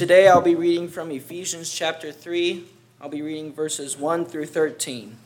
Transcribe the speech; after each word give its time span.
Today 0.00 0.28
I'll 0.28 0.40
be 0.40 0.54
reading 0.54 0.88
from 0.88 1.10
Ephesians 1.10 1.70
chapter 1.70 2.10
3. 2.10 2.64
I'll 3.02 3.10
be 3.10 3.20
reading 3.20 3.52
verses 3.52 3.98
1 3.98 4.24
through 4.24 4.46
13. 4.46 5.18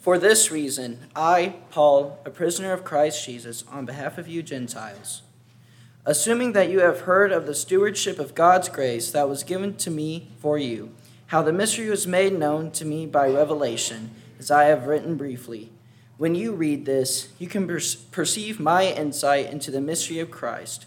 For 0.00 0.18
this 0.18 0.50
reason, 0.50 1.06
I, 1.14 1.54
Paul, 1.70 2.18
a 2.24 2.30
prisoner 2.30 2.72
of 2.72 2.82
Christ 2.82 3.24
Jesus, 3.24 3.62
on 3.70 3.86
behalf 3.86 4.18
of 4.18 4.26
you 4.26 4.42
Gentiles, 4.42 5.22
assuming 6.04 6.54
that 6.54 6.70
you 6.70 6.80
have 6.80 7.02
heard 7.02 7.30
of 7.30 7.46
the 7.46 7.54
stewardship 7.54 8.18
of 8.18 8.34
God's 8.34 8.68
grace 8.68 9.12
that 9.12 9.28
was 9.28 9.44
given 9.44 9.76
to 9.76 9.92
me 9.92 10.32
for 10.40 10.58
you, 10.58 10.90
how 11.26 11.40
the 11.40 11.52
mystery 11.52 11.88
was 11.88 12.04
made 12.04 12.36
known 12.36 12.72
to 12.72 12.84
me 12.84 13.06
by 13.06 13.28
revelation, 13.28 14.10
as 14.40 14.50
I 14.50 14.64
have 14.64 14.88
written 14.88 15.14
briefly. 15.16 15.70
When 16.18 16.34
you 16.34 16.50
read 16.50 16.84
this, 16.84 17.28
you 17.38 17.46
can 17.46 17.68
perceive 18.10 18.58
my 18.58 18.86
insight 18.86 19.52
into 19.52 19.70
the 19.70 19.80
mystery 19.80 20.18
of 20.18 20.32
Christ, 20.32 20.86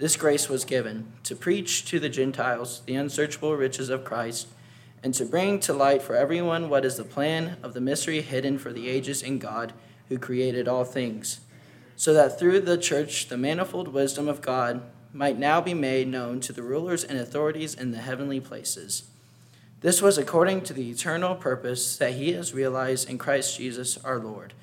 this 0.00 0.16
grace 0.16 0.48
was 0.48 0.64
given 0.64 1.12
to 1.24 1.36
preach 1.36 1.84
to 1.84 2.00
the 2.00 2.08
Gentiles 2.08 2.80
the 2.86 2.94
unsearchable 2.94 3.54
riches 3.54 3.90
of 3.90 4.02
Christ 4.02 4.48
and 5.02 5.12
to 5.12 5.26
bring 5.26 5.60
to 5.60 5.74
light 5.74 6.00
for 6.00 6.16
everyone 6.16 6.70
what 6.70 6.86
is 6.86 6.96
the 6.96 7.04
plan 7.04 7.58
of 7.62 7.74
the 7.74 7.82
mystery 7.82 8.22
hidden 8.22 8.58
for 8.58 8.72
the 8.72 8.88
ages 8.88 9.22
in 9.22 9.38
God, 9.38 9.74
who 10.08 10.16
created 10.16 10.66
all 10.66 10.84
things, 10.84 11.40
so 11.96 12.14
that 12.14 12.38
through 12.38 12.60
the 12.60 12.78
church 12.78 13.28
the 13.28 13.36
manifold 13.36 13.88
wisdom 13.88 14.26
of 14.26 14.40
God 14.40 14.80
might 15.12 15.38
now 15.38 15.60
be 15.60 15.74
made 15.74 16.08
known 16.08 16.40
to 16.40 16.52
the 16.54 16.62
rulers 16.62 17.04
and 17.04 17.18
authorities 17.18 17.74
in 17.74 17.90
the 17.90 17.98
heavenly 17.98 18.40
places. 18.40 19.04
This 19.82 20.00
was 20.00 20.16
according 20.16 20.62
to 20.62 20.72
the 20.72 20.88
eternal 20.88 21.34
purpose 21.34 21.98
that 21.98 22.14
he 22.14 22.32
has 22.32 22.54
realized 22.54 23.08
in 23.10 23.18
Christ 23.18 23.58
Jesus 23.58 23.98
our 23.98 24.18
Lord, 24.18 24.54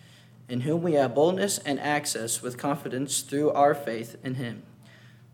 in 0.50 0.62
whom 0.62 0.82
we 0.82 0.94
have 0.94 1.14
boldness 1.14 1.60
and 1.60 1.80
access 1.80 2.42
with 2.42 2.58
confidence 2.58 3.22
through 3.22 3.52
our 3.52 3.76
faith 3.76 4.16
in 4.24 4.36
him. 4.36 4.64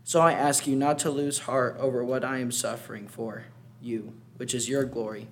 So 0.04 0.20
I 0.20 0.32
ask 0.32 0.66
you 0.66 0.76
not 0.76 0.98
to 1.00 1.10
lose 1.10 1.40
heart 1.40 1.76
over 1.78 2.04
what 2.04 2.24
I 2.24 2.38
am 2.38 2.52
suffering 2.52 3.08
for 3.08 3.44
you 3.80 4.12
which 4.36 4.54
is 4.54 4.68
your 4.68 4.84
glory. 4.84 5.28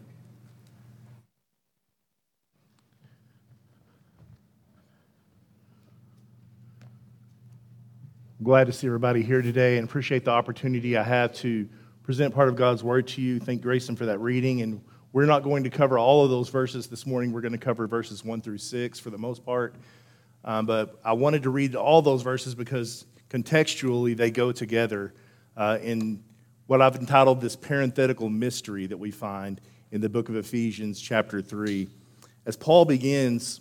Glad 8.43 8.67
to 8.67 8.73
see 8.73 8.89
everybody 8.89 9.23
here 9.23 9.41
today 9.41 9.78
and 9.78 9.89
appreciate 9.89 10.25
the 10.25 10.33
opportunity 10.33 10.97
I 10.97 11.05
have 11.05 11.33
to 11.34 11.69
present 12.03 12.34
part 12.34 12.48
of 12.48 12.56
God's 12.56 12.83
Word 12.83 13.06
to 13.09 13.23
you. 13.23 13.39
Thank 13.39 13.62
Grayson 13.62 13.95
for 13.95 14.06
that 14.06 14.19
reading. 14.19 14.62
And 14.62 14.83
we're 15.12 15.27
not 15.27 15.45
going 15.45 15.62
to 15.62 15.70
cover 15.70 15.97
all 15.97 16.25
of 16.25 16.31
those 16.31 16.48
verses 16.48 16.89
this 16.89 17.06
morning. 17.06 17.31
We're 17.31 17.41
going 17.41 17.53
to 17.53 17.59
cover 17.59 17.87
verses 17.87 18.25
1 18.25 18.41
through 18.41 18.59
6 18.59 18.98
for 18.98 19.11
the 19.11 19.19
most 19.19 19.45
part. 19.45 19.77
Um, 20.45 20.67
but 20.67 20.98
I 21.05 21.12
wanted 21.12 21.45
to 21.45 21.50
read 21.50 21.77
all 21.77 22.03
those 22.03 22.23
verses 22.23 22.56
because 22.56 23.05
contextually 23.33 24.14
they 24.14 24.30
go 24.30 24.52
together 24.52 25.14
uh, 25.56 25.78
in 25.83 26.22
what 26.66 26.83
I've 26.83 26.97
entitled 26.97 27.41
this 27.41 27.56
parenthetical 27.56 28.28
mystery 28.28 28.87
that 28.87 28.97
we 28.97 29.10
find 29.10 29.60
in 29.91 30.00
the 30.00 30.09
book 30.09 30.28
of 30.28 30.37
Ephesians, 30.37 31.00
chapter 31.00 31.41
3. 31.41 31.88
As 32.44 32.56
Paul 32.56 32.84
begins 32.84 33.60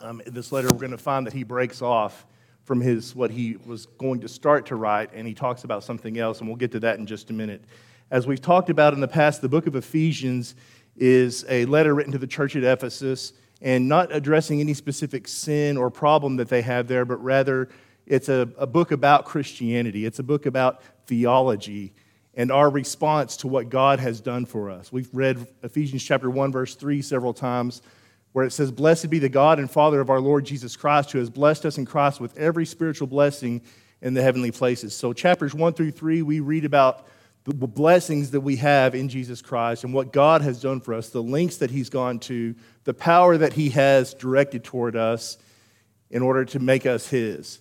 um, 0.00 0.20
in 0.26 0.34
this 0.34 0.50
letter, 0.50 0.68
we're 0.72 0.80
going 0.80 0.90
to 0.90 0.98
find 0.98 1.26
that 1.26 1.32
he 1.32 1.44
breaks 1.44 1.82
off 1.82 2.26
from 2.64 2.80
his 2.80 3.14
what 3.14 3.30
he 3.30 3.56
was 3.64 3.86
going 3.86 4.20
to 4.20 4.28
start 4.28 4.66
to 4.66 4.76
write, 4.76 5.10
and 5.12 5.26
he 5.26 5.34
talks 5.34 5.64
about 5.64 5.84
something 5.84 6.18
else, 6.18 6.40
and 6.40 6.48
we'll 6.48 6.56
get 6.56 6.72
to 6.72 6.80
that 6.80 6.98
in 6.98 7.06
just 7.06 7.30
a 7.30 7.32
minute. 7.32 7.64
As 8.10 8.26
we've 8.26 8.40
talked 8.40 8.70
about 8.70 8.92
in 8.92 9.00
the 9.00 9.08
past, 9.08 9.40
the 9.40 9.48
book 9.48 9.66
of 9.66 9.76
Ephesians 9.76 10.56
is 10.96 11.44
a 11.48 11.64
letter 11.66 11.94
written 11.94 12.12
to 12.12 12.18
the 12.18 12.26
church 12.26 12.56
at 12.56 12.64
Ephesus, 12.64 13.32
and 13.62 13.88
not 13.88 14.14
addressing 14.14 14.60
any 14.60 14.74
specific 14.74 15.28
sin 15.28 15.76
or 15.76 15.90
problem 15.90 16.36
that 16.36 16.48
they 16.48 16.62
have 16.62 16.88
there, 16.88 17.04
but 17.04 17.22
rather 17.22 17.68
it's 18.10 18.28
a, 18.28 18.48
a 18.58 18.66
book 18.66 18.90
about 18.90 19.24
Christianity. 19.24 20.04
It's 20.04 20.18
a 20.18 20.24
book 20.24 20.44
about 20.44 20.82
theology 21.06 21.94
and 22.34 22.50
our 22.50 22.68
response 22.68 23.36
to 23.38 23.48
what 23.48 23.68
God 23.68 24.00
has 24.00 24.20
done 24.20 24.46
for 24.46 24.68
us. 24.68 24.90
We've 24.90 25.08
read 25.12 25.46
Ephesians 25.62 26.02
chapter 26.02 26.28
1 26.28 26.50
verse 26.50 26.74
3 26.74 27.02
several 27.02 27.32
times 27.32 27.82
where 28.32 28.44
it 28.44 28.50
says 28.50 28.72
blessed 28.72 29.10
be 29.10 29.20
the 29.20 29.28
God 29.28 29.60
and 29.60 29.70
Father 29.70 30.00
of 30.00 30.10
our 30.10 30.20
Lord 30.20 30.44
Jesus 30.44 30.76
Christ 30.76 31.12
who 31.12 31.20
has 31.20 31.30
blessed 31.30 31.64
us 31.64 31.78
in 31.78 31.86
Christ 31.86 32.20
with 32.20 32.36
every 32.36 32.66
spiritual 32.66 33.06
blessing 33.06 33.62
in 34.02 34.14
the 34.14 34.22
heavenly 34.22 34.50
places. 34.50 34.92
So 34.92 35.12
chapters 35.12 35.54
1 35.54 35.74
through 35.74 35.92
3 35.92 36.22
we 36.22 36.40
read 36.40 36.64
about 36.64 37.06
the 37.44 37.54
blessings 37.54 38.32
that 38.32 38.40
we 38.40 38.56
have 38.56 38.96
in 38.96 39.08
Jesus 39.08 39.40
Christ 39.40 39.84
and 39.84 39.94
what 39.94 40.12
God 40.12 40.42
has 40.42 40.60
done 40.60 40.80
for 40.80 40.94
us, 40.94 41.10
the 41.10 41.22
links 41.22 41.58
that 41.58 41.70
he's 41.70 41.90
gone 41.90 42.18
to, 42.20 42.56
the 42.82 42.92
power 42.92 43.38
that 43.38 43.52
he 43.52 43.70
has 43.70 44.14
directed 44.14 44.64
toward 44.64 44.96
us 44.96 45.38
in 46.10 46.22
order 46.22 46.44
to 46.46 46.58
make 46.58 46.86
us 46.86 47.06
his. 47.06 47.60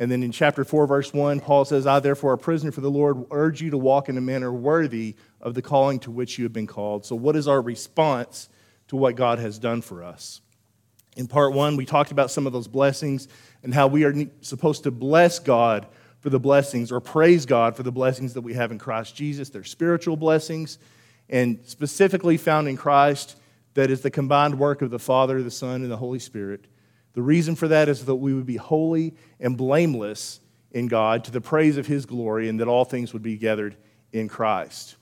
And 0.00 0.10
then 0.12 0.22
in 0.22 0.30
chapter 0.30 0.64
4, 0.64 0.86
verse 0.86 1.12
1, 1.12 1.40
Paul 1.40 1.64
says, 1.64 1.84
I, 1.84 1.98
therefore, 1.98 2.32
a 2.32 2.38
prisoner 2.38 2.70
for 2.70 2.80
the 2.80 2.90
Lord, 2.90 3.26
urge 3.32 3.60
you 3.60 3.70
to 3.70 3.78
walk 3.78 4.08
in 4.08 4.16
a 4.16 4.20
manner 4.20 4.52
worthy 4.52 5.16
of 5.40 5.54
the 5.54 5.62
calling 5.62 5.98
to 6.00 6.12
which 6.12 6.38
you 6.38 6.44
have 6.44 6.52
been 6.52 6.68
called. 6.68 7.04
So, 7.04 7.16
what 7.16 7.34
is 7.34 7.48
our 7.48 7.60
response 7.60 8.48
to 8.86 8.96
what 8.96 9.16
God 9.16 9.40
has 9.40 9.58
done 9.58 9.82
for 9.82 10.04
us? 10.04 10.40
In 11.16 11.26
part 11.26 11.52
one, 11.52 11.76
we 11.76 11.84
talked 11.84 12.12
about 12.12 12.30
some 12.30 12.46
of 12.46 12.52
those 12.52 12.68
blessings 12.68 13.26
and 13.64 13.74
how 13.74 13.88
we 13.88 14.04
are 14.04 14.14
supposed 14.40 14.84
to 14.84 14.92
bless 14.92 15.40
God 15.40 15.88
for 16.20 16.30
the 16.30 16.38
blessings 16.38 16.92
or 16.92 17.00
praise 17.00 17.44
God 17.44 17.76
for 17.76 17.82
the 17.82 17.90
blessings 17.90 18.34
that 18.34 18.42
we 18.42 18.54
have 18.54 18.70
in 18.70 18.78
Christ 18.78 19.16
Jesus. 19.16 19.50
They're 19.50 19.64
spiritual 19.64 20.16
blessings 20.16 20.78
and 21.28 21.58
specifically 21.64 22.36
found 22.36 22.68
in 22.68 22.76
Christ 22.76 23.36
that 23.74 23.90
is 23.90 24.00
the 24.00 24.10
combined 24.12 24.60
work 24.60 24.80
of 24.80 24.90
the 24.90 24.98
Father, 25.00 25.42
the 25.42 25.50
Son, 25.50 25.82
and 25.82 25.90
the 25.90 25.96
Holy 25.96 26.20
Spirit. 26.20 26.66
The 27.14 27.22
reason 27.22 27.56
for 27.56 27.68
that 27.68 27.88
is 27.88 28.04
that 28.04 28.16
we 28.16 28.34
would 28.34 28.46
be 28.46 28.56
holy 28.56 29.14
and 29.40 29.56
blameless 29.56 30.40
in 30.70 30.86
God 30.86 31.24
to 31.24 31.30
the 31.30 31.40
praise 31.40 31.76
of 31.76 31.86
His 31.86 32.06
glory, 32.06 32.48
and 32.48 32.60
that 32.60 32.68
all 32.68 32.84
things 32.84 33.12
would 33.12 33.22
be 33.22 33.36
gathered 33.36 33.76
in 34.12 34.28
Christ. 34.28 34.96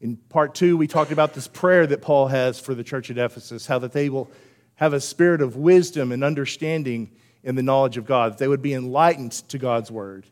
In 0.00 0.16
part 0.16 0.54
two, 0.54 0.76
we 0.76 0.86
talked 0.86 1.12
about 1.12 1.32
this 1.32 1.48
prayer 1.48 1.86
that 1.86 2.02
Paul 2.02 2.28
has 2.28 2.60
for 2.60 2.74
the 2.74 2.84
church 2.84 3.10
at 3.10 3.18
Ephesus, 3.18 3.66
how 3.66 3.78
that 3.78 3.92
they 3.92 4.08
will 4.08 4.30
have 4.74 4.92
a 4.92 5.00
spirit 5.00 5.40
of 5.40 5.56
wisdom 5.56 6.12
and 6.12 6.24
understanding 6.24 7.10
in 7.42 7.54
the 7.54 7.62
knowledge 7.62 7.96
of 7.96 8.04
God, 8.04 8.32
that 8.32 8.38
they 8.38 8.48
would 8.48 8.62
be 8.62 8.74
enlightened 8.74 9.32
to 9.32 9.58
God's 9.58 9.90
word, 9.90 10.26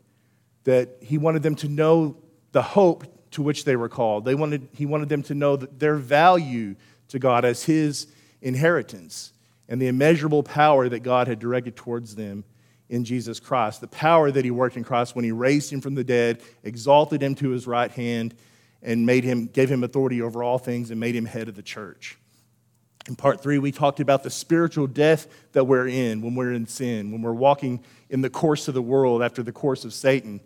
that 0.65 0.97
he 1.01 1.17
wanted 1.17 1.43
them 1.43 1.55
to 1.55 1.67
know 1.67 2.17
the 2.51 2.61
hope 2.61 3.05
to 3.31 3.41
which 3.41 3.65
they 3.65 3.75
were 3.75 3.89
called. 3.89 4.25
They 4.25 4.35
wanted, 4.35 4.67
he 4.73 4.85
wanted 4.85 5.09
them 5.09 5.23
to 5.23 5.35
know 5.35 5.55
their 5.55 5.95
value 5.95 6.75
to 7.07 7.19
God 7.19 7.45
as 7.45 7.63
his 7.63 8.07
inheritance 8.41 9.31
and 9.67 9.81
the 9.81 9.87
immeasurable 9.87 10.43
power 10.43 10.89
that 10.89 10.99
God 10.99 11.27
had 11.27 11.39
directed 11.39 11.75
towards 11.75 12.15
them 12.15 12.43
in 12.89 13.03
Jesus 13.03 13.39
Christ. 13.39 13.81
The 13.81 13.87
power 13.87 14.29
that 14.29 14.45
he 14.45 14.51
worked 14.51 14.77
in 14.77 14.83
Christ 14.83 15.15
when 15.15 15.25
he 15.25 15.31
raised 15.31 15.71
him 15.71 15.81
from 15.81 15.95
the 15.95 16.03
dead, 16.03 16.41
exalted 16.63 17.23
him 17.23 17.35
to 17.35 17.49
his 17.49 17.65
right 17.65 17.91
hand, 17.91 18.35
and 18.81 19.05
made 19.05 19.23
him, 19.23 19.47
gave 19.47 19.69
him 19.71 19.83
authority 19.83 20.21
over 20.21 20.43
all 20.43 20.57
things 20.57 20.91
and 20.91 20.99
made 20.99 21.15
him 21.15 21.25
head 21.25 21.47
of 21.47 21.55
the 21.55 21.61
church. 21.61 22.17
In 23.07 23.15
part 23.15 23.41
three, 23.41 23.57
we 23.57 23.71
talked 23.71 23.99
about 23.99 24.23
the 24.23 24.29
spiritual 24.29 24.87
death 24.87 25.27
that 25.53 25.65
we're 25.65 25.87
in 25.87 26.21
when 26.21 26.35
we're 26.35 26.53
in 26.53 26.67
sin, 26.67 27.11
when 27.11 27.21
we're 27.21 27.33
walking 27.33 27.83
in 28.09 28.21
the 28.21 28.29
course 28.29 28.67
of 28.67 28.73
the 28.73 28.81
world 28.81 29.23
after 29.23 29.43
the 29.43 29.51
course 29.51 29.85
of 29.85 29.93
Satan, 29.93 30.41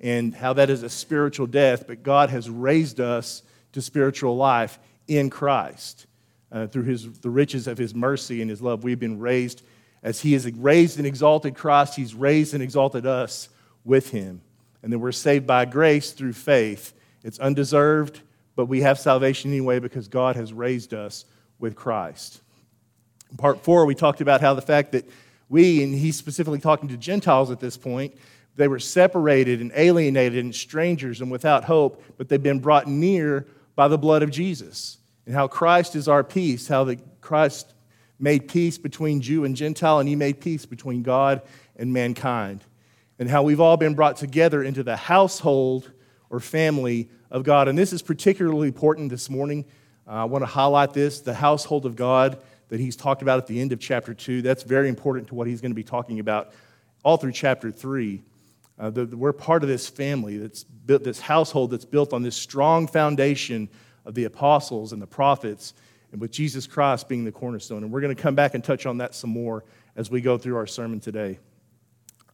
and 0.00 0.34
how 0.34 0.52
that 0.54 0.68
is 0.68 0.82
a 0.82 0.90
spiritual 0.90 1.46
death, 1.46 1.86
but 1.86 2.02
God 2.02 2.30
has 2.30 2.50
raised 2.50 3.00
us 3.00 3.42
to 3.72 3.80
spiritual 3.80 4.36
life 4.36 4.78
in 5.06 5.30
Christ 5.30 6.06
uh, 6.52 6.66
through 6.66 6.84
his, 6.84 7.10
the 7.20 7.30
riches 7.30 7.66
of 7.66 7.78
his 7.78 7.94
mercy 7.94 8.40
and 8.40 8.50
his 8.50 8.60
love, 8.60 8.84
we've 8.84 9.00
been 9.00 9.18
raised 9.18 9.62
as 10.02 10.20
he 10.20 10.32
has 10.32 10.50
raised 10.52 10.98
and 10.98 11.06
exalted 11.06 11.54
Christ, 11.54 11.94
he's 11.94 12.14
raised 12.14 12.54
and 12.54 12.62
exalted 12.62 13.06
us 13.06 13.48
with 13.84 14.10
him. 14.10 14.40
And 14.82 14.92
then 14.92 15.00
we're 15.00 15.12
saved 15.12 15.46
by 15.46 15.64
grace 15.64 16.10
through 16.10 16.32
faith. 16.32 16.92
It's 17.22 17.38
undeserved, 17.38 18.20
but 18.56 18.66
we 18.66 18.80
have 18.80 18.98
salvation 18.98 19.52
anyway 19.52 19.78
because 19.78 20.08
God 20.08 20.34
has 20.34 20.52
raised 20.52 20.92
us 20.92 21.24
with 21.60 21.76
Christ. 21.76 22.42
In 23.30 23.36
part 23.36 23.62
four, 23.62 23.86
we 23.86 23.94
talked 23.94 24.20
about 24.20 24.40
how 24.40 24.54
the 24.54 24.62
fact 24.62 24.92
that 24.92 25.08
we, 25.48 25.84
and 25.84 25.94
he's 25.94 26.16
specifically 26.16 26.58
talking 26.58 26.88
to 26.88 26.96
Gentiles 26.96 27.50
at 27.50 27.60
this 27.60 27.76
point, 27.76 28.16
they 28.56 28.66
were 28.66 28.80
separated 28.80 29.60
and 29.60 29.70
alienated 29.74 30.42
and 30.44 30.54
strangers 30.54 31.20
and 31.20 31.30
without 31.30 31.64
hope, 31.64 32.02
but 32.18 32.28
they've 32.28 32.42
been 32.42 32.58
brought 32.58 32.88
near 32.88 33.46
by 33.76 33.86
the 33.86 33.96
blood 33.96 34.22
of 34.22 34.30
Jesus 34.30 34.98
and 35.26 35.34
how 35.34 35.48
Christ 35.48 35.96
is 35.96 36.08
our 36.08 36.24
peace, 36.24 36.68
how 36.68 36.84
the 36.84 36.96
Christ 37.20 37.72
made 38.18 38.48
peace 38.48 38.78
between 38.78 39.20
Jew 39.20 39.44
and 39.44 39.56
Gentile, 39.56 39.98
and 39.98 40.08
he 40.08 40.16
made 40.16 40.40
peace 40.40 40.66
between 40.66 41.02
God 41.02 41.42
and 41.76 41.92
mankind, 41.92 42.64
and 43.18 43.28
how 43.28 43.42
we've 43.42 43.60
all 43.60 43.76
been 43.76 43.94
brought 43.94 44.16
together 44.16 44.62
into 44.62 44.82
the 44.82 44.96
household 44.96 45.90
or 46.30 46.40
family 46.40 47.08
of 47.30 47.44
God. 47.44 47.68
And 47.68 47.78
this 47.78 47.92
is 47.92 48.02
particularly 48.02 48.68
important 48.68 49.10
this 49.10 49.28
morning. 49.28 49.64
Uh, 50.06 50.12
I 50.12 50.24
want 50.24 50.42
to 50.42 50.46
highlight 50.46 50.92
this 50.92 51.20
the 51.20 51.34
household 51.34 51.86
of 51.86 51.96
God 51.96 52.38
that 52.68 52.80
he's 52.80 52.96
talked 52.96 53.22
about 53.22 53.38
at 53.38 53.46
the 53.46 53.60
end 53.60 53.72
of 53.72 53.80
chapter 53.80 54.14
2. 54.14 54.42
That's 54.42 54.62
very 54.62 54.88
important 54.88 55.28
to 55.28 55.34
what 55.34 55.46
he's 55.46 55.60
going 55.60 55.72
to 55.72 55.76
be 55.76 55.84
talking 55.84 56.20
about 56.20 56.52
all 57.04 57.16
through 57.16 57.32
chapter 57.32 57.70
3. 57.70 58.22
Uh, 58.78 58.90
the, 58.90 59.04
the, 59.04 59.16
we're 59.16 59.32
part 59.32 59.62
of 59.62 59.68
this 59.68 59.88
family 59.88 60.38
that's 60.38 60.64
built, 60.64 61.04
this 61.04 61.20
household 61.20 61.70
that's 61.70 61.84
built 61.84 62.12
on 62.12 62.22
this 62.22 62.36
strong 62.36 62.86
foundation 62.86 63.68
of 64.04 64.14
the 64.14 64.24
apostles 64.24 64.92
and 64.92 65.00
the 65.00 65.06
prophets, 65.06 65.74
and 66.10 66.20
with 66.20 66.30
Jesus 66.30 66.66
Christ 66.66 67.08
being 67.08 67.24
the 67.24 67.32
cornerstone. 67.32 67.82
And 67.82 67.92
we're 67.92 68.00
going 68.00 68.14
to 68.14 68.22
come 68.22 68.34
back 68.34 68.54
and 68.54 68.62
touch 68.62 68.86
on 68.86 68.98
that 68.98 69.14
some 69.14 69.30
more 69.30 69.64
as 69.96 70.10
we 70.10 70.20
go 70.20 70.36
through 70.38 70.56
our 70.56 70.66
sermon 70.66 71.00
today. 71.00 71.38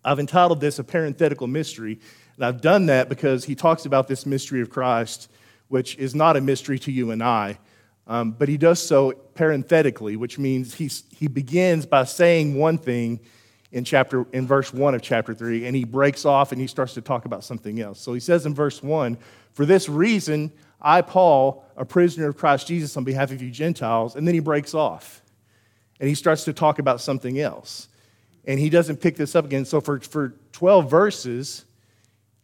I've 0.04 0.18
entitled 0.18 0.60
this 0.60 0.78
a 0.78 0.84
parenthetical 0.84 1.46
mystery, 1.46 2.00
and 2.36 2.44
I've 2.44 2.60
done 2.60 2.86
that 2.86 3.08
because 3.08 3.44
he 3.44 3.54
talks 3.54 3.84
about 3.84 4.08
this 4.08 4.26
mystery 4.26 4.60
of 4.60 4.70
Christ, 4.70 5.30
which 5.68 5.96
is 5.96 6.14
not 6.14 6.36
a 6.36 6.40
mystery 6.40 6.78
to 6.80 6.92
you 6.92 7.10
and 7.10 7.22
I, 7.22 7.58
um, 8.06 8.32
but 8.32 8.48
he 8.48 8.56
does 8.56 8.80
so 8.80 9.12
parenthetically, 9.12 10.16
which 10.16 10.38
means 10.38 10.74
he's, 10.74 11.04
he 11.14 11.28
begins 11.28 11.84
by 11.84 12.04
saying 12.04 12.54
one 12.54 12.78
thing 12.78 13.20
in 13.70 13.84
chapter 13.84 14.26
in 14.32 14.46
verse 14.46 14.72
1 14.72 14.94
of 14.94 15.02
chapter 15.02 15.34
3 15.34 15.66
and 15.66 15.76
he 15.76 15.84
breaks 15.84 16.24
off 16.24 16.52
and 16.52 16.60
he 16.60 16.66
starts 16.66 16.94
to 16.94 17.02
talk 17.02 17.24
about 17.26 17.44
something 17.44 17.80
else 17.80 18.00
so 18.00 18.14
he 18.14 18.20
says 18.20 18.46
in 18.46 18.54
verse 18.54 18.82
1 18.82 19.18
for 19.52 19.66
this 19.66 19.88
reason 19.88 20.50
i 20.80 21.00
paul 21.00 21.64
a 21.76 21.84
prisoner 21.84 22.28
of 22.28 22.36
christ 22.36 22.66
jesus 22.66 22.96
on 22.96 23.04
behalf 23.04 23.30
of 23.30 23.42
you 23.42 23.50
gentiles. 23.50 24.16
And 24.16 24.26
then 24.26 24.34
he 24.34 24.40
breaks 24.40 24.74
off. 24.74 25.22
And 26.00 26.08
he 26.08 26.14
starts 26.14 26.44
to 26.44 26.52
talk 26.52 26.78
about 26.78 27.00
something 27.00 27.40
else. 27.40 27.88
And 28.44 28.60
he 28.60 28.70
doesn't 28.70 28.98
pick 28.98 29.16
this 29.16 29.34
up 29.34 29.44
again. 29.44 29.64
So 29.64 29.80
for, 29.80 30.00
for 30.00 30.34
12 30.52 30.90
verses 30.90 31.64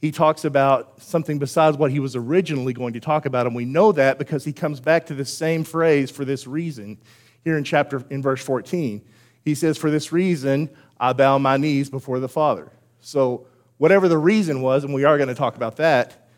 he 0.00 0.10
talks 0.10 0.44
about 0.44 1.00
something 1.00 1.38
besides 1.38 1.78
what 1.78 1.90
he 1.90 1.98
was 1.98 2.14
originally 2.14 2.75
going 2.75 2.92
to 2.92 3.00
talk 3.00 3.25
about. 3.25 3.46
And 3.46 3.56
we 3.56 3.64
know 3.64 3.90
that 3.92 4.19
because 4.19 4.44
he 4.44 4.52
comes 4.52 4.78
back 4.78 5.06
to 5.06 5.14
the 5.14 5.25
same 5.25 5.64
phrase 5.64 6.10
for 6.10 6.26
this 6.26 6.46
reason 6.46 6.98
here 7.42 7.56
in 7.56 7.64
chapter 7.64 8.04
in 8.10 8.20
verse 8.20 8.44
14 8.44 9.02
he 9.44 9.54
says 9.54 9.76
for 9.76 9.90
this 9.90 10.10
reason 10.10 10.70
I 10.98 11.12
bow 11.12 11.38
my 11.38 11.56
knees 11.56 11.90
before 11.90 12.19
the 12.19 12.28
Father. 12.28 12.72
So, 13.00 13.46
whatever 13.76 14.08
the 14.08 14.19
reason 14.19 14.62
was, 14.62 14.84
and 14.84 14.94
we 14.94 15.04
are 15.04 15.19
going 15.19 15.28
to 15.28 15.34
talk 15.34 15.56
about 15.56 15.76
that, 15.76 16.28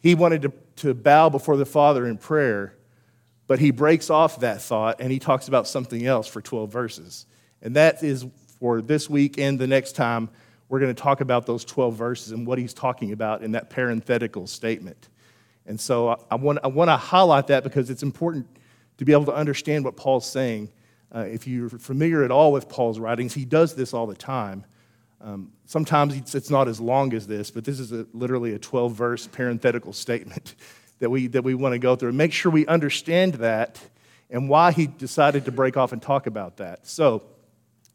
he 0.00 0.14
wanted 0.14 0.42
to, 0.42 0.52
to 0.76 0.94
bow 0.94 1.28
before 1.28 1.56
the 1.56 1.66
Father 1.66 2.06
in 2.06 2.18
prayer, 2.18 2.74
but 3.46 3.58
he 3.58 3.70
breaks 3.70 4.10
off 4.10 4.40
that 4.40 4.62
thought 4.62 5.00
and 5.00 5.12
he 5.12 5.18
talks 5.18 5.48
about 5.48 5.68
something 5.68 6.06
else 6.06 6.26
for 6.26 6.40
12 6.40 6.70
verses. 6.70 7.26
And 7.62 7.76
that 7.76 8.02
is 8.02 8.26
for 8.58 8.80
this 8.80 9.08
week 9.08 9.38
and 9.38 9.58
the 9.58 9.66
next 9.66 9.92
time, 9.92 10.28
we're 10.68 10.80
going 10.80 10.94
to 10.94 11.02
talk 11.02 11.20
about 11.20 11.46
those 11.46 11.64
12 11.64 11.94
verses 11.94 12.32
and 12.32 12.46
what 12.46 12.58
he's 12.58 12.74
talking 12.74 13.12
about 13.12 13.42
in 13.42 13.52
that 13.52 13.70
parenthetical 13.70 14.46
statement. 14.46 15.08
And 15.66 15.80
so 15.80 16.24
I 16.30 16.34
want, 16.34 16.58
I 16.64 16.68
want 16.68 16.88
to 16.88 16.96
highlight 16.96 17.48
that 17.48 17.62
because 17.64 17.90
it's 17.90 18.02
important 18.02 18.46
to 18.98 19.04
be 19.04 19.12
able 19.12 19.26
to 19.26 19.34
understand 19.34 19.84
what 19.84 19.96
Paul's 19.96 20.28
saying 20.28 20.70
uh, 21.14 21.20
if 21.20 21.46
you're 21.46 21.68
familiar 21.68 22.24
at 22.24 22.32
all 22.32 22.50
with 22.50 22.68
Paul's 22.68 22.98
writings, 22.98 23.34
he 23.34 23.44
does 23.44 23.74
this 23.74 23.94
all 23.94 24.06
the 24.06 24.16
time. 24.16 24.64
Um, 25.20 25.52
sometimes 25.64 26.16
it's, 26.16 26.34
it's, 26.34 26.50
not 26.50 26.68
as 26.68 26.80
long 26.80 27.14
as 27.14 27.26
this, 27.26 27.50
but 27.50 27.64
this 27.64 27.80
is 27.80 27.92
a, 27.92 28.06
literally 28.12 28.52
a 28.52 28.58
12 28.58 28.92
verse 28.92 29.26
parenthetical 29.26 29.92
statement 29.92 30.54
that 30.98 31.10
we, 31.10 31.28
that 31.28 31.42
we 31.42 31.54
want 31.54 31.72
to 31.72 31.78
go 31.78 31.96
through 31.96 32.10
and 32.10 32.18
make 32.18 32.32
sure 32.32 32.52
we 32.52 32.66
understand 32.66 33.34
that 33.34 33.80
and 34.30 34.48
why 34.48 34.72
he 34.72 34.86
decided 34.86 35.44
to 35.44 35.52
break 35.52 35.76
off 35.76 35.92
and 35.92 36.02
talk 36.02 36.26
about 36.26 36.58
that. 36.58 36.86
So 36.86 37.22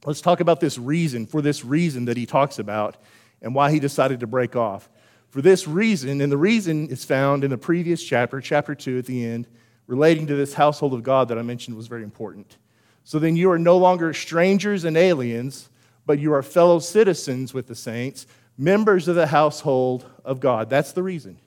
let's 0.05 0.21
talk 0.21 0.39
about 0.39 0.59
this 0.59 0.77
reason, 0.77 1.25
for 1.25 1.41
this 1.41 1.65
reason 1.65 2.05
that 2.05 2.17
he 2.17 2.25
talks 2.25 2.59
about, 2.59 2.97
and 3.41 3.53
why 3.53 3.71
he 3.71 3.79
decided 3.79 4.19
to 4.21 4.27
break 4.27 4.55
off. 4.55 4.89
For 5.29 5.41
this 5.41 5.67
reason, 5.67 6.21
and 6.21 6.31
the 6.31 6.37
reason 6.37 6.89
is 6.89 7.05
found 7.05 7.43
in 7.43 7.51
the 7.51 7.57
previous 7.57 8.03
chapter, 8.03 8.41
chapter 8.41 8.73
2 8.73 8.97
at 8.97 9.05
the 9.05 9.25
end, 9.25 9.47
relating 9.85 10.27
to 10.27 10.35
this 10.35 10.53
household 10.53 10.93
of 10.93 11.03
God 11.03 11.27
that 11.27 11.37
I 11.37 11.41
mentioned 11.41 11.77
was 11.77 11.87
very 11.87 12.03
important. 12.03 12.57
So 13.03 13.19
then 13.19 13.35
you 13.35 13.51
are 13.51 13.59
no 13.59 13.77
longer 13.77 14.13
strangers 14.13 14.83
and 14.83 14.95
aliens, 14.95 15.69
but 16.09 16.17
you 16.17 16.33
are 16.33 16.41
fellow 16.41 16.79
citizens 16.79 17.53
with 17.53 17.67
the 17.67 17.75
saints, 17.75 18.25
members 18.57 19.07
of 19.07 19.13
the 19.13 19.27
household 19.27 20.09
of 20.25 20.39
God. 20.39 20.67
That's 20.67 20.91
the 20.91 21.03
reason. 21.03 21.37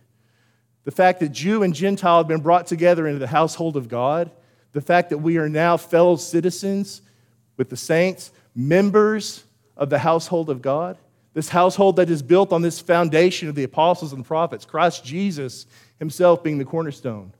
The 0.84 0.92
fact 0.92 1.18
that 1.18 1.32
Jew 1.32 1.64
and 1.64 1.74
Gentile 1.74 2.18
have 2.18 2.28
been 2.28 2.42
brought 2.42 2.68
together 2.68 3.08
into 3.08 3.18
the 3.18 3.26
household 3.26 3.76
of 3.76 3.88
God, 3.88 4.30
the 4.70 4.80
fact 4.80 5.10
that 5.10 5.18
we 5.18 5.36
are 5.36 5.48
now 5.48 5.76
fellow 5.76 6.14
citizens 6.14 7.02
with 7.56 7.70
the 7.70 7.76
saints, 7.76 8.30
members 8.54 9.42
of 9.76 9.90
the 9.90 9.98
household 9.98 10.48
of 10.48 10.62
God, 10.62 10.96
this 11.34 11.48
household 11.48 11.96
that 11.96 12.08
is 12.08 12.22
built 12.22 12.52
on 12.52 12.62
this 12.62 12.78
foundation 12.78 13.48
of 13.48 13.56
the 13.56 13.64
apostles 13.64 14.12
and 14.12 14.22
the 14.22 14.28
prophets, 14.28 14.64
Christ 14.64 15.04
Jesus 15.04 15.66
himself 15.98 16.44
being 16.44 16.58
the 16.58 16.64
cornerstone 16.64 17.32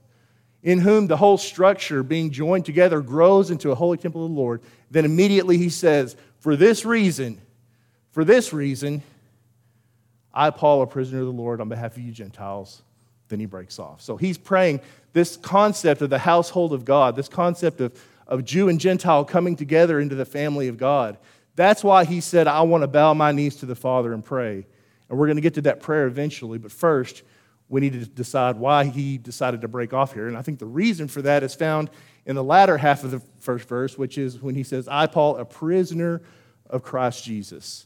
in 0.63 0.79
whom 0.79 1.07
the 1.07 1.17
whole 1.17 1.37
structure, 1.37 2.01
being 2.03 2.31
joined 2.31 2.65
together, 2.65 3.01
grows 3.01 3.51
into 3.51 3.71
a 3.71 3.75
holy 3.75 3.97
temple 3.97 4.25
of 4.25 4.31
the 4.31 4.37
Lord. 4.37 4.61
Then 4.89 5.03
immediately 5.03 5.57
he 5.57 5.69
says, 5.69 6.15
For 6.43 6.57
this 6.57 6.83
reason, 6.83 7.39
for 8.11 8.25
this 8.25 8.51
reason, 8.51 9.01
I, 10.33 10.49
Paul, 10.49 10.81
a 10.81 10.87
prisoner 10.87 11.21
of 11.21 11.27
the 11.27 11.31
Lord, 11.31 11.61
on 11.61 11.69
behalf 11.69 11.95
of 11.95 12.03
you 12.03 12.11
Gentiles. 12.11 12.81
Then 13.29 13.39
he 13.39 13.45
breaks 13.45 13.79
off. 13.79 14.01
So 14.01 14.17
he's 14.17 14.37
praying 14.37 14.81
this 15.13 15.37
concept 15.37 16.01
of 16.01 16.09
the 16.09 16.19
household 16.19 16.73
of 16.73 16.83
God, 16.83 17.15
this 17.15 17.29
concept 17.29 17.79
of, 17.79 17.97
of 18.27 18.43
Jew 18.43 18.67
and 18.67 18.77
Gentile 18.77 19.23
coming 19.23 19.55
together 19.55 20.01
into 20.01 20.15
the 20.15 20.25
family 20.25 20.67
of 20.67 20.75
God. 20.75 21.17
That's 21.55 21.81
why 21.81 22.03
he 22.03 22.19
said, 22.19 22.45
I 22.45 22.63
want 22.63 22.81
to 22.81 22.89
bow 22.89 23.13
my 23.13 23.31
knees 23.31 23.55
to 23.57 23.65
the 23.65 23.73
Father 23.73 24.11
and 24.11 24.21
pray. 24.21 24.67
And 25.09 25.17
we're 25.17 25.27
going 25.27 25.37
to 25.37 25.41
get 25.41 25.53
to 25.53 25.61
that 25.61 25.79
prayer 25.79 26.07
eventually. 26.07 26.57
But 26.57 26.73
first, 26.73 27.23
we 27.69 27.79
need 27.79 27.93
to 27.93 28.05
decide 28.05 28.57
why 28.57 28.83
he 28.83 29.17
decided 29.17 29.61
to 29.61 29.69
break 29.69 29.93
off 29.93 30.13
here. 30.13 30.27
And 30.27 30.35
I 30.35 30.41
think 30.41 30.59
the 30.59 30.65
reason 30.65 31.07
for 31.07 31.21
that 31.21 31.41
is 31.41 31.55
found 31.55 31.89
in 32.25 32.35
the 32.35 32.43
latter 32.43 32.77
half 32.77 33.03
of 33.03 33.11
the 33.11 33.21
first 33.39 33.67
verse, 33.67 33.97
which 33.97 34.17
is 34.17 34.41
when 34.41 34.55
he 34.55 34.63
says, 34.63 34.87
I, 34.87 35.07
Paul, 35.07 35.37
a 35.37 35.45
prisoner 35.45 36.21
of 36.69 36.83
Christ 36.83 37.23
Jesus. 37.23 37.85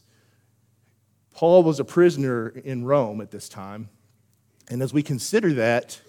Paul 1.34 1.62
was 1.62 1.80
a 1.80 1.84
prisoner 1.84 2.48
in 2.48 2.84
Rome 2.84 3.20
at 3.20 3.30
this 3.30 3.48
time. 3.48 3.88
And 4.70 4.82
as 4.82 4.92
we 4.92 5.02
consider 5.02 5.54
that, 5.54 6.00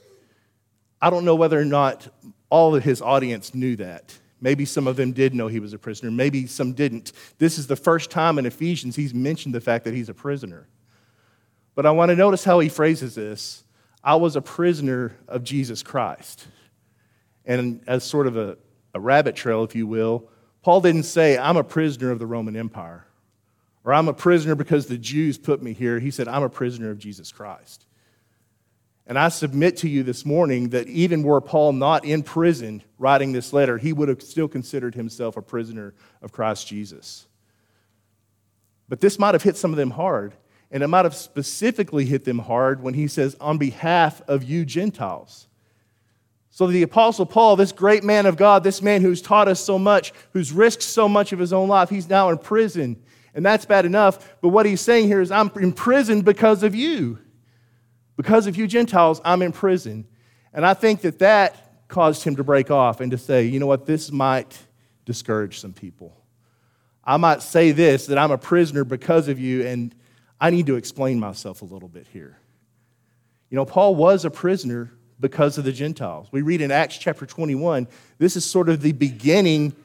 I 1.01 1.09
don't 1.09 1.25
know 1.25 1.35
whether 1.35 1.59
or 1.59 1.65
not 1.65 2.07
all 2.49 2.75
of 2.75 2.83
his 2.83 3.01
audience 3.01 3.53
knew 3.53 3.75
that. 3.77 4.17
Maybe 4.41 4.65
some 4.65 4.87
of 4.87 4.95
them 4.95 5.11
did 5.11 5.33
know 5.33 5.47
he 5.47 5.59
was 5.59 5.73
a 5.73 5.77
prisoner, 5.77 6.11
maybe 6.11 6.47
some 6.47 6.73
didn't. 6.73 7.11
This 7.37 7.57
is 7.57 7.67
the 7.67 7.75
first 7.75 8.09
time 8.09 8.37
in 8.37 8.45
Ephesians 8.45 8.95
he's 8.95 9.13
mentioned 9.13 9.53
the 9.53 9.61
fact 9.61 9.85
that 9.85 9.93
he's 9.93 10.09
a 10.09 10.13
prisoner. 10.13 10.67
But 11.75 11.85
I 11.85 11.91
want 11.91 12.09
to 12.09 12.15
notice 12.15 12.43
how 12.43 12.59
he 12.59 12.69
phrases 12.69 13.15
this 13.15 13.63
I 14.03 14.15
was 14.15 14.35
a 14.35 14.41
prisoner 14.41 15.15
of 15.27 15.43
Jesus 15.43 15.83
Christ. 15.83 16.47
And 17.49 17.81
as 17.87 18.03
sort 18.03 18.27
of 18.27 18.37
a, 18.37 18.57
a 18.93 18.99
rabbit 18.99 19.35
trail, 19.35 19.63
if 19.63 19.75
you 19.75 19.87
will, 19.87 20.29
Paul 20.61 20.81
didn't 20.81 21.03
say, 21.03 21.35
I'm 21.35 21.57
a 21.57 21.63
prisoner 21.63 22.11
of 22.11 22.19
the 22.19 22.27
Roman 22.27 22.55
Empire, 22.55 23.07
or 23.83 23.91
I'm 23.91 24.07
a 24.07 24.13
prisoner 24.13 24.53
because 24.53 24.85
the 24.85 24.99
Jews 24.99 25.39
put 25.39 25.59
me 25.59 25.73
here. 25.73 25.99
He 25.99 26.11
said, 26.11 26.27
I'm 26.27 26.43
a 26.43 26.49
prisoner 26.49 26.91
of 26.91 26.99
Jesus 26.99 27.31
Christ. 27.31 27.87
And 29.07 29.17
I 29.17 29.29
submit 29.29 29.77
to 29.77 29.89
you 29.89 30.03
this 30.03 30.27
morning 30.27 30.69
that 30.69 30.87
even 30.87 31.23
were 31.23 31.41
Paul 31.41 31.73
not 31.73 32.05
in 32.05 32.21
prison 32.21 32.83
writing 32.99 33.31
this 33.31 33.51
letter, 33.51 33.79
he 33.79 33.93
would 33.93 34.09
have 34.09 34.21
still 34.21 34.47
considered 34.47 34.93
himself 34.93 35.35
a 35.35 35.41
prisoner 35.41 35.95
of 36.21 36.31
Christ 36.31 36.67
Jesus. 36.67 37.25
But 38.87 39.01
this 39.01 39.17
might 39.17 39.33
have 39.33 39.41
hit 39.41 39.57
some 39.57 39.71
of 39.71 39.77
them 39.77 39.89
hard 39.89 40.35
and 40.69 40.83
it 40.83 40.87
might 40.87 41.05
have 41.05 41.15
specifically 41.15 42.05
hit 42.05 42.25
them 42.25 42.37
hard 42.37 42.83
when 42.83 42.93
he 42.93 43.07
says, 43.07 43.35
on 43.41 43.57
behalf 43.57 44.21
of 44.27 44.43
you 44.43 44.65
Gentiles. 44.65 45.47
So 46.59 46.67
the 46.67 46.83
Apostle 46.83 47.25
Paul, 47.25 47.55
this 47.55 47.71
great 47.71 48.03
man 48.03 48.25
of 48.25 48.35
God, 48.35 48.65
this 48.65 48.81
man 48.81 49.01
who's 49.01 49.21
taught 49.21 49.47
us 49.47 49.61
so 49.61 49.79
much, 49.79 50.11
who's 50.33 50.51
risked 50.51 50.83
so 50.83 51.07
much 51.07 51.31
of 51.31 51.39
his 51.39 51.53
own 51.53 51.69
life, 51.69 51.89
he's 51.89 52.09
now 52.09 52.27
in 52.31 52.37
prison. 52.37 53.01
And 53.33 53.45
that's 53.45 53.63
bad 53.63 53.85
enough. 53.85 54.35
But 54.41 54.49
what 54.49 54.65
he's 54.65 54.81
saying 54.81 55.07
here 55.07 55.21
is, 55.21 55.31
I'm 55.31 55.49
in 55.55 55.71
prison 55.71 56.19
because 56.19 56.63
of 56.63 56.75
you. 56.75 57.17
Because 58.17 58.45
of 58.45 58.57
you 58.57 58.67
Gentiles, 58.67 59.21
I'm 59.23 59.41
in 59.41 59.53
prison. 59.53 60.05
And 60.51 60.65
I 60.65 60.73
think 60.73 60.99
that 60.99 61.19
that 61.19 61.87
caused 61.87 62.25
him 62.25 62.35
to 62.35 62.43
break 62.43 62.69
off 62.69 62.99
and 62.99 63.09
to 63.11 63.17
say, 63.17 63.45
you 63.45 63.61
know 63.61 63.67
what, 63.67 63.85
this 63.85 64.11
might 64.11 64.57
discourage 65.05 65.59
some 65.59 65.71
people. 65.71 66.25
I 67.05 67.15
might 67.15 67.41
say 67.41 67.71
this, 67.71 68.07
that 68.07 68.17
I'm 68.17 68.31
a 68.31 68.37
prisoner 68.37 68.83
because 68.83 69.29
of 69.29 69.39
you, 69.39 69.65
and 69.65 69.95
I 70.41 70.49
need 70.49 70.65
to 70.65 70.75
explain 70.75 71.21
myself 71.21 71.61
a 71.61 71.65
little 71.65 71.87
bit 71.87 72.07
here. 72.11 72.37
You 73.49 73.55
know, 73.55 73.63
Paul 73.63 73.95
was 73.95 74.25
a 74.25 74.29
prisoner 74.29 74.91
because 75.19 75.57
of 75.57 75.63
the 75.63 75.71
Gentiles. 75.71 76.27
We 76.31 76.41
read 76.41 76.61
in 76.61 76.71
Acts 76.71 76.97
chapter 76.97 77.25
21, 77.25 77.87
this 78.17 78.35
is 78.35 78.45
sort 78.45 78.69
of 78.69 78.81
the 78.81 78.93
beginning 78.93 79.75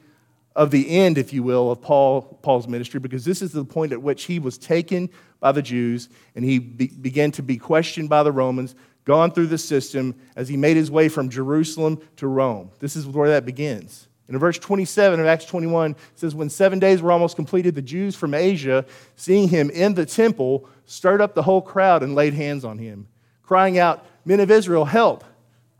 of 0.55 0.71
the 0.71 0.89
end, 0.89 1.17
if 1.17 1.33
you 1.33 1.43
will, 1.43 1.71
of 1.71 1.81
Paul, 1.81 2.21
Paul's 2.41 2.67
ministry, 2.67 2.99
because 2.99 3.25
this 3.25 3.41
is 3.41 3.51
the 3.51 3.65
point 3.65 3.91
at 3.91 4.01
which 4.01 4.23
he 4.23 4.39
was 4.39 4.57
taken 4.57 5.09
by 5.39 5.51
the 5.51 5.61
Jews 5.61 6.07
and 6.35 6.45
he 6.45 6.59
be, 6.59 6.87
began 6.87 7.31
to 7.31 7.43
be 7.43 7.57
questioned 7.57 8.09
by 8.09 8.23
the 8.23 8.31
Romans, 8.31 8.75
gone 9.03 9.31
through 9.31 9.47
the 9.47 9.57
system 9.57 10.15
as 10.35 10.47
he 10.47 10.57
made 10.57 10.77
his 10.77 10.89
way 10.89 11.09
from 11.09 11.29
Jerusalem 11.29 12.01
to 12.17 12.27
Rome. 12.27 12.71
This 12.79 12.95
is 12.95 13.05
where 13.05 13.29
that 13.29 13.45
begins. 13.45 14.07
In 14.27 14.39
verse 14.39 14.57
27 14.57 15.19
of 15.19 15.25
Acts 15.27 15.45
21, 15.45 15.91
it 15.91 15.97
says, 16.15 16.33
When 16.33 16.49
seven 16.49 16.79
days 16.79 17.01
were 17.01 17.11
almost 17.11 17.35
completed, 17.35 17.75
the 17.75 17.81
Jews 17.81 18.15
from 18.15 18.33
Asia, 18.33 18.85
seeing 19.15 19.47
him 19.47 19.69
in 19.69 19.93
the 19.93 20.05
temple, 20.05 20.67
stirred 20.85 21.21
up 21.21 21.35
the 21.35 21.43
whole 21.43 21.61
crowd 21.61 22.01
and 22.01 22.15
laid 22.15 22.33
hands 22.33 22.65
on 22.65 22.79
him, 22.79 23.07
crying 23.43 23.77
out, 23.77 24.03
Men 24.25 24.39
of 24.39 24.51
Israel, 24.51 24.85
help. 24.85 25.23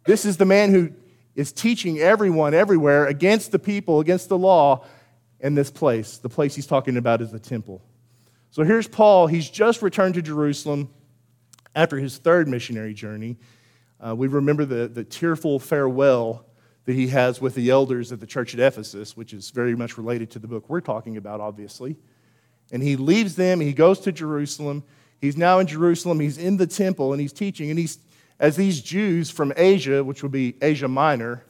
This 0.05 0.23
is 0.23 0.37
the 0.37 0.45
man 0.45 0.71
who 0.71 0.91
is 1.35 1.51
teaching 1.51 1.99
everyone 1.99 2.53
everywhere 2.53 3.07
against 3.07 3.51
the 3.51 3.59
people, 3.59 3.99
against 3.99 4.29
the 4.29 4.37
law, 4.37 4.85
in 5.39 5.53
this 5.53 5.69
place. 5.69 6.17
The 6.17 6.29
place 6.29 6.55
he's 6.55 6.67
talking 6.67 6.97
about 6.97 7.21
is 7.21 7.31
the 7.31 7.39
temple. 7.39 7.81
So 8.51 8.63
here's 8.63 8.87
Paul. 8.87 9.27
He's 9.27 9.49
just 9.49 9.81
returned 9.81 10.13
to 10.15 10.21
Jerusalem 10.21 10.89
after 11.75 11.97
his 11.97 12.17
third 12.17 12.47
missionary 12.47 12.93
journey. 12.93 13.37
Uh, 13.99 14.15
we 14.15 14.27
remember 14.27 14.65
the, 14.65 14.87
the 14.87 15.03
tearful 15.03 15.59
farewell 15.59 16.45
that 16.85 16.93
he 16.93 17.07
has 17.07 17.41
with 17.41 17.55
the 17.55 17.69
elders 17.69 18.11
at 18.11 18.19
the 18.19 18.25
church 18.25 18.53
at 18.53 18.59
Ephesus, 18.59 19.17
which 19.17 19.33
is 19.33 19.49
very 19.49 19.75
much 19.75 19.97
related 19.97 20.31
to 20.31 20.39
the 20.39 20.47
book 20.47 20.69
we're 20.69 20.81
talking 20.81 21.17
about, 21.17 21.41
obviously. 21.41 21.97
And 22.71 22.81
he 22.81 22.95
leaves 22.95 23.35
them, 23.35 23.59
he 23.59 23.73
goes 23.73 23.99
to 24.01 24.11
Jerusalem. 24.11 24.83
He's 25.19 25.37
now 25.37 25.59
in 25.59 25.67
Jerusalem, 25.67 26.19
he's 26.19 26.37
in 26.37 26.57
the 26.57 26.67
temple, 26.67 27.11
and 27.13 27.21
he's 27.21 27.33
teaching. 27.33 27.69
And 27.69 27.79
he's, 27.79 27.99
as 28.39 28.56
these 28.56 28.82
Jews 28.82 29.30
from 29.30 29.54
Asia, 29.56 30.04
which 30.04 30.24
would 30.24 30.32
be 30.32 30.56
Asia 30.62 30.88
Minor, 30.88 31.44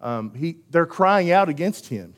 um, 0.00 0.34
he, 0.34 0.56
they're 0.70 0.86
crying 0.86 1.30
out 1.30 1.48
against 1.48 1.88
him. 1.88 2.14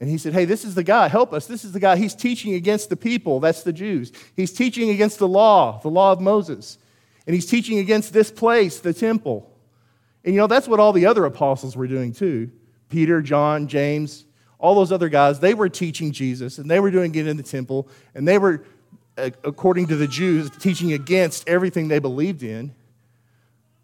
And 0.00 0.08
he 0.08 0.16
said, 0.16 0.32
Hey, 0.32 0.46
this 0.46 0.64
is 0.64 0.74
the 0.74 0.82
guy, 0.82 1.08
help 1.08 1.32
us. 1.32 1.46
This 1.46 1.64
is 1.64 1.72
the 1.72 1.80
guy. 1.80 1.96
He's 1.96 2.14
teaching 2.14 2.54
against 2.54 2.88
the 2.88 2.96
people, 2.96 3.40
that's 3.40 3.62
the 3.62 3.72
Jews. 3.72 4.12
He's 4.34 4.52
teaching 4.52 4.90
against 4.90 5.18
the 5.18 5.28
law, 5.28 5.78
the 5.82 5.90
law 5.90 6.12
of 6.12 6.20
Moses. 6.20 6.78
And 7.26 7.34
he's 7.34 7.46
teaching 7.46 7.78
against 7.78 8.12
this 8.12 8.30
place, 8.30 8.80
the 8.80 8.94
temple. 8.94 9.50
And 10.24 10.34
you 10.34 10.40
know, 10.40 10.46
that's 10.46 10.66
what 10.66 10.80
all 10.80 10.92
the 10.92 11.06
other 11.06 11.24
apostles 11.24 11.76
were 11.76 11.86
doing 11.86 12.12
too 12.12 12.50
Peter, 12.88 13.22
John, 13.22 13.68
James, 13.68 14.24
all 14.58 14.74
those 14.74 14.92
other 14.92 15.08
guys, 15.08 15.40
they 15.40 15.54
were 15.54 15.68
teaching 15.68 16.12
Jesus 16.12 16.58
and 16.58 16.70
they 16.70 16.80
were 16.80 16.90
doing 16.90 17.14
it 17.14 17.26
in 17.26 17.36
the 17.36 17.42
temple 17.42 17.88
and 18.14 18.26
they 18.26 18.38
were, 18.38 18.64
according 19.16 19.86
to 19.88 19.96
the 19.96 20.06
Jews, 20.06 20.50
teaching 20.58 20.92
against 20.92 21.48
everything 21.48 21.88
they 21.88 21.98
believed 21.98 22.42
in. 22.42 22.74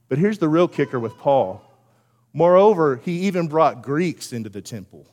But 0.09 0.19
here's 0.19 0.39
the 0.39 0.49
real 0.49 0.69
kicker 0.69 1.01
with 1.01 1.17
Paul. 1.19 1.63
Moreover, 2.33 3.01
he 3.05 3.21
even 3.21 3.49
brought 3.49 3.83
Greeks 3.83 4.33
into 4.33 4.51
the 4.51 4.61
temple 4.61 5.07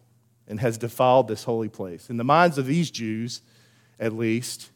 and 0.48 0.60
has 0.60 0.78
defiled 0.78 1.28
this 1.28 1.46
holy 1.46 1.70
place. 1.70 2.10
In 2.10 2.18
the 2.18 2.24
minds 2.24 2.58
of 2.58 2.66
these 2.66 2.92
Jews, 2.92 3.42
at 4.00 4.14
least, 4.14 4.72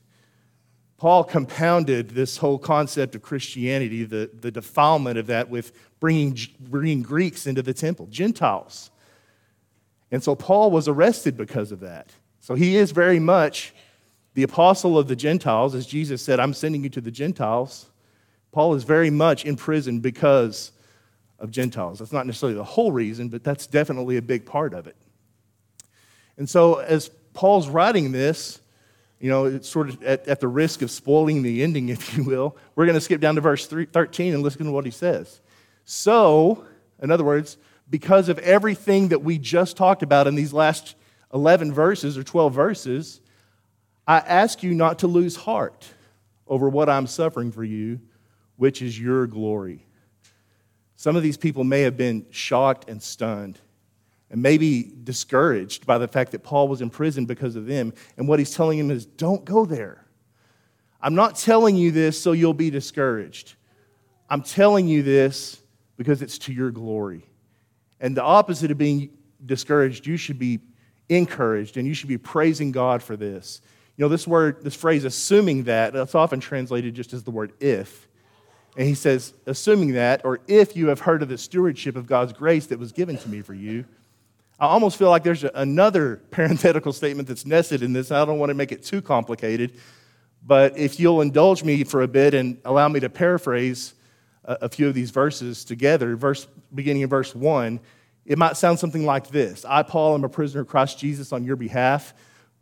Paul 0.98 1.24
compounded 1.24 2.12
this 2.12 2.38
whole 2.38 2.58
concept 2.58 3.16
of 3.16 3.22
Christianity, 3.22 4.04
the, 4.04 4.32
the 4.34 4.50
defilement 4.50 5.20
of 5.20 5.28
that, 5.28 5.50
with 5.50 5.72
bringing, 6.00 6.38
bringing 6.60 7.04
Greeks 7.04 7.46
into 7.46 7.62
the 7.62 7.74
temple, 7.74 8.08
Gentiles. 8.08 8.90
And 10.10 10.24
so 10.24 10.34
Paul 10.34 10.72
was 10.72 10.88
arrested 10.88 11.38
because 11.38 11.72
of 11.72 11.82
that. 11.82 12.12
So 12.40 12.56
he 12.56 12.78
is 12.78 12.92
very 12.92 13.20
much 13.20 13.74
the 14.34 14.44
apostle 14.44 14.98
of 14.98 15.08
the 15.08 15.16
Gentiles. 15.16 15.76
As 15.76 15.86
Jesus 15.86 16.22
said, 16.22 16.40
I'm 16.40 16.54
sending 16.54 16.84
you 16.84 16.90
to 16.90 17.02
the 17.02 17.12
Gentiles. 17.12 17.88
Paul 18.58 18.74
is 18.74 18.86
very 18.86 19.12
much 19.12 19.46
in 19.46 19.56
prison 19.56 20.00
because 20.00 20.72
of 21.38 21.52
Gentiles. 21.52 22.00
That's 22.00 22.12
not 22.12 22.26
necessarily 22.26 22.58
the 22.58 22.64
whole 22.64 22.92
reason, 22.92 23.30
but 23.30 23.44
that's 23.44 23.68
definitely 23.68 24.18
a 24.18 24.22
big 24.24 24.48
part 24.48 24.74
of 24.74 24.88
it. 24.88 24.96
And 26.38 26.50
so 26.50 26.80
as 26.80 27.12
Paul's 27.36 27.70
writing 27.70 28.12
this, 28.12 28.60
you 29.20 29.30
know, 29.30 29.46
it's 29.46 29.70
sort 29.70 29.90
of 29.90 30.02
at, 30.02 30.28
at 30.28 30.40
the 30.40 30.48
risk 30.48 30.82
of 30.82 30.90
spoiling 30.90 31.44
the 31.44 31.62
ending, 31.62 31.90
if 31.90 32.18
you 32.18 32.24
will, 32.24 32.58
we're 32.76 32.88
going 32.88 32.98
to 32.98 33.02
skip 33.02 33.22
down 33.22 33.36
to 33.36 33.42
verse 33.42 33.68
13 33.68 34.34
and 34.34 34.42
listen 34.42 34.66
to 34.66 34.72
what 34.72 34.86
he 34.86 34.92
says. 34.92 35.40
So, 35.86 36.66
in 37.00 37.12
other 37.12 37.24
words, 37.24 37.58
because 37.92 38.28
of 38.28 38.40
everything 38.40 39.10
that 39.10 39.20
we 39.20 39.38
just 39.38 39.78
talked 39.78 40.02
about 40.02 40.26
in 40.26 40.34
these 40.34 40.52
last 40.52 40.96
11 41.32 41.74
verses 41.76 42.18
or 42.18 42.24
12 42.24 42.56
verses, 42.56 43.22
I 44.08 44.18
ask 44.18 44.64
you 44.64 44.74
not 44.74 44.98
to 44.98 45.08
lose 45.08 45.36
heart 45.36 45.88
over 46.48 46.68
what 46.68 46.90
I'm 46.90 47.06
suffering 47.06 47.52
for 47.52 47.64
you, 47.64 48.00
which 48.58 48.82
is 48.82 49.00
your 49.00 49.28
glory. 49.28 49.86
Some 50.96 51.16
of 51.16 51.24
these 51.24 51.38
people 51.38 51.64
may 51.64 51.82
have 51.82 51.96
been 51.96 52.26
shocked 52.32 52.90
and 52.90 53.02
stunned 53.02 53.60
and 54.30 54.42
maybe 54.42 54.92
discouraged 55.04 55.86
by 55.86 55.98
the 55.98 56.08
fact 56.08 56.32
that 56.32 56.44
Paul 56.44 56.68
was 56.68 56.82
in 56.82 56.90
prison 56.90 57.26
because 57.26 57.56
of 57.56 57.66
them. 57.66 57.94
And 58.18 58.28
what 58.28 58.40
he's 58.40 58.54
telling 58.54 58.78
them 58.78 58.92
is 58.92 59.06
don't 59.06 59.46
go 59.46 59.66
there. 59.66 60.06
I'm 61.02 61.16
not 61.16 61.36
telling 61.38 61.76
you 61.76 61.92
this 61.92 62.20
so 62.20 62.32
you'll 62.32 62.54
be 62.54 62.70
discouraged. 62.70 63.54
I'm 64.30 64.42
telling 64.42 64.88
you 64.88 65.04
this 65.04 65.62
because 65.96 66.22
it's 66.22 66.38
to 66.40 66.54
your 66.54 66.72
glory. 66.72 67.24
And 68.00 68.18
the 68.18 68.24
opposite 68.24 68.72
of 68.72 68.78
being 68.78 69.12
discouraged, 69.46 70.06
you 70.06 70.18
should 70.18 70.40
be 70.40 70.60
encouraged 71.10 71.78
and 71.78 71.88
you 71.88 71.94
should 71.94 72.10
be 72.10 72.18
praising 72.18 72.72
God 72.72 73.02
for 73.02 73.16
this. 73.16 73.62
You 73.96 74.06
know, 74.06 74.10
this 74.10 74.28
word, 74.28 74.64
this 74.64 74.76
phrase, 74.76 75.06
assuming 75.06 75.64
that, 75.64 75.94
that's 75.94 76.16
often 76.16 76.40
translated 76.40 76.94
just 76.94 77.14
as 77.14 77.24
the 77.24 77.32
word 77.32 77.54
if. 77.60 78.07
And 78.78 78.88
he 78.88 78.94
says, 78.94 79.34
assuming 79.48 79.94
that, 79.94 80.24
or 80.24 80.40
if 80.48 80.78
you 80.78 80.88
have 80.90 81.00
heard 81.00 81.24
of 81.24 81.30
the 81.30 81.38
stewardship 81.38 81.96
of 81.96 82.06
God's 82.06 82.32
grace 82.32 82.68
that 82.68 82.78
was 82.78 82.92
given 82.92 83.18
to 83.18 83.28
me 83.28 83.42
for 83.42 83.56
you, 83.56 83.86
I 84.60 84.68
almost 84.68 84.98
feel 84.98 85.10
like 85.10 85.24
there's 85.24 85.44
another 85.44 86.18
parenthetical 86.32 86.94
statement 86.94 87.28
that's 87.28 87.46
nested 87.46 87.82
in 87.82 87.92
this. 87.92 88.12
I 88.12 88.24
don't 88.24 88.38
want 88.38 88.52
to 88.52 88.54
make 88.54 88.72
it 88.72 88.84
too 88.84 89.02
complicated, 89.02 89.80
but 90.46 90.78
if 90.78 91.00
you'll 91.00 91.22
indulge 91.22 91.64
me 91.64 91.84
for 91.84 92.04
a 92.04 92.08
bit 92.08 92.36
and 92.36 92.60
allow 92.66 92.88
me 92.88 93.00
to 93.00 93.10
paraphrase 93.10 93.96
a, 94.44 94.70
few 94.70 94.88
of 94.88 94.94
these 94.94 95.10
verses 95.10 95.66
together, 95.66 96.16
verse, 96.16 96.48
beginning 96.74 97.02
in 97.02 97.10
verse 97.10 97.36
1, 97.36 97.80
it 98.26 98.38
might 98.38 98.58
sound 98.58 98.78
something 98.78 99.06
like 99.06 99.28
this 99.30 99.66
I, 99.66 99.82
Paul, 99.82 100.14
am 100.14 100.24
a 100.24 100.30
prisoner 100.30 100.62
of 100.62 100.68
Christ 100.68 101.00
Jesus 101.00 101.34
on 101.34 101.44
your 101.44 101.56
behalf, 101.56 102.14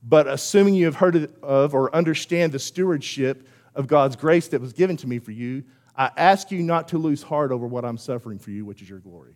but 0.02 0.28
assuming 0.28 0.76
you 0.76 0.86
have 0.86 0.96
heard 0.96 1.30
of 1.44 1.76
or 1.76 1.94
understand 1.94 2.54
the 2.54 2.60
stewardship 2.60 3.48
of 3.76 3.88
God's 3.88 4.16
grace 4.16 4.48
that 4.48 4.62
was 4.62 4.72
given 4.72 4.96
to 4.98 5.08
me 5.08 5.20
for 5.20 5.32
you, 5.32 5.64
I 5.98 6.12
ask 6.18 6.52
you 6.52 6.62
not 6.62 6.90
to 6.90 6.98
lose 6.98 7.24
heart 7.24 7.52
over 7.52 7.66
what 7.66 7.86
I'm 7.86 7.98
suffering 7.98 8.40
for 8.40 8.52
you, 8.52 8.66
which 8.66 8.82
is 8.82 8.90
your 8.90 9.00
glory. 9.00 9.36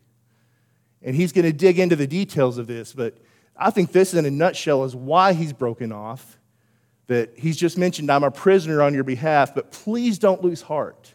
And 1.01 1.15
he's 1.15 1.31
going 1.31 1.45
to 1.45 1.53
dig 1.53 1.79
into 1.79 1.95
the 1.95 2.07
details 2.07 2.57
of 2.57 2.67
this, 2.67 2.93
but 2.93 3.17
I 3.55 3.71
think 3.71 3.91
this, 3.91 4.13
in 4.13 4.25
a 4.25 4.31
nutshell, 4.31 4.83
is 4.85 4.95
why 4.95 5.33
he's 5.33 5.53
broken 5.53 5.91
off. 5.91 6.37
That 7.07 7.37
he's 7.37 7.57
just 7.57 7.77
mentioned, 7.77 8.11
I'm 8.11 8.23
a 8.23 8.31
prisoner 8.31 8.81
on 8.81 8.93
your 8.93 9.03
behalf, 9.03 9.55
but 9.55 9.71
please 9.71 10.19
don't 10.19 10.43
lose 10.43 10.61
heart. 10.61 11.13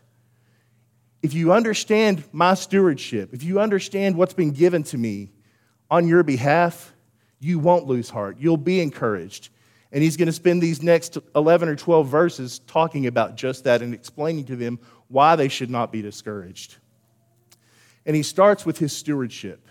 If 1.22 1.34
you 1.34 1.52
understand 1.52 2.24
my 2.32 2.54
stewardship, 2.54 3.32
if 3.32 3.44
you 3.44 3.60
understand 3.60 4.16
what's 4.16 4.34
been 4.34 4.50
given 4.50 4.82
to 4.84 4.98
me 4.98 5.30
on 5.90 6.08
your 6.08 6.22
behalf, 6.22 6.92
you 7.38 7.58
won't 7.58 7.86
lose 7.86 8.10
heart. 8.10 8.36
You'll 8.40 8.56
be 8.56 8.80
encouraged. 8.80 9.50
And 9.92 10.02
he's 10.02 10.16
going 10.16 10.26
to 10.26 10.32
spend 10.32 10.60
these 10.60 10.82
next 10.82 11.16
11 11.36 11.68
or 11.68 11.76
12 11.76 12.08
verses 12.08 12.58
talking 12.58 13.06
about 13.06 13.36
just 13.36 13.62
that 13.64 13.80
and 13.80 13.94
explaining 13.94 14.44
to 14.46 14.56
them 14.56 14.80
why 15.08 15.37
they 15.37 15.49
should 15.49 15.70
not 15.70 15.92
be 15.92 16.02
discouraged. 16.02 16.76
And 18.06 18.14
he 18.14 18.23
starts 18.23 18.66
with 18.66 18.78
his 18.78 18.94
stewardship. 18.94 19.66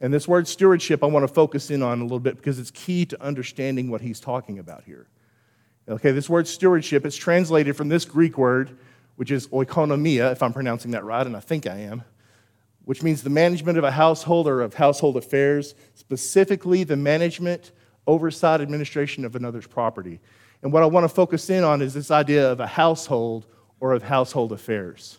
And 0.00 0.12
this 0.12 0.26
word 0.26 0.48
stewardship, 0.48 1.04
I 1.04 1.06
want 1.06 1.24
to 1.24 1.32
focus 1.32 1.70
in 1.70 1.82
on 1.82 2.00
a 2.00 2.02
little 2.02 2.20
bit 2.20 2.36
because 2.36 2.58
it's 2.58 2.70
key 2.70 3.04
to 3.06 3.22
understanding 3.22 3.90
what 3.90 4.00
he's 4.00 4.18
talking 4.18 4.58
about 4.58 4.84
here. 4.84 5.06
Okay, 5.88 6.12
this 6.12 6.28
word 6.28 6.46
stewardship 6.46 7.04
is 7.04 7.16
translated 7.16 7.76
from 7.76 7.88
this 7.88 8.04
Greek 8.04 8.38
word, 8.38 8.78
which 9.16 9.30
is 9.30 9.48
oikonomia, 9.48 10.32
if 10.32 10.42
I'm 10.42 10.52
pronouncing 10.52 10.92
that 10.92 11.04
right, 11.04 11.26
and 11.26 11.36
I 11.36 11.40
think 11.40 11.66
I 11.66 11.76
am, 11.76 12.04
which 12.84 13.02
means 13.02 13.22
the 13.22 13.30
management 13.30 13.76
of 13.76 13.84
a 13.84 13.90
household 13.90 14.46
or 14.46 14.62
of 14.62 14.74
household 14.74 15.16
affairs, 15.16 15.74
specifically 15.94 16.84
the 16.84 16.96
management, 16.96 17.72
oversight, 18.06 18.60
administration 18.60 19.24
of 19.24 19.36
another's 19.36 19.66
property. 19.66 20.20
And 20.62 20.72
what 20.72 20.82
I 20.82 20.86
want 20.86 21.04
to 21.04 21.08
focus 21.08 21.50
in 21.50 21.64
on 21.64 21.82
is 21.82 21.92
this 21.92 22.10
idea 22.10 22.50
of 22.50 22.60
a 22.60 22.66
household 22.66 23.46
or 23.80 23.92
of 23.92 24.02
household 24.02 24.52
affairs. 24.52 25.18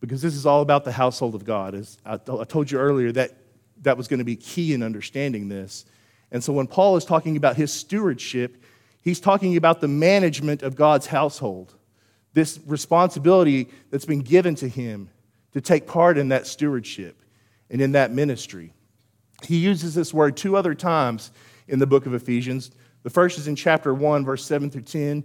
Because 0.00 0.22
this 0.22 0.34
is 0.34 0.46
all 0.46 0.62
about 0.62 0.84
the 0.84 0.92
household 0.92 1.34
of 1.34 1.44
God. 1.44 1.74
As 1.74 1.98
I 2.06 2.16
told 2.16 2.70
you 2.70 2.78
earlier, 2.78 3.12
that 3.12 3.36
that 3.82 3.96
was 3.96 4.08
going 4.08 4.18
to 4.18 4.24
be 4.24 4.36
key 4.36 4.72
in 4.72 4.82
understanding 4.82 5.48
this. 5.48 5.84
And 6.30 6.42
so 6.42 6.52
when 6.52 6.66
Paul 6.66 6.96
is 6.96 7.04
talking 7.04 7.36
about 7.36 7.56
his 7.56 7.72
stewardship, 7.72 8.62
he's 9.02 9.20
talking 9.20 9.56
about 9.56 9.80
the 9.80 9.88
management 9.88 10.62
of 10.62 10.76
God's 10.76 11.06
household, 11.06 11.74
this 12.32 12.60
responsibility 12.66 13.68
that's 13.90 14.04
been 14.04 14.20
given 14.20 14.54
to 14.56 14.68
him 14.68 15.10
to 15.52 15.60
take 15.60 15.86
part 15.86 16.16
in 16.16 16.28
that 16.28 16.46
stewardship 16.46 17.22
and 17.68 17.80
in 17.80 17.92
that 17.92 18.12
ministry. 18.12 18.72
He 19.42 19.56
uses 19.56 19.94
this 19.94 20.14
word 20.14 20.36
two 20.36 20.56
other 20.56 20.74
times 20.74 21.30
in 21.66 21.78
the 21.78 21.86
book 21.86 22.06
of 22.06 22.14
Ephesians. 22.14 22.70
The 23.02 23.10
first 23.10 23.38
is 23.38 23.48
in 23.48 23.56
chapter 23.56 23.92
1, 23.94 24.24
verse 24.24 24.44
7 24.44 24.70
through 24.70 24.82
10, 24.82 25.24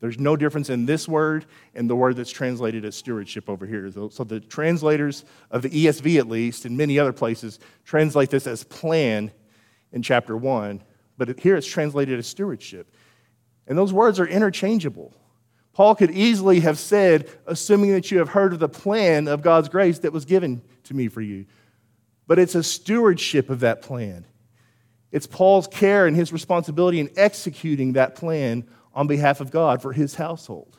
There's 0.00 0.18
no 0.18 0.34
difference 0.34 0.70
in 0.70 0.86
this 0.86 1.06
word 1.06 1.44
and 1.74 1.88
the 1.88 1.94
word 1.94 2.16
that's 2.16 2.30
translated 2.30 2.84
as 2.86 2.96
stewardship 2.96 3.50
over 3.50 3.66
here. 3.66 3.90
So 4.10 4.24
the 4.24 4.40
translators 4.40 5.24
of 5.50 5.62
the 5.62 5.68
ESV, 5.68 6.18
at 6.18 6.28
least, 6.28 6.64
and 6.64 6.76
many 6.76 6.98
other 6.98 7.12
places, 7.12 7.58
translate 7.84 8.30
this 8.30 8.46
as 8.46 8.64
plan 8.64 9.30
in 9.92 10.02
chapter 10.02 10.36
1, 10.36 10.82
but 11.18 11.38
here 11.40 11.54
it's 11.54 11.66
translated 11.66 12.18
as 12.18 12.26
stewardship. 12.26 12.94
And 13.66 13.76
those 13.76 13.92
words 13.92 14.18
are 14.18 14.26
interchangeable. 14.26 15.12
Paul 15.74 15.94
could 15.94 16.10
easily 16.10 16.60
have 16.60 16.78
said, 16.78 17.28
assuming 17.46 17.92
that 17.92 18.10
you 18.10 18.18
have 18.18 18.30
heard 18.30 18.52
of 18.52 18.58
the 18.58 18.68
plan 18.68 19.28
of 19.28 19.42
God's 19.42 19.68
grace 19.68 19.98
that 20.00 20.12
was 20.12 20.24
given 20.24 20.62
to 20.84 20.94
me 20.94 21.08
for 21.08 21.20
you. 21.20 21.46
But 22.26 22.38
it's 22.38 22.54
a 22.54 22.62
stewardship 22.62 23.50
of 23.50 23.60
that 23.60 23.82
plan. 23.82 24.24
It's 25.12 25.26
Paul's 25.26 25.66
care 25.66 26.06
and 26.06 26.16
his 26.16 26.32
responsibility 26.32 27.00
in 27.00 27.10
executing 27.16 27.92
that 27.92 28.14
plan 28.14 28.66
on 28.94 29.06
behalf 29.06 29.40
of 29.40 29.50
God 29.50 29.82
for 29.82 29.92
his 29.92 30.14
household. 30.14 30.76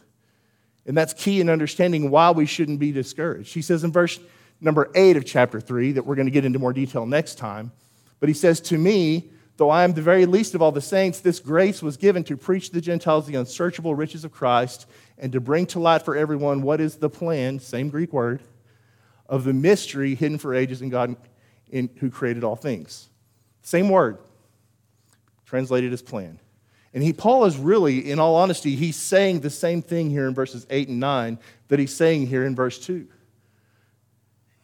And 0.86 0.98
that's 0.98 1.14
key 1.14 1.42
in 1.42 1.50
understanding 1.50 2.10
why 2.10 2.32
we 2.32 2.46
shouldn't 2.46 2.80
be 2.80 2.92
discouraged. 2.92 3.54
He 3.54 3.62
says 3.62 3.84
in 3.84 3.92
verse 3.92 4.20
number 4.60 4.90
8 4.96 5.18
of 5.18 5.26
chapter 5.26 5.60
3 5.60 5.94
that 5.94 6.06
we're 6.06 6.16
going 6.16 6.28
to 6.28 6.32
get 6.32 6.46
into 6.46 6.60
more 6.60 6.74
detail 6.74 7.06
next 7.06 7.36
time, 7.36 7.72
but 8.20 8.30
he 8.30 8.36
says, 8.36 8.60
To 8.62 8.78
me, 8.78 9.30
though 9.58 9.70
I 9.70 9.84
am 9.84 9.94
the 9.94 10.02
very 10.02 10.26
least 10.26 10.56
of 10.56 10.62
all 10.62 10.72
the 10.72 10.82
saints, 10.82 11.20
this 11.20 11.40
grace 11.40 11.82
was 11.82 11.98
given 11.98 12.24
to 12.26 12.38
preach 12.38 12.72
the 12.72 12.82
Gentiles 12.82 13.28
the 13.28 13.36
unsearchable 13.36 13.96
riches 13.96 14.24
of 14.24 14.32
Christ 14.32 14.88
and 15.18 15.32
to 15.34 15.40
bring 15.40 15.66
to 15.68 15.80
light 15.80 16.04
for 16.04 16.16
everyone 16.16 16.62
what 16.62 16.82
is 16.82 16.96
the 16.96 17.10
plan, 17.10 17.60
same 17.60 17.90
Greek 17.90 18.12
word, 18.12 18.42
of 19.28 19.44
the 19.44 19.54
mystery 19.54 20.16
hidden 20.16 20.38
for 20.38 20.54
ages 20.54 20.82
in 20.82 20.90
God 20.90 21.16
in, 21.70 21.90
who 22.00 22.10
created 22.10 22.44
all 22.44 22.56
things. 22.56 23.10
Same 23.62 23.90
word, 23.90 24.18
translated 25.46 25.94
as 25.94 26.02
plan. 26.02 26.40
And 26.94 27.04
he, 27.04 27.14
Paul 27.14 27.46
is 27.46 27.58
really, 27.58 28.12
in 28.12 28.20
all 28.20 28.36
honesty, 28.36 28.76
he's 28.76 28.98
saying 28.98 29.40
the 29.40 29.50
same 29.50 29.82
thing 29.82 30.10
here 30.10 30.28
in 30.28 30.34
verses 30.34 30.68
8 30.70 30.90
and 30.90 31.00
9 31.00 31.40
that 31.70 31.80
he's 31.80 31.96
saying 31.96 32.28
here 32.28 32.46
in 32.46 32.56
verse 32.56 32.78
2. 32.80 33.08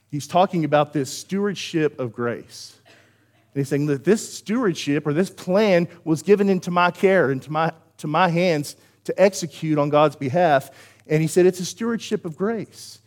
He's 0.10 0.27
talking 0.27 0.65
about 0.65 0.93
this 0.93 1.12
stewardship 1.12 2.00
of 2.00 2.13
grace. 2.13 2.77
And 2.86 3.62
he's 3.62 3.69
saying 3.69 3.86
that 3.88 4.03
this 4.03 4.38
stewardship 4.38 5.07
or 5.07 5.13
this 5.13 5.29
plan 5.29 5.88
was 6.03 6.22
given 6.22 6.50
into 6.50 6.69
my 6.69 6.91
care, 6.91 7.31
into 7.31 7.51
my, 7.51 7.72
to 7.98 8.07
my 8.07 8.27
hands 8.27 8.75
to 9.05 9.22
execute 9.22 9.77
on 9.77 9.89
God's 9.89 10.15
behalf. 10.15 10.69
And 11.07 11.22
he 11.22 11.27
said 11.27 11.46
it's 11.46 11.60
a 11.60 11.65
stewardship 11.65 12.25
of 12.25 12.36
grace. 12.36 13.00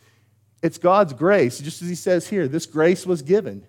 It's 0.63 0.77
God's 0.77 1.13
grace, 1.13 1.59
just 1.59 1.81
as 1.81 1.89
he 1.89 1.95
says 1.95 2.27
here, 2.27 2.47
this 2.47 2.65
grace 2.65 3.05
was 3.05 3.21
given 3.21 3.63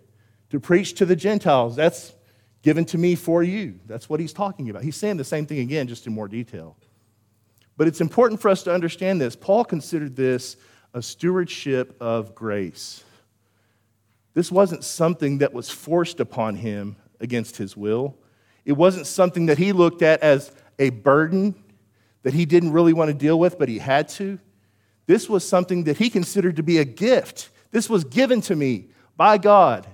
to 0.51 0.61
preach 0.61 0.95
to 0.95 1.07
the 1.07 1.17
Gentiles. 1.17 1.77
That's 1.77 2.13
given 2.63 2.85
to 2.87 2.99
me 2.99 3.15
for 3.15 3.43
you. 3.43 3.79
That's 3.87 4.09
what 4.09 4.21
he's 4.21 4.33
talking 4.33 4.71
about. 4.71 4.83
He's 4.83 4.97
saying 4.97 5.17
the 5.17 5.25
same 5.25 5.47
thing 5.47 5.59
again, 5.59 5.89
just 5.89 6.07
in 6.07 6.13
more 6.13 6.29
detail. 6.29 6.77
But 7.77 7.89
it's 7.89 8.01
important 8.01 8.41
for 8.41 8.49
us 8.49 8.63
to 8.65 8.73
understand 8.73 9.21
this. 9.21 9.35
Paul 9.35 9.65
considered 9.65 10.15
this 10.17 10.57
a 10.95 11.03
stewardship 11.03 11.97
of 12.01 12.35
grace. 12.35 13.03
This 14.35 14.53
wasn't 14.53 14.85
something 14.85 15.39
that 15.39 15.53
was 15.53 15.71
forced 15.71 16.21
upon 16.21 16.57
him 16.57 16.97
against 17.21 17.57
his 17.57 17.77
will. 17.77 18.17
It 18.65 18.73
wasn't 18.73 19.07
something 19.07 19.47
that 19.47 19.59
he 19.59 19.73
looked 19.73 20.03
at 20.03 20.21
as 20.21 20.53
a 20.79 20.91
burden 20.91 21.55
that 22.23 22.35
he 22.35 22.45
didn't 22.45 22.73
really 22.73 22.93
want 22.93 23.09
to 23.09 23.15
deal 23.15 23.39
with, 23.39 23.59
but 23.59 23.69
he 23.69 23.79
had 23.79 24.09
to. 24.11 24.39
This 25.07 25.29
was 25.29 25.47
something 25.47 25.85
that 25.85 25.99
he 25.99 26.09
considered 26.09 26.57
to 26.57 26.63
be 26.63 26.79
a 26.79 26.85
gift. 26.85 27.51
This 27.73 27.91
was 27.91 28.05
given 28.05 28.41
to 28.43 28.55
me 28.55 28.89
by 29.17 29.39
God 29.39 29.87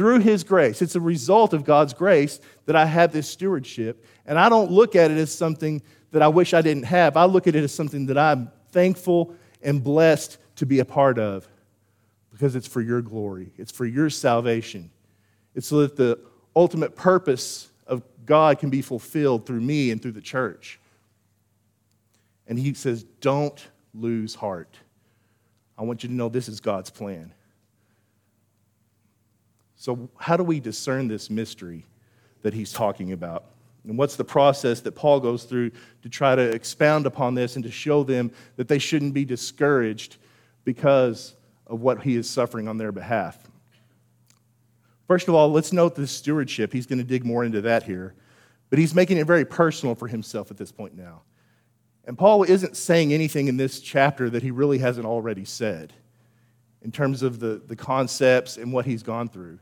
through 0.00 0.20
His 0.20 0.44
grace. 0.44 0.80
It's 0.80 0.94
a 0.94 1.00
result 1.00 1.52
of 1.52 1.62
God's 1.62 1.92
grace 1.92 2.40
that 2.64 2.74
I 2.74 2.86
have 2.86 3.12
this 3.12 3.28
stewardship. 3.28 4.02
And 4.24 4.38
I 4.38 4.48
don't 4.48 4.70
look 4.70 4.96
at 4.96 5.10
it 5.10 5.18
as 5.18 5.30
something 5.30 5.82
that 6.12 6.22
I 6.22 6.28
wish 6.28 6.54
I 6.54 6.62
didn't 6.62 6.84
have. 6.84 7.18
I 7.18 7.26
look 7.26 7.46
at 7.46 7.54
it 7.54 7.62
as 7.62 7.74
something 7.74 8.06
that 8.06 8.16
I'm 8.16 8.50
thankful 8.72 9.34
and 9.60 9.84
blessed 9.84 10.38
to 10.56 10.64
be 10.64 10.78
a 10.78 10.86
part 10.86 11.18
of 11.18 11.46
because 12.32 12.56
it's 12.56 12.66
for 12.66 12.80
your 12.80 13.02
glory, 13.02 13.52
it's 13.58 13.70
for 13.70 13.84
your 13.84 14.08
salvation. 14.08 14.90
It's 15.54 15.66
so 15.66 15.82
that 15.82 15.96
the 15.96 16.18
ultimate 16.56 16.96
purpose 16.96 17.68
of 17.86 18.02
God 18.24 18.58
can 18.58 18.70
be 18.70 18.80
fulfilled 18.80 19.44
through 19.44 19.60
me 19.60 19.90
and 19.90 20.00
through 20.00 20.12
the 20.12 20.22
church. 20.22 20.80
And 22.46 22.58
He 22.58 22.72
says, 22.72 23.02
Don't 23.20 23.62
lose 23.92 24.34
heart. 24.34 24.78
I 25.76 25.82
want 25.82 26.02
you 26.04 26.08
to 26.08 26.14
know 26.14 26.30
this 26.30 26.48
is 26.48 26.58
God's 26.58 26.88
plan. 26.88 27.34
So, 29.80 30.10
how 30.18 30.36
do 30.36 30.44
we 30.44 30.60
discern 30.60 31.08
this 31.08 31.30
mystery 31.30 31.86
that 32.42 32.52
he's 32.52 32.70
talking 32.70 33.12
about? 33.12 33.46
And 33.84 33.96
what's 33.96 34.14
the 34.14 34.24
process 34.24 34.80
that 34.80 34.92
Paul 34.92 35.20
goes 35.20 35.44
through 35.44 35.70
to 36.02 36.08
try 36.10 36.34
to 36.34 36.42
expound 36.42 37.06
upon 37.06 37.34
this 37.34 37.56
and 37.56 37.64
to 37.64 37.70
show 37.70 38.04
them 38.04 38.30
that 38.56 38.68
they 38.68 38.78
shouldn't 38.78 39.14
be 39.14 39.24
discouraged 39.24 40.18
because 40.64 41.34
of 41.66 41.80
what 41.80 42.02
he 42.02 42.16
is 42.16 42.28
suffering 42.28 42.68
on 42.68 42.76
their 42.76 42.92
behalf? 42.92 43.38
First 45.08 45.28
of 45.28 45.34
all, 45.34 45.50
let's 45.50 45.72
note 45.72 45.94
the 45.94 46.06
stewardship. 46.06 46.74
He's 46.74 46.84
going 46.84 46.98
to 46.98 47.04
dig 47.04 47.24
more 47.24 47.42
into 47.42 47.62
that 47.62 47.82
here. 47.82 48.12
But 48.68 48.78
he's 48.78 48.94
making 48.94 49.16
it 49.16 49.26
very 49.26 49.46
personal 49.46 49.94
for 49.94 50.08
himself 50.08 50.50
at 50.50 50.58
this 50.58 50.70
point 50.70 50.94
now. 50.94 51.22
And 52.04 52.18
Paul 52.18 52.42
isn't 52.42 52.76
saying 52.76 53.14
anything 53.14 53.48
in 53.48 53.56
this 53.56 53.80
chapter 53.80 54.28
that 54.28 54.42
he 54.42 54.50
really 54.50 54.76
hasn't 54.76 55.06
already 55.06 55.46
said 55.46 55.94
in 56.82 56.92
terms 56.92 57.22
of 57.22 57.40
the, 57.40 57.62
the 57.66 57.76
concepts 57.76 58.58
and 58.58 58.74
what 58.74 58.84
he's 58.84 59.02
gone 59.02 59.26
through 59.26 59.58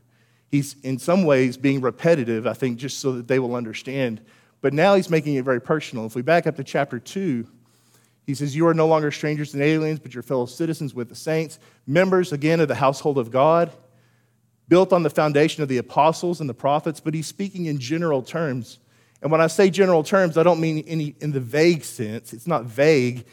he's 0.49 0.75
in 0.83 0.99
some 0.99 1.23
ways 1.23 1.57
being 1.57 1.81
repetitive, 1.81 2.47
I 2.47 2.53
think, 2.53 2.77
just 2.77 2.99
so 2.99 3.13
that 3.13 3.27
they 3.27 3.39
will 3.39 3.55
understand. 3.55 4.21
But 4.61 4.73
now 4.73 4.95
he's 4.95 5.09
making 5.09 5.35
it 5.35 5.45
very 5.45 5.61
personal. 5.61 6.05
If 6.05 6.15
we 6.15 6.21
back 6.21 6.47
up 6.47 6.55
to 6.57 6.63
chapter 6.63 6.99
2, 6.99 7.47
he 8.25 8.33
says, 8.35 8.55
You 8.55 8.67
are 8.67 8.73
no 8.73 8.87
longer 8.87 9.11
strangers 9.11 9.53
and 9.53 9.63
aliens, 9.63 9.99
but 9.99 10.13
you're 10.13 10.23
fellow 10.23 10.45
citizens 10.45 10.93
with 10.93 11.09
the 11.09 11.15
saints, 11.15 11.59
members 11.87 12.33
again 12.33 12.59
of 12.59 12.67
the 12.67 12.75
household 12.75 13.17
of 13.17 13.31
God, 13.31 13.71
built 14.67 14.93
on 14.93 15.03
the 15.03 15.09
foundation 15.09 15.63
of 15.63 15.69
the 15.69 15.77
apostles 15.77 16.39
and 16.39 16.49
the 16.49 16.53
prophets. 16.53 16.99
But 16.99 17.13
he's 17.13 17.27
speaking 17.27 17.65
in 17.65 17.79
general 17.79 18.21
terms. 18.21 18.79
And 19.21 19.31
when 19.31 19.41
I 19.41 19.47
say 19.47 19.69
general 19.69 20.03
terms, 20.03 20.37
I 20.37 20.43
don't 20.43 20.59
mean 20.59 20.83
any 20.87 21.15
in 21.19 21.31
the 21.31 21.39
vague 21.39 21.83
sense. 21.83 22.33
It's 22.33 22.47
not 22.47 22.65
vague, 22.65 23.25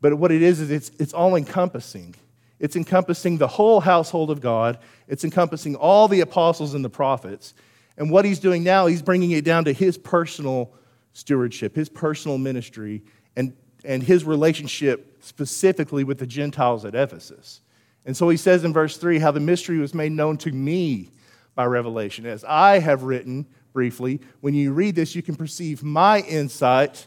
but 0.00 0.14
what 0.14 0.32
it 0.32 0.42
is 0.42 0.60
is 0.60 0.70
it's, 0.70 0.90
it's 0.98 1.12
all 1.12 1.36
encompassing. 1.36 2.14
It's 2.60 2.76
encompassing 2.76 3.38
the 3.38 3.48
whole 3.48 3.80
household 3.80 4.30
of 4.30 4.40
God, 4.40 4.78
it's 5.08 5.24
encompassing 5.24 5.74
all 5.74 6.06
the 6.06 6.20
apostles 6.20 6.74
and 6.74 6.84
the 6.84 6.90
prophets. 6.90 7.54
And 7.96 8.10
what 8.10 8.24
he's 8.24 8.38
doing 8.38 8.62
now, 8.62 8.86
he's 8.86 9.02
bringing 9.02 9.32
it 9.32 9.44
down 9.44 9.64
to 9.64 9.72
his 9.72 9.98
personal 9.98 10.72
stewardship, 11.12 11.74
his 11.74 11.88
personal 11.88 12.38
ministry, 12.38 13.02
and, 13.36 13.54
and 13.84 14.02
his 14.02 14.24
relationship 14.24 15.22
specifically 15.22 16.04
with 16.04 16.18
the 16.18 16.26
Gentiles 16.26 16.84
at 16.84 16.94
Ephesus. 16.94 17.60
And 18.06 18.16
so 18.16 18.28
he 18.28 18.36
says 18.36 18.64
in 18.64 18.72
verse 18.72 18.96
3 18.96 19.18
how 19.18 19.30
the 19.30 19.40
mystery 19.40 19.78
was 19.78 19.94
made 19.94 20.12
known 20.12 20.36
to 20.38 20.52
me 20.52 21.10
by 21.54 21.64
revelation. 21.64 22.26
As 22.26 22.44
I 22.44 22.78
have 22.78 23.02
written 23.02 23.46
briefly, 23.72 24.20
when 24.40 24.54
you 24.54 24.72
read 24.72 24.94
this, 24.94 25.14
you 25.14 25.22
can 25.22 25.36
perceive 25.36 25.82
my 25.82 26.20
insight 26.20 27.06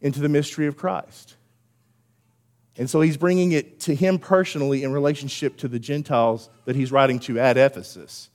into 0.00 0.20
the 0.20 0.28
mystery 0.28 0.66
of 0.66 0.76
Christ. 0.76 1.35
And 2.78 2.90
so 2.90 3.00
he's 3.00 3.16
bringing 3.16 3.52
it 3.52 3.80
to 3.80 3.94
him 3.94 4.18
personally 4.18 4.82
in 4.82 4.92
relationship 4.92 5.56
to 5.58 5.68
the 5.68 5.78
Gentiles 5.78 6.50
that 6.66 6.76
he's 6.76 6.92
writing 6.92 7.18
to 7.20 7.38
at 7.38 7.56
Ephesus. 7.56 8.28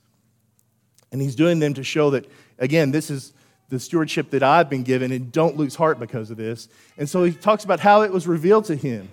And 1.12 1.20
he's 1.20 1.36
doing 1.36 1.58
them 1.58 1.74
to 1.74 1.84
show 1.84 2.10
that, 2.10 2.26
again, 2.58 2.90
this 2.90 3.10
is 3.10 3.32
the 3.68 3.78
stewardship 3.78 4.30
that 4.30 4.42
I've 4.42 4.68
been 4.68 4.82
given, 4.82 5.12
and 5.12 5.32
don't 5.32 5.56
lose 5.56 5.74
heart 5.74 5.98
because 5.98 6.30
of 6.30 6.36
this. 6.36 6.68
And 6.98 7.08
so 7.08 7.24
he 7.24 7.32
talks 7.32 7.64
about 7.64 7.80
how 7.80 8.02
it 8.02 8.12
was 8.12 8.26
revealed 8.26 8.66
to 8.66 8.76
him, 8.76 9.08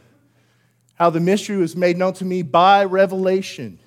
how 0.95 1.09
the 1.09 1.19
mystery 1.19 1.57
was 1.57 1.75
made 1.75 1.97
known 1.97 2.13
to 2.13 2.25
me 2.25 2.41
by 2.41 2.83
revelation. 2.83 3.79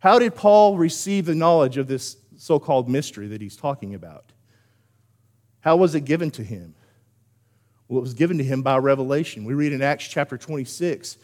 How 0.00 0.18
did 0.18 0.34
Paul 0.34 0.76
receive 0.76 1.24
the 1.24 1.34
knowledge 1.34 1.76
of 1.78 1.88
this 1.88 2.16
so 2.36 2.58
called 2.58 2.88
mystery 2.88 3.28
that 3.28 3.40
he's 3.40 3.56
talking 3.56 3.94
about? 3.94 4.24
How 5.60 5.76
was 5.76 5.94
it 5.94 6.02
given 6.02 6.30
to 6.32 6.42
him? 6.42 6.74
It 7.88 7.94
was 7.94 8.14
given 8.14 8.38
to 8.38 8.44
him 8.44 8.62
by 8.62 8.76
revelation. 8.78 9.44
We 9.44 9.54
read 9.54 9.72
in 9.72 9.82
Acts 9.82 10.06
chapter 10.06 10.36
26. 10.36 11.16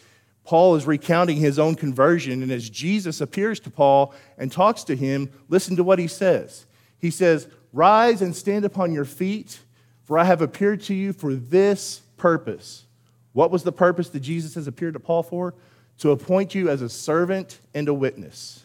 Paul 0.44 0.77
is 0.77 0.87
recounting 0.87 1.38
his 1.38 1.59
own 1.59 1.74
conversion, 1.74 2.42
and 2.42 2.53
as 2.53 2.68
Jesus 2.68 3.20
appears 3.20 3.61
to 3.61 3.70
Paul 3.70 4.14
and 4.38 4.53
talks 4.53 4.85
to 4.85 4.96
him, 4.96 5.31
listen 5.48 5.77
to 5.77 5.85
what 5.85 5.98
he 5.98 6.07
says. 6.07 6.66
He 6.98 7.11
says, 7.11 7.48
Rise 7.72 8.22
and 8.22 8.37
stand 8.37 8.64
upon 8.64 8.92
your 8.92 9.05
feet, 9.05 9.59
for 10.05 10.18
I 10.18 10.24
have 10.24 10.42
appeared 10.42 10.83
to 10.83 10.94
you 10.94 11.12
for 11.12 11.35
this 11.35 12.03
purpose. 12.16 12.85
What 13.33 13.50
was 13.50 13.62
the 13.62 13.72
purpose 13.72 14.11
that 14.11 14.20
Jesus 14.20 14.55
has 14.55 14.66
appeared 14.66 14.94
to 14.94 15.00
Paul 15.00 15.22
for? 15.22 15.55
To 15.98 16.12
appoint 16.12 16.55
you 16.55 16.68
as 16.68 16.83
a 16.83 16.88
servant 16.88 17.59
and 17.74 17.88
a 17.88 17.94
witness. 17.94 18.64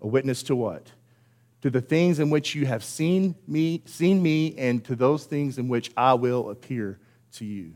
A 0.00 0.06
witness 0.06 0.42
to 0.44 0.56
what? 0.56 0.86
To 1.62 1.70
the 1.70 1.80
things 1.80 2.20
in 2.20 2.30
which 2.30 2.54
you 2.54 2.66
have 2.66 2.84
seen 2.84 3.34
me, 3.46 3.82
seen 3.86 4.22
me, 4.22 4.54
and 4.56 4.84
to 4.84 4.94
those 4.94 5.24
things 5.24 5.58
in 5.58 5.68
which 5.68 5.90
I 5.96 6.14
will 6.14 6.50
appear 6.50 6.98
to 7.34 7.44
you. 7.44 7.74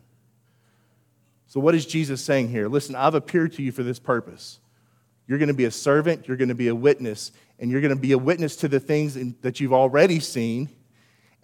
So, 1.46 1.60
what 1.60 1.74
is 1.74 1.86
Jesus 1.86 2.20
saying 2.20 2.50
here? 2.50 2.68
Listen, 2.68 2.94
I've 2.94 3.14
appeared 3.14 3.54
to 3.54 3.62
you 3.62 3.72
for 3.72 3.82
this 3.82 3.98
purpose. 3.98 4.60
You're 5.26 5.38
going 5.38 5.48
to 5.48 5.54
be 5.54 5.64
a 5.64 5.70
servant, 5.70 6.28
you're 6.28 6.36
going 6.36 6.48
to 6.48 6.54
be 6.54 6.68
a 6.68 6.74
witness, 6.74 7.32
and 7.58 7.70
you're 7.70 7.80
going 7.80 7.94
to 7.94 8.00
be 8.00 8.12
a 8.12 8.18
witness 8.18 8.56
to 8.56 8.68
the 8.68 8.80
things 8.80 9.16
in, 9.16 9.34
that 9.42 9.58
you've 9.58 9.72
already 9.72 10.20
seen, 10.20 10.68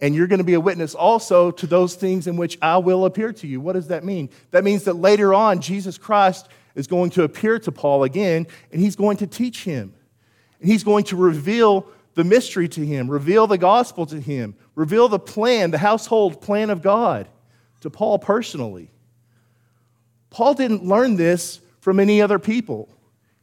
and 0.01 0.13
you're 0.13 0.27
going 0.27 0.39
to 0.39 0.45
be 0.45 0.53
a 0.53 0.59
witness 0.59 0.93
also 0.93 1.51
to 1.51 1.67
those 1.67 1.95
things 1.95 2.27
in 2.27 2.37
which 2.37 2.57
I 2.61 2.77
will 2.77 3.05
appear 3.05 3.33
to 3.33 3.47
you. 3.47 3.61
What 3.61 3.73
does 3.73 3.87
that 3.87 4.03
mean? 4.03 4.29
That 4.51 4.63
means 4.63 4.83
that 4.83 4.93
later 4.95 5.33
on, 5.33 5.59
Jesus 5.59 5.97
Christ 5.97 6.49
is 6.75 6.87
going 6.87 7.09
to 7.11 7.23
appear 7.23 7.57
to 7.59 7.71
Paul 7.71 8.03
again, 8.03 8.45
and 8.71 8.81
he's 8.81 8.95
going 8.95 9.17
to 9.17 9.27
teach 9.27 9.63
him. 9.63 9.93
And 10.59 10.69
he's 10.69 10.83
going 10.83 11.05
to 11.05 11.15
reveal 11.15 11.87
the 12.13 12.23
mystery 12.23 12.67
to 12.69 12.85
him, 12.85 13.09
reveal 13.09 13.47
the 13.47 13.57
gospel 13.57 14.05
to 14.07 14.19
him, 14.19 14.55
reveal 14.75 15.09
the 15.09 15.19
plan, 15.19 15.71
the 15.71 15.77
household 15.77 16.41
plan 16.41 16.69
of 16.69 16.81
God 16.81 17.27
to 17.85 17.89
Paul 17.89 18.19
personally. 18.19 18.89
Paul 20.29 20.53
didn't 20.53 20.83
learn 20.83 21.15
this 21.15 21.61
from 21.79 21.99
any 21.99 22.21
other 22.21 22.39
people. 22.39 22.89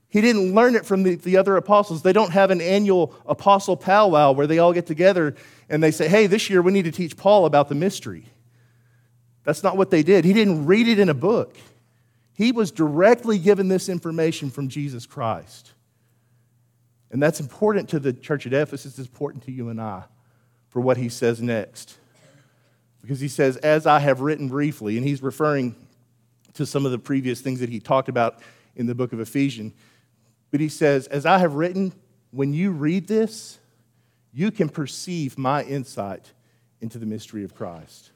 He 0.09 0.21
didn't 0.21 0.55
learn 0.55 0.75
it 0.75 0.85
from 0.85 1.05
the, 1.05 1.15
the 1.15 1.39
other 1.39 1.57
apostles. 1.57 2.03
They 2.03 2.13
don't 2.13 2.33
have 2.33 2.51
an 2.51 2.61
annual 2.61 3.15
apostle 3.25 3.79
powwow 3.79 4.33
where 4.33 4.47
they 4.47 4.59
all 4.59 4.75
get 4.75 4.87
together 4.87 5.35
and 5.71 5.83
they 5.83 5.91
say, 5.91 6.07
hey, 6.07 6.27
this 6.27 6.51
year 6.51 6.61
we 6.61 6.71
need 6.71 6.85
to 6.85 6.93
teach 6.93 7.17
Paul 7.17 7.47
about 7.47 7.71
the 7.71 7.75
mystery. 7.75 8.27
That's 9.45 9.63
not 9.63 9.77
what 9.77 9.91
they 9.91 10.03
did. 10.03 10.27
He 10.27 10.35
didn't 10.35 10.67
read 10.67 10.87
it 10.87 10.99
in 10.99 11.09
a 11.09 11.15
book. 11.15 11.57
He 12.35 12.53
was 12.53 12.71
directly 12.71 13.39
given 13.39 13.69
this 13.69 13.89
information 13.89 14.51
from 14.51 14.69
Jesus 14.69 15.07
Christ. 15.07 15.73
And 17.11 17.23
that's 17.23 17.41
important 17.41 17.89
to 17.91 17.99
the 17.99 18.13
church 18.13 18.47
at 18.47 18.53
Ephesus, 18.53 18.99
it's 18.99 19.09
important 19.09 19.45
to 19.45 19.53
you 19.53 19.71
and 19.71 19.81
I 19.81 20.05
for 20.69 20.81
what 20.81 20.97
he 20.97 21.09
says 21.09 21.41
next. 21.41 21.97
Because 23.03 23.21
he 23.21 23.29
says, 23.29 23.57
as 23.59 23.87
I 23.87 23.99
have 23.99 24.21
written 24.21 24.49
briefly, 24.49 24.97
and 24.97 25.07
he's 25.07 25.23
referring 25.23 25.75
to 26.55 26.65
some 26.65 26.87
of 26.87 26.93
the 26.93 26.99
previous 26.99 27.41
things 27.41 27.61
that 27.61 27.69
he 27.69 27.81
talked 27.81 28.09
about 28.09 28.41
in 28.77 28.87
the 28.87 28.95
book 28.95 29.13
of 29.13 29.21
Ephesians. 29.21 29.75
But 30.51 30.61
he 30.61 30.69
says, 30.69 31.07
As 31.09 31.27
I 31.27 31.39
have 31.39 31.55
written, 31.55 31.93
when 32.31 32.53
you 32.53 32.71
read 32.71 33.09
this, 33.09 33.59
you 34.33 34.51
can 34.51 34.69
perceive 34.69 35.37
my 35.37 35.63
insight 35.65 36.33
into 36.81 36.99
the 36.99 37.07
mystery 37.07 37.45
of 37.45 37.55
Christ. 37.55 38.11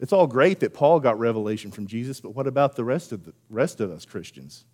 It's 0.00 0.12
all 0.12 0.26
great 0.26 0.60
that 0.60 0.74
Paul 0.74 1.00
got 1.00 1.18
revelation 1.18 1.70
from 1.70 1.86
Jesus, 1.86 2.20
but 2.20 2.34
what 2.34 2.46
about 2.46 2.74
the 2.74 2.84
rest 2.84 3.12
of 3.12 3.24
the 3.24 3.32
rest 3.48 3.80
of 3.80 3.90
us 3.90 4.04
Christians? 4.04 4.64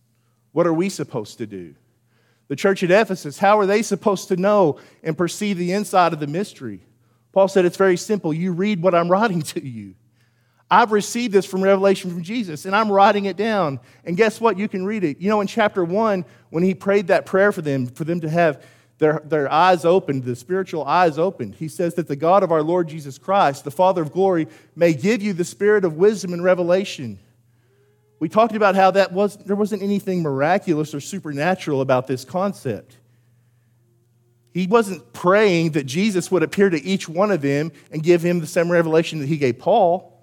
What 0.52 0.66
are 0.66 0.72
we 0.72 0.88
supposed 0.88 1.38
to 1.38 1.46
do? 1.46 1.74
The 2.48 2.56
church 2.56 2.82
at 2.82 2.90
Ephesus, 2.90 3.38
how 3.38 3.58
are 3.58 3.66
they 3.66 3.82
supposed 3.82 4.28
to 4.28 4.36
know 4.36 4.78
and 5.02 5.18
perceive 5.18 5.58
the 5.58 5.72
inside 5.72 6.14
of 6.14 6.20
the 6.20 6.26
mystery? 6.26 6.80
Paul 7.32 7.48
said 7.48 7.64
it's 7.64 7.76
very 7.76 7.96
simple. 7.96 8.32
You 8.32 8.52
read 8.52 8.82
what 8.82 8.94
I'm 8.94 9.08
writing 9.10 9.42
to 9.42 9.66
you. 9.66 9.94
I've 10.70 10.92
received 10.92 11.32
this 11.32 11.46
from 11.46 11.62
revelation 11.62 12.10
from 12.10 12.22
Jesus, 12.22 12.66
and 12.66 12.76
I'm 12.76 12.92
writing 12.92 13.24
it 13.24 13.36
down. 13.36 13.80
And 14.04 14.16
guess 14.16 14.40
what? 14.40 14.58
You 14.58 14.68
can 14.68 14.84
read 14.84 15.02
it. 15.02 15.18
You 15.18 15.30
know, 15.30 15.40
in 15.40 15.46
chapter 15.46 15.82
one, 15.82 16.26
when 16.50 16.62
he 16.62 16.74
prayed 16.74 17.06
that 17.06 17.24
prayer 17.24 17.52
for 17.52 17.62
them, 17.62 17.86
for 17.86 18.04
them 18.04 18.20
to 18.20 18.28
have 18.28 18.62
their, 18.98 19.22
their 19.24 19.50
eyes 19.50 19.84
opened, 19.84 20.24
the 20.24 20.36
spiritual 20.36 20.84
eyes 20.84 21.18
opened, 21.18 21.54
he 21.54 21.68
says 21.68 21.94
that 21.94 22.06
the 22.06 22.16
God 22.16 22.42
of 22.42 22.52
our 22.52 22.62
Lord 22.62 22.88
Jesus 22.88 23.16
Christ, 23.16 23.64
the 23.64 23.70
Father 23.70 24.02
of 24.02 24.12
glory, 24.12 24.46
may 24.76 24.92
give 24.92 25.22
you 25.22 25.32
the 25.32 25.44
spirit 25.44 25.84
of 25.84 25.94
wisdom 25.94 26.34
and 26.34 26.44
revelation. 26.44 27.18
We 28.20 28.28
talked 28.28 28.54
about 28.54 28.74
how 28.74 28.90
that 28.90 29.12
was, 29.12 29.36
there 29.36 29.56
wasn't 29.56 29.82
anything 29.82 30.22
miraculous 30.22 30.94
or 30.94 31.00
supernatural 31.00 31.80
about 31.80 32.06
this 32.08 32.24
concept. 32.24 32.96
He 34.52 34.66
wasn't 34.66 35.12
praying 35.12 35.72
that 35.72 35.84
Jesus 35.84 36.30
would 36.30 36.42
appear 36.42 36.70
to 36.70 36.82
each 36.82 37.08
one 37.08 37.30
of 37.30 37.42
them 37.42 37.70
and 37.92 38.02
give 38.02 38.22
him 38.22 38.40
the 38.40 38.46
same 38.46 38.70
revelation 38.70 39.18
that 39.20 39.28
he 39.28 39.37
gave 39.37 39.58
Paul. 39.58 40.22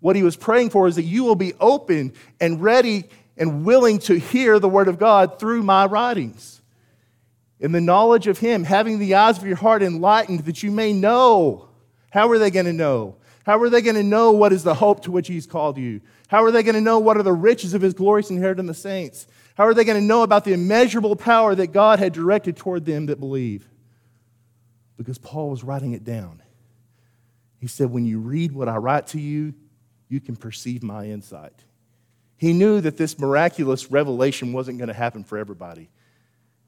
What 0.00 0.16
he 0.16 0.22
was 0.22 0.36
praying 0.36 0.70
for 0.70 0.86
is 0.86 0.96
that 0.96 1.02
you 1.02 1.24
will 1.24 1.34
be 1.34 1.54
open 1.60 2.12
and 2.40 2.62
ready 2.62 3.04
and 3.36 3.64
willing 3.64 3.98
to 4.00 4.18
hear 4.18 4.58
the 4.58 4.68
word 4.68 4.88
of 4.88 4.98
God 4.98 5.38
through 5.38 5.62
my 5.62 5.86
writings. 5.86 6.60
In 7.58 7.72
the 7.72 7.80
knowledge 7.80 8.26
of 8.26 8.38
him, 8.38 8.64
having 8.64 8.98
the 8.98 9.14
eyes 9.14 9.38
of 9.38 9.46
your 9.46 9.56
heart 9.56 9.82
enlightened 9.82 10.40
that 10.40 10.62
you 10.62 10.70
may 10.70 10.92
know. 10.92 11.68
How 12.10 12.28
are 12.28 12.38
they 12.38 12.50
going 12.50 12.66
to 12.66 12.72
know? 12.72 13.16
How 13.44 13.60
are 13.60 13.68
they 13.68 13.82
going 13.82 13.96
to 13.96 14.02
know 14.02 14.32
what 14.32 14.52
is 14.52 14.62
the 14.62 14.74
hope 14.74 15.02
to 15.02 15.10
which 15.10 15.28
he's 15.28 15.46
called 15.46 15.78
you? 15.78 16.00
How 16.28 16.44
are 16.44 16.50
they 16.50 16.62
going 16.62 16.74
to 16.74 16.80
know 16.80 16.98
what 16.98 17.16
are 17.16 17.22
the 17.22 17.32
riches 17.32 17.74
of 17.74 17.82
his 17.82 17.94
glorious 17.94 18.30
inheritance 18.30 18.60
in 18.60 18.66
the 18.66 18.74
saints? 18.74 19.26
How 19.54 19.64
are 19.64 19.74
they 19.74 19.84
going 19.84 20.00
to 20.00 20.06
know 20.06 20.22
about 20.22 20.44
the 20.44 20.52
immeasurable 20.52 21.16
power 21.16 21.54
that 21.54 21.68
God 21.68 22.00
had 22.00 22.12
directed 22.12 22.56
toward 22.56 22.84
them 22.84 23.06
that 23.06 23.20
believe? 23.20 23.68
Because 24.96 25.18
Paul 25.18 25.50
was 25.50 25.64
writing 25.64 25.92
it 25.92 26.04
down. 26.04 26.42
He 27.58 27.68
said, 27.68 27.90
When 27.90 28.04
you 28.04 28.18
read 28.18 28.52
what 28.52 28.68
I 28.68 28.76
write 28.76 29.06
to 29.08 29.20
you, 29.20 29.54
you 30.08 30.20
can 30.20 30.36
perceive 30.36 30.82
my 30.82 31.06
insight. 31.06 31.64
He 32.36 32.52
knew 32.52 32.80
that 32.80 32.96
this 32.96 33.18
miraculous 33.18 33.90
revelation 33.90 34.52
wasn't 34.52 34.78
going 34.78 34.88
to 34.88 34.94
happen 34.94 35.24
for 35.24 35.38
everybody. 35.38 35.88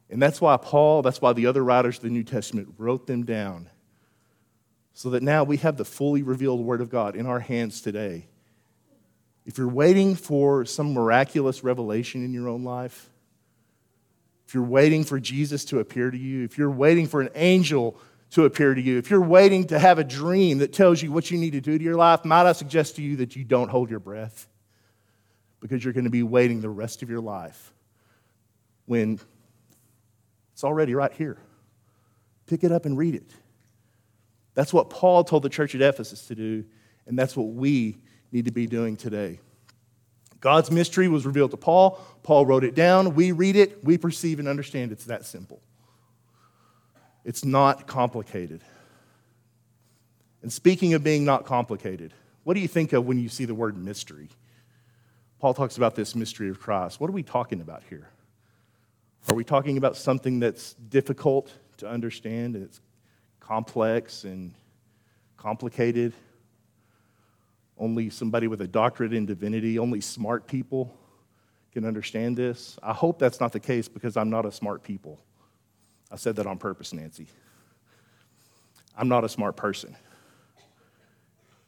And 0.09 0.23
that's 0.23 0.41
why 0.41 0.57
Paul, 0.57 1.03
that's 1.03 1.21
why 1.21 1.33
the 1.33 1.47
other 1.47 1.65
writers 1.65 1.97
of 1.97 2.05
the 2.05 2.11
New 2.11 2.23
Testament 2.23 2.75
wrote 2.79 3.07
them 3.07 3.25
down. 3.25 3.69
So 4.95 5.11
that 5.11 5.23
now 5.23 5.45
we 5.45 5.59
have 5.59 5.77
the 5.77 5.85
fully 5.85 6.23
revealed 6.23 6.61
Word 6.61 6.81
of 6.81 6.89
God 6.89 7.17
in 7.17 7.27
our 7.27 7.41
hands 7.41 7.81
today. 7.81 8.29
If 9.47 9.59
you're 9.59 9.69
waiting 9.69 10.17
for 10.17 10.65
some 10.65 10.93
miraculous 10.93 11.63
revelation 11.63 12.25
in 12.25 12.35
your 12.35 12.49
own 12.49 12.65
life, 12.65 13.09
if 14.47 14.55
you're 14.55 14.65
waiting 14.65 15.05
for 15.05 15.21
Jesus 15.21 15.65
to 15.67 15.79
appear 15.79 16.11
to 16.11 16.19
you, 16.19 16.45
if 16.45 16.59
you're 16.59 16.71
waiting 16.71 17.07
for 17.07 17.21
an 17.21 17.31
angel 17.37 17.97
to 18.31 18.45
appear 18.45 18.75
to 18.75 18.81
you, 18.81 18.99
if 18.99 19.09
you're 19.09 19.21
waiting 19.21 19.69
to 19.69 19.79
have 19.79 20.01
a 20.01 20.05
dream 20.05 20.59
that 20.59 20.73
tells 20.73 21.01
you 21.01 21.13
what 21.13 21.31
you 21.31 21.39
need 21.39 21.53
to 21.53 21.61
do 21.61 21.79
to 21.79 21.85
your 21.85 21.95
life, 21.95 22.25
might 22.25 22.47
I 22.47 22.53
suggest 22.53 22.97
to 22.97 23.03
you 23.03 23.17
that 23.17 23.37
you 23.37 23.45
don't 23.45 23.69
hold 23.69 23.89
your 23.89 24.01
breath 24.01 24.49
because 25.61 25.83
you're 25.83 25.95
going 25.95 26.05
to 26.05 26.11
be 26.11 26.25
waiting 26.25 26.61
the 26.61 26.69
rest 26.69 27.03
of 27.05 27.11
your 27.11 27.21
life 27.21 27.73
when 28.87 29.21
it's 30.53 30.65
already 30.65 30.95
right 30.95 31.13
here. 31.13 31.39
Pick 32.47 32.65
it 32.65 32.73
up 32.73 32.85
and 32.85 32.99
read 32.99 33.15
it. 33.15 33.31
That's 34.55 34.73
what 34.73 34.91
Paul 34.91 35.23
told 35.23 35.45
the 35.45 35.49
church 35.49 35.75
at 35.77 35.83
Ephesus 35.83 36.27
to 36.27 36.35
do, 36.35 36.65
and 37.07 37.17
that's 37.17 37.37
what 37.37 37.49
we 37.49 37.99
need 38.37 38.45
to 38.45 38.51
be 38.53 38.67
doing 38.67 38.99
today. 38.99 39.41
God's 40.41 40.71
mystery 40.71 41.09
was 41.09 41.25
revealed 41.25 41.53
to 41.53 41.57
Paul. 41.57 41.99
Paul 42.23 42.45
wrote 42.45 42.65
it 42.65 42.75
down. 42.75 43.15
We 43.15 43.33
read 43.33 43.57
it, 43.57 43.83
we 43.83 43.97
perceive 43.97 44.39
and 44.39 44.47
understand. 44.47 44.93
It's 44.93 45.07
that 45.07 45.25
simple. 45.25 45.63
It's 47.25 47.47
not 47.47 47.87
complicated. 47.87 48.61
And 50.43 50.53
speaking 50.53 50.93
of 50.93 51.03
being 51.03 51.25
not 51.25 51.47
complicated, 51.47 52.13
what 52.45 52.53
do 52.53 52.61
you 52.61 52.69
think 52.69 52.93
of 52.93 53.07
when 53.07 53.19
you 53.19 53.31
see 53.31 53.47
the 53.47 53.55
word 53.55 53.79
mystery? 53.79 54.29
Paul 55.39 55.55
talks 55.55 55.79
about 55.79 55.95
this 55.95 56.15
mystery 56.15 56.51
of 56.51 56.61
Christ. 56.61 57.01
What 57.01 57.09
are 57.09 57.15
we 57.15 57.23
talking 57.23 57.63
about 57.63 57.85
here? 57.89 58.11
Are 59.31 59.35
we 59.35 59.45
talking 59.45 59.79
about 59.79 59.97
something 59.97 60.41
that's 60.41 60.75
difficult 60.75 61.51
to 61.79 61.89
understand 61.89 62.55
and 62.55 62.65
it's 62.65 62.83
complex 63.41 64.25
and 64.25 64.53
complicated? 65.39 66.13
Only 67.79 68.11
somebody 68.11 68.49
with 68.49 68.61
a 68.61 68.67
doctorate 68.67 69.13
in 69.13 69.27
divinity, 69.27 69.79
only 69.79 70.01
smart 70.01 70.47
people 70.47 70.97
can 71.73 71.85
understand 71.85 72.37
this? 72.37 72.79
I 72.83 72.95
hope 72.95 73.19
that's 73.19 73.39
not 73.39 73.53
the 73.53 73.61
case 73.61 73.87
because 73.87 74.17
I'm 74.17 74.31
not 74.31 74.47
a 74.47 74.53
smart 74.53 74.83
people. 74.83 75.21
I 76.11 76.17
said 76.17 76.37
that 76.37 76.47
on 76.47 76.57
purpose, 76.57 76.93
Nancy. 76.93 77.27
I'm 78.97 79.09
not 79.09 79.25
a 79.25 79.29
smart 79.29 79.57
person. 79.57 79.95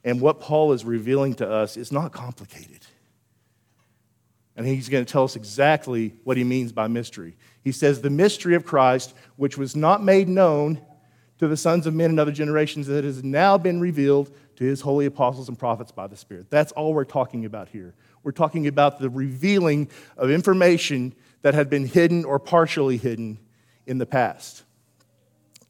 And 0.04 0.20
what 0.20 0.40
Paul 0.40 0.72
is 0.72 0.84
revealing 0.84 1.34
to 1.34 1.50
us 1.50 1.76
is 1.76 1.92
not 1.92 2.12
complicated. 2.12 2.86
And 4.56 4.66
he's 4.66 4.88
going 4.88 5.04
to 5.04 5.12
tell 5.12 5.24
us 5.24 5.36
exactly 5.36 6.14
what 6.24 6.36
he 6.36 6.44
means 6.44 6.72
by 6.72 6.88
mystery. 6.88 7.36
He 7.62 7.72
says, 7.72 8.00
The 8.00 8.10
mystery 8.10 8.54
of 8.54 8.64
Christ, 8.64 9.14
which 9.36 9.58
was 9.58 9.76
not 9.76 10.02
made 10.02 10.28
known 10.28 10.80
to 11.38 11.48
the 11.48 11.56
sons 11.56 11.86
of 11.86 11.94
men 11.94 12.10
and 12.10 12.20
other 12.20 12.32
generations, 12.32 12.86
that 12.88 13.04
has 13.04 13.22
now 13.22 13.56
been 13.56 13.80
revealed 13.80 14.30
to 14.56 14.64
his 14.64 14.80
holy 14.80 15.06
apostles 15.06 15.48
and 15.48 15.58
prophets 15.58 15.92
by 15.92 16.06
the 16.06 16.16
Spirit. 16.16 16.50
That's 16.50 16.72
all 16.72 16.92
we're 16.92 17.04
talking 17.04 17.44
about 17.44 17.68
here. 17.68 17.94
We're 18.22 18.32
talking 18.32 18.66
about 18.66 18.98
the 18.98 19.08
revealing 19.08 19.88
of 20.16 20.30
information 20.30 21.14
that 21.42 21.54
had 21.54 21.70
been 21.70 21.86
hidden 21.86 22.24
or 22.24 22.38
partially 22.38 22.96
hidden 22.96 23.38
in 23.86 23.98
the 23.98 24.06
past. 24.06 24.64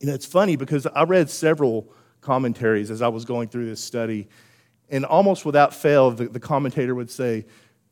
And 0.00 0.10
it's 0.10 0.26
funny 0.26 0.56
because 0.56 0.86
I 0.86 1.04
read 1.04 1.28
several 1.28 1.88
commentaries 2.20 2.90
as 2.90 3.02
I 3.02 3.08
was 3.08 3.24
going 3.24 3.48
through 3.48 3.66
this 3.66 3.82
study, 3.82 4.28
and 4.90 5.04
almost 5.04 5.44
without 5.44 5.74
fail, 5.74 6.10
the, 6.10 6.28
the 6.28 6.40
commentator 6.40 6.94
would 6.94 7.10
say, 7.10 7.44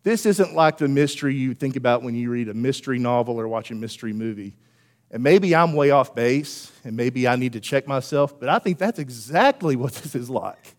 This 0.02 0.24
isn't 0.24 0.54
like 0.54 0.78
the 0.78 0.88
mystery 0.88 1.34
you 1.34 1.54
think 1.54 1.76
about 1.76 2.02
when 2.02 2.14
you 2.14 2.30
read 2.30 2.48
a 2.48 2.54
mystery 2.54 2.98
novel 2.98 3.38
or 3.38 3.48
watch 3.48 3.70
a 3.70 3.74
mystery 3.74 4.12
movie. 4.12 4.56
And 5.10 5.22
maybe 5.22 5.54
I'm 5.54 5.72
way 5.72 5.90
off 5.90 6.14
base, 6.14 6.72
and 6.84 6.96
maybe 6.96 7.28
I 7.28 7.36
need 7.36 7.52
to 7.52 7.60
check 7.60 7.86
myself, 7.86 8.38
but 8.38 8.48
I 8.48 8.58
think 8.58 8.78
that's 8.78 8.98
exactly 8.98 9.76
what 9.76 9.92
this 9.94 10.14
is 10.14 10.28
like. 10.28 10.74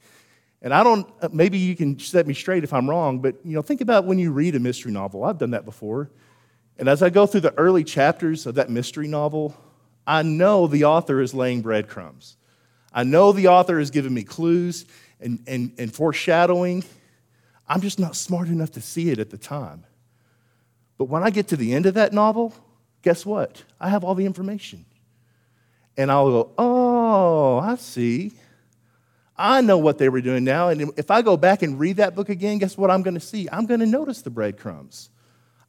And 0.62 0.74
I 0.74 0.84
don't, 0.84 1.08
uh, 1.22 1.30
maybe 1.32 1.58
you 1.58 1.76
can 1.76 2.00
set 2.00 2.28
me 2.28 2.34
straight 2.34 2.64
if 2.64 2.74
I'm 2.74 2.90
wrong, 2.90 3.20
but 3.20 3.36
you 3.46 3.54
know, 3.54 3.62
think 3.62 3.82
about 3.82 4.06
when 4.06 4.20
you 4.20 4.32
read 4.32 4.56
a 4.56 4.60
mystery 4.60 4.92
novel. 4.92 5.24
I've 5.24 5.38
done 5.38 5.52
that 5.52 5.66
before. 5.66 6.10
And 6.78 6.90
as 6.90 7.02
I 7.02 7.10
go 7.10 7.26
through 7.26 7.42
the 7.42 7.58
early 7.58 7.84
chapters 7.84 8.46
of 8.46 8.56
that 8.56 8.70
mystery 8.70 9.08
novel, 9.08 9.56
I 10.06 10.24
know 10.24 10.68
the 10.68 10.86
author 10.86 11.22
is 11.22 11.34
laying 11.34 11.62
breadcrumbs. 11.62 12.38
I 12.94 13.04
know 13.04 13.32
the 13.32 13.48
author 13.48 13.80
is 13.80 13.92
giving 13.92 14.14
me 14.14 14.24
clues 14.24 14.86
and, 15.20 15.44
and, 15.48 15.74
and 15.78 15.94
foreshadowing. 15.94 16.84
I'm 17.68 17.82
just 17.82 18.00
not 18.00 18.16
smart 18.16 18.48
enough 18.48 18.72
to 18.72 18.82
see 18.82 19.10
it 19.12 19.20
at 19.20 19.30
the 19.30 19.38
time. 19.38 19.86
But 20.98 21.06
when 21.06 21.24
I 21.24 21.30
get 21.30 21.50
to 21.50 21.58
the 21.58 21.74
end 21.74 21.86
of 21.86 21.94
that 21.96 22.14
novel, 22.14 22.54
guess 23.02 23.26
what? 23.26 23.64
I 23.80 23.90
have 23.90 24.04
all 24.04 24.16
the 24.16 24.26
information. 24.26 24.86
And 25.96 26.12
I'll 26.12 26.30
go, 26.30 26.52
oh, 26.58 27.58
I 27.60 27.76
see. 27.76 28.34
I 29.36 29.62
know 29.62 29.78
what 29.78 29.98
they 29.98 30.10
were 30.10 30.22
doing 30.22 30.44
now. 30.44 30.70
And 30.70 30.92
if 30.98 31.12
I 31.12 31.22
go 31.22 31.38
back 31.38 31.62
and 31.62 31.80
read 31.80 31.98
that 31.98 32.16
book 32.16 32.30
again, 32.30 32.58
guess 32.58 32.78
what 32.78 32.90
I'm 32.90 33.04
going 33.04 33.14
to 33.14 33.20
see? 33.20 33.48
I'm 33.52 33.66
going 33.66 33.80
to 33.80 33.86
notice 33.86 34.22
the 34.22 34.30
breadcrumbs. 34.30 35.10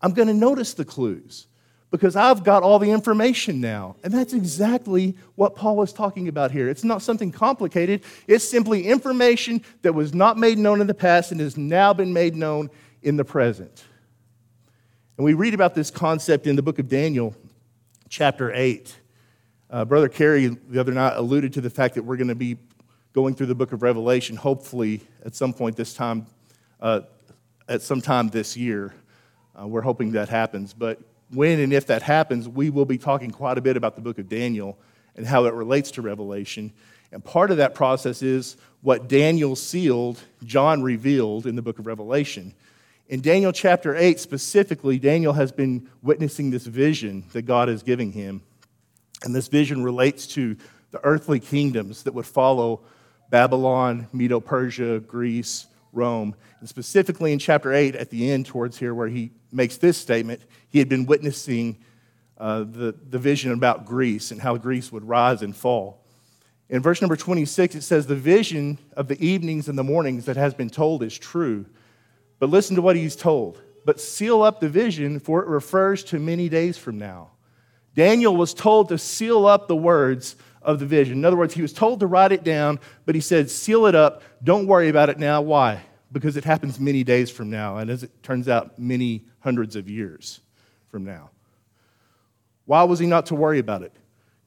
I'm 0.01 0.13
going 0.13 0.29
to 0.29 0.35
notice 0.35 0.75
the 0.75 0.85
clues 0.85 1.47
because 1.91 2.17
I've 2.17 2.45
got 2.45 2.63
all 2.63 2.79
the 2.79 2.91
information 2.91 3.61
now. 3.61 3.97
And 4.05 4.13
that's 4.13 4.33
exactly 4.33 5.17
what 5.35 5.57
Paul 5.57 5.83
is 5.83 5.93
talking 5.93 6.29
about 6.29 6.51
here. 6.51 6.69
It's 6.69 6.85
not 6.85 7.03
something 7.03 7.33
complicated, 7.33 8.05
it's 8.27 8.49
simply 8.49 8.87
information 8.87 9.63
that 9.83 9.95
was 9.95 10.15
not 10.15 10.37
made 10.37 10.59
known 10.59 10.81
in 10.81 10.87
the 10.87 10.95
past 10.95 11.33
and 11.33 11.41
has 11.41 11.57
now 11.57 11.93
been 11.93 12.13
made 12.13 12.37
known 12.37 12.71
in 13.03 13.17
the 13.17 13.25
present. 13.25 13.85
And 15.19 15.25
we 15.25 15.35
read 15.35 15.53
about 15.53 15.75
this 15.75 15.91
concept 15.91 16.47
in 16.47 16.55
the 16.55 16.63
book 16.63 16.79
of 16.79 16.89
Daniel, 16.89 17.35
chapter 18.09 18.53
8. 18.55 18.97
Uh, 19.69 19.85
Brother 19.85 20.09
Carey 20.09 20.47
the 20.47 20.79
other 20.79 20.93
night 20.93 21.15
alluded 21.17 21.55
to 21.55 21.61
the 21.61 21.71
fact 21.71 21.97
that 21.97 22.05
we're 22.05 22.17
going 22.17 22.29
to 22.29 22.37
be 22.37 22.57
going 23.15 23.35
through 23.35 23.47
the 23.47 23.55
book 23.57 23.73
of 23.73 23.83
Revelation, 23.83 24.37
hopefully 24.37 25.01
at 25.25 25.35
some 25.35 25.53
point 25.53 25.75
this 25.75 25.93
time, 25.93 26.25
uh, 26.81 27.01
at 27.69 27.83
some 27.83 28.01
time 28.01 28.29
this 28.29 28.57
year. 28.57 28.95
Uh, 29.61 29.67
we're 29.67 29.81
hoping 29.81 30.13
that 30.13 30.29
happens. 30.29 30.73
But 30.73 31.01
when 31.35 31.59
and 31.59 31.73
if 31.73 31.89
that 31.89 32.03
happens, 32.03 32.49
we 32.49 32.71
will 32.71 32.85
be 32.85 32.97
talking 32.97 33.33
quite 33.33 33.59
a 33.59 33.61
bit 33.61 33.77
about 33.77 33.97
the 33.97 34.03
book 34.03 34.21
of 34.21 34.29
Daniel 34.29 34.79
and 35.17 35.27
how 35.27 35.47
it 35.47 35.55
relates 35.55 35.91
to 35.93 36.01
Revelation. 36.01 36.73
And 37.11 37.25
part 37.25 37.51
of 37.51 37.57
that 37.57 37.75
process 37.75 38.23
is 38.23 38.57
what 38.83 39.09
Daniel 39.09 39.57
sealed, 39.57 40.21
John 40.45 40.81
revealed 40.81 41.45
in 41.45 41.57
the 41.57 41.63
book 41.63 41.81
of 41.81 41.89
Revelation. 41.89 42.55
In 43.09 43.23
Daniel 43.23 43.53
chapter 43.53 43.97
8 43.97 44.21
specifically, 44.21 44.99
Daniel 44.99 45.33
has 45.33 45.51
been 45.51 45.89
witnessing 46.03 46.51
this 46.51 46.67
vision 46.67 47.25
that 47.33 47.43
God 47.43 47.71
is 47.71 47.83
giving 47.83 48.13
him. 48.13 48.43
And 49.25 49.35
this 49.35 49.49
vision 49.49 49.83
relates 49.83 50.27
to 50.29 50.57
the 50.91 51.03
earthly 51.03 51.41
kingdoms 51.41 52.03
that 52.03 52.13
would 52.13 52.27
follow 52.27 52.83
Babylon, 53.31 54.09
Medo 54.13 54.41
Persia, 54.41 55.01
Greece, 55.01 55.67
Rome. 55.93 56.37
And 56.61 56.69
specifically 56.69 57.33
in 57.33 57.39
chapter 57.39 57.73
8, 57.73 57.97
at 57.97 58.11
the 58.11 58.31
end, 58.31 58.45
towards 58.45 58.77
here, 58.77 58.95
where 58.95 59.09
he 59.09 59.31
makes 59.51 59.79
this 59.79 59.97
statement, 59.97 60.43
he 60.69 60.79
had 60.79 60.91
been 60.91 61.07
witnessing 61.07 61.79
uh, 62.37 62.61
the, 62.61 62.95
the 63.09 63.19
vision 63.19 63.53
about 63.53 63.87
Greece 63.87 64.31
and 64.33 64.41
how 64.41 64.59
Greece 64.59 64.93
would 64.93 65.09
rise 65.09 65.41
and 65.41 65.57
fall. 65.57 66.05
In 66.69 66.83
verse 66.83 67.01
number 67.01 67.17
26, 67.17 67.75
it 67.75 67.83
says, 67.83 68.07
The 68.07 68.15
vision 68.15 68.77
of 68.95 69.09
the 69.09 69.19
evenings 69.25 69.67
and 69.67 69.79
the 69.79 69.85
mornings 69.85 70.27
that 70.27 70.37
has 70.37 70.53
been 70.53 70.69
told 70.69 71.03
is 71.03 71.17
true. 71.17 71.65
But 72.39 72.51
listen 72.51 72.77
to 72.77 72.83
what 72.83 72.97
he's 72.97 73.17
told. 73.17 73.61
But 73.85 74.01
seal 74.01 74.43
up 74.43 74.61
the 74.61 74.69
vision, 74.69 75.19
for 75.19 75.43
it 75.43 75.49
refers 75.49 76.05
to 76.05 76.19
many 76.19 76.49
days 76.49 76.77
from 76.77 76.99
now. 76.99 77.31
Daniel 77.95 78.37
was 78.37 78.55
told 78.55 78.91
to 78.91 78.99
seal 78.99 79.47
up 79.47 79.67
the 79.67 79.77
words 79.77 80.37
of 80.63 80.79
the 80.79 80.87
vision. 80.87 81.19
In 81.19 81.25
other 81.25 81.37
words, 81.37 81.55
he 81.55 81.63
was 81.63 81.73
told 81.73 82.01
to 82.01 82.07
write 82.07 82.31
it 82.31 82.45
down, 82.45 82.79
but 83.07 83.15
he 83.15 83.21
said, 83.21 83.51
seal 83.51 83.87
it 83.87 83.95
up. 83.95 84.23
Don't 84.45 84.67
worry 84.67 84.89
about 84.89 85.09
it 85.09 85.19
now. 85.19 85.41
Why? 85.41 85.83
Because 86.13 86.37
it 86.37 86.45
happens 86.45 86.79
many 86.79 87.03
days 87.03 87.31
from 87.31 87.51
now, 87.51 87.79
and 87.79 87.91
as 87.91 88.03
it 88.03 88.23
turns 88.23 88.49
out, 88.49 88.79
many 88.79 89.25
hundreds 89.41 89.77
of 89.77 89.89
years 89.89 90.41
from 90.91 91.05
now. 91.05 91.31
Why 92.67 92.83
was 92.85 92.99
he 92.99 93.07
not 93.07 93.27
to 93.27 93.35
worry 93.35 93.59
about 93.59 93.83
it? 93.83 93.93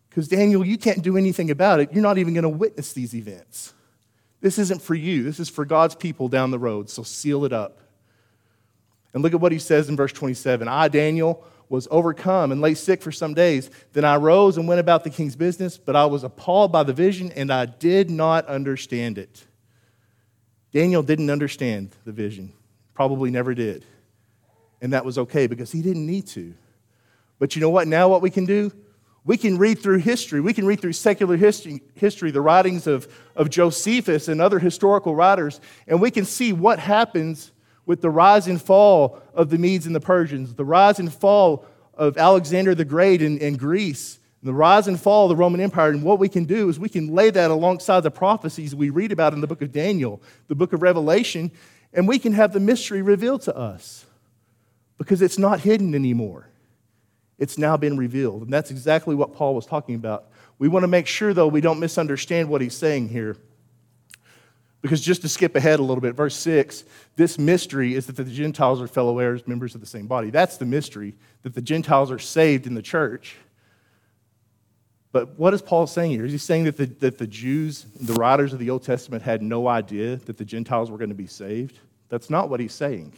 Because, 0.09 0.27
Daniel, 0.27 0.65
you 0.65 0.77
can't 0.77 1.01
do 1.01 1.17
anything 1.17 1.51
about 1.51 1.79
it. 1.79 1.91
You're 1.91 2.03
not 2.03 2.17
even 2.17 2.33
going 2.33 2.43
to 2.43 2.49
witness 2.49 2.93
these 2.93 3.15
events. 3.15 3.73
This 4.41 4.59
isn't 4.59 4.81
for 4.81 4.95
you, 4.95 5.23
this 5.23 5.39
is 5.39 5.49
for 5.49 5.65
God's 5.65 5.95
people 5.95 6.27
down 6.27 6.51
the 6.51 6.59
road, 6.59 6.89
so 6.89 7.03
seal 7.03 7.45
it 7.45 7.53
up. 7.53 7.79
And 9.13 9.23
look 9.23 9.33
at 9.33 9.41
what 9.41 9.51
he 9.51 9.59
says 9.59 9.89
in 9.89 9.95
verse 9.95 10.13
27 10.13 10.67
I, 10.67 10.87
Daniel, 10.87 11.45
was 11.69 11.87
overcome 11.89 12.51
and 12.51 12.59
lay 12.59 12.73
sick 12.73 13.01
for 13.01 13.11
some 13.11 13.33
days. 13.33 13.69
Then 13.93 14.03
I 14.03 14.17
rose 14.17 14.57
and 14.57 14.67
went 14.67 14.81
about 14.81 15.03
the 15.03 15.09
king's 15.09 15.35
business, 15.35 15.77
but 15.77 15.95
I 15.95 16.05
was 16.05 16.23
appalled 16.23 16.71
by 16.71 16.83
the 16.83 16.93
vision 16.93 17.31
and 17.31 17.51
I 17.51 17.65
did 17.65 18.09
not 18.09 18.45
understand 18.47 19.17
it. 19.17 19.45
Daniel 20.73 21.01
didn't 21.01 21.29
understand 21.29 21.95
the 22.05 22.11
vision, 22.11 22.53
probably 22.93 23.31
never 23.31 23.53
did. 23.53 23.85
And 24.81 24.93
that 24.93 25.05
was 25.05 25.17
okay 25.17 25.47
because 25.47 25.71
he 25.71 25.81
didn't 25.81 26.05
need 26.05 26.27
to. 26.27 26.53
But 27.39 27.55
you 27.55 27.61
know 27.61 27.69
what? 27.69 27.87
Now, 27.87 28.09
what 28.09 28.21
we 28.21 28.29
can 28.29 28.45
do? 28.45 28.71
We 29.23 29.37
can 29.37 29.57
read 29.57 29.79
through 29.79 29.99
history. 29.99 30.41
We 30.41 30.53
can 30.53 30.65
read 30.65 30.81
through 30.81 30.93
secular 30.93 31.37
history, 31.37 31.81
history, 31.93 32.31
the 32.31 32.41
writings 32.41 32.87
of, 32.87 33.07
of 33.35 33.49
Josephus 33.49 34.27
and 34.27 34.41
other 34.41 34.59
historical 34.59 35.15
writers, 35.15 35.61
and 35.87 36.01
we 36.01 36.11
can 36.11 36.25
see 36.25 36.53
what 36.53 36.79
happens 36.79 37.51
with 37.91 37.99
the 37.99 38.09
rise 38.09 38.47
and 38.47 38.61
fall 38.61 39.21
of 39.33 39.49
the 39.49 39.57
Medes 39.57 39.85
and 39.85 39.93
the 39.93 39.99
Persians, 39.99 40.53
the 40.53 40.63
rise 40.63 40.97
and 40.97 41.13
fall 41.13 41.65
of 41.93 42.17
Alexander 42.17 42.73
the 42.73 42.85
Great 42.85 43.21
in, 43.21 43.37
in 43.39 43.57
Greece, 43.57 44.17
the 44.41 44.53
rise 44.53 44.87
and 44.87 44.97
fall 44.97 45.25
of 45.25 45.29
the 45.31 45.35
Roman 45.35 45.59
Empire. 45.59 45.89
And 45.89 46.01
what 46.01 46.17
we 46.17 46.29
can 46.29 46.45
do 46.45 46.69
is 46.69 46.79
we 46.79 46.87
can 46.87 47.13
lay 47.13 47.31
that 47.31 47.51
alongside 47.51 47.99
the 47.99 48.09
prophecies 48.09 48.73
we 48.73 48.91
read 48.91 49.11
about 49.11 49.33
in 49.33 49.41
the 49.41 49.45
book 49.45 49.61
of 49.61 49.73
Daniel, 49.73 50.21
the 50.47 50.55
book 50.55 50.71
of 50.71 50.81
Revelation, 50.81 51.51
and 51.91 52.07
we 52.07 52.17
can 52.17 52.31
have 52.31 52.53
the 52.53 52.61
mystery 52.61 53.01
revealed 53.01 53.41
to 53.41 53.57
us 53.57 54.05
because 54.97 55.21
it's 55.21 55.37
not 55.37 55.59
hidden 55.59 55.93
anymore. 55.93 56.47
It's 57.39 57.57
now 57.57 57.75
been 57.75 57.97
revealed. 57.97 58.43
And 58.43 58.53
that's 58.53 58.71
exactly 58.71 59.15
what 59.15 59.33
Paul 59.33 59.53
was 59.53 59.65
talking 59.65 59.95
about. 59.95 60.29
We 60.59 60.69
want 60.69 60.83
to 60.83 60.87
make 60.87 61.07
sure, 61.07 61.33
though, 61.33 61.49
we 61.49 61.59
don't 61.59 61.81
misunderstand 61.81 62.47
what 62.47 62.61
he's 62.61 62.73
saying 62.73 63.09
here. 63.09 63.35
Because 64.81 64.99
just 64.99 65.21
to 65.21 65.29
skip 65.29 65.55
ahead 65.55 65.79
a 65.79 65.83
little 65.83 66.01
bit, 66.01 66.15
verse 66.15 66.35
6, 66.35 66.85
this 67.15 67.37
mystery 67.37 67.93
is 67.93 68.07
that 68.07 68.15
the 68.15 68.23
Gentiles 68.23 68.81
are 68.81 68.87
fellow 68.87 69.19
heirs, 69.19 69.47
members 69.47 69.75
of 69.75 69.81
the 69.81 69.87
same 69.87 70.07
body. 70.07 70.31
That's 70.31 70.57
the 70.57 70.65
mystery, 70.65 71.15
that 71.43 71.53
the 71.53 71.61
Gentiles 71.61 72.09
are 72.09 72.19
saved 72.19 72.65
in 72.65 72.73
the 72.73 72.81
church. 72.81 73.35
But 75.11 75.37
what 75.37 75.53
is 75.53 75.61
Paul 75.61 75.85
saying 75.87 76.11
here? 76.11 76.25
Is 76.25 76.31
he 76.31 76.37
saying 76.37 76.63
that 76.63 76.77
the, 76.77 76.85
that 76.85 77.17
the 77.17 77.27
Jews, 77.27 77.85
the 77.99 78.13
writers 78.13 78.53
of 78.53 78.59
the 78.59 78.69
Old 78.69 78.83
Testament, 78.83 79.21
had 79.23 79.43
no 79.43 79.67
idea 79.67 80.15
that 80.15 80.37
the 80.37 80.45
Gentiles 80.45 80.89
were 80.89 80.97
going 80.97 81.09
to 81.09 81.15
be 81.15 81.27
saved? 81.27 81.77
That's 82.09 82.29
not 82.29 82.49
what 82.49 82.59
he's 82.59 82.73
saying. 82.73 83.13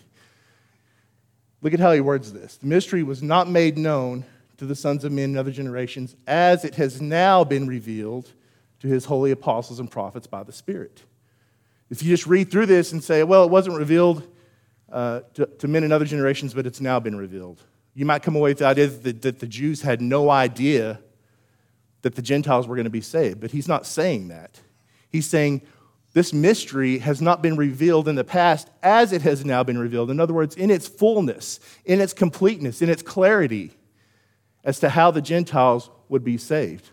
Look 1.61 1.73
at 1.73 1.79
how 1.79 1.93
he 1.93 2.01
words 2.01 2.33
this. 2.33 2.57
The 2.57 2.67
mystery 2.67 3.03
was 3.03 3.23
not 3.23 3.47
made 3.47 3.77
known 3.77 4.25
to 4.57 4.65
the 4.65 4.75
sons 4.75 5.05
of 5.05 5.11
men 5.11 5.31
in 5.31 5.37
other 5.37 5.51
generations, 5.51 6.15
as 6.27 6.65
it 6.65 6.75
has 6.75 7.01
now 7.01 7.43
been 7.43 7.67
revealed 7.67 8.31
to 8.81 8.87
his 8.87 9.05
holy 9.05 9.31
apostles 9.31 9.79
and 9.79 9.89
prophets 9.89 10.27
by 10.27 10.43
the 10.43 10.51
Spirit. 10.51 11.03
If 11.89 12.01
you 12.01 12.09
just 12.09 12.27
read 12.27 12.49
through 12.49 12.67
this 12.67 12.91
and 12.91 13.03
say, 13.03 13.23
well, 13.23 13.43
it 13.43 13.49
wasn't 13.49 13.77
revealed 13.77 14.27
uh, 14.91 15.21
to, 15.35 15.45
to, 15.45 15.67
men 15.67 15.83
in 15.83 15.91
other 15.91 16.05
generations, 16.05 16.53
but 16.53 16.65
it's 16.65 16.81
now 16.81 16.99
been 16.99 17.17
revealed, 17.17 17.61
you 17.93 18.05
might 18.05 18.23
come 18.23 18.35
away 18.35 18.51
with 18.51 18.59
the 18.59 18.65
idea 18.65 18.87
that, 18.87 19.21
that 19.21 19.39
the 19.39 19.47
Jews 19.47 19.81
had 19.81 20.01
no 20.01 20.29
idea 20.29 20.99
that 22.01 22.15
the 22.15 22.21
Gentiles 22.21 22.67
were 22.67 22.75
going 22.75 22.85
to 22.85 22.91
be 22.91 23.01
saved. 23.01 23.39
But 23.39 23.51
he's 23.51 23.67
not 23.67 23.85
saying 23.85 24.27
that. 24.27 24.59
He's 25.09 25.27
saying 25.27 25.61
this 26.13 26.31
mystery 26.31 26.99
has 26.99 27.21
not 27.21 27.41
been 27.41 27.55
revealed 27.55 28.07
in 28.07 28.15
the 28.15 28.23
past 28.23 28.69
as 28.83 29.11
it 29.11 29.23
has 29.23 29.43
now 29.43 29.63
been 29.63 29.77
revealed. 29.77 30.11
In 30.11 30.19
other 30.19 30.33
words, 30.33 30.55
in 30.55 30.69
its 30.69 30.87
fullness, 30.87 31.59
in 31.85 31.99
its 31.99 32.13
completeness, 32.13 32.81
in 32.81 32.89
its 32.89 33.01
clarity 33.01 33.71
as 34.63 34.79
to 34.79 34.89
how 34.89 35.11
the 35.11 35.21
Gentiles 35.21 35.89
would 36.09 36.23
be 36.23 36.37
saved. 36.37 36.91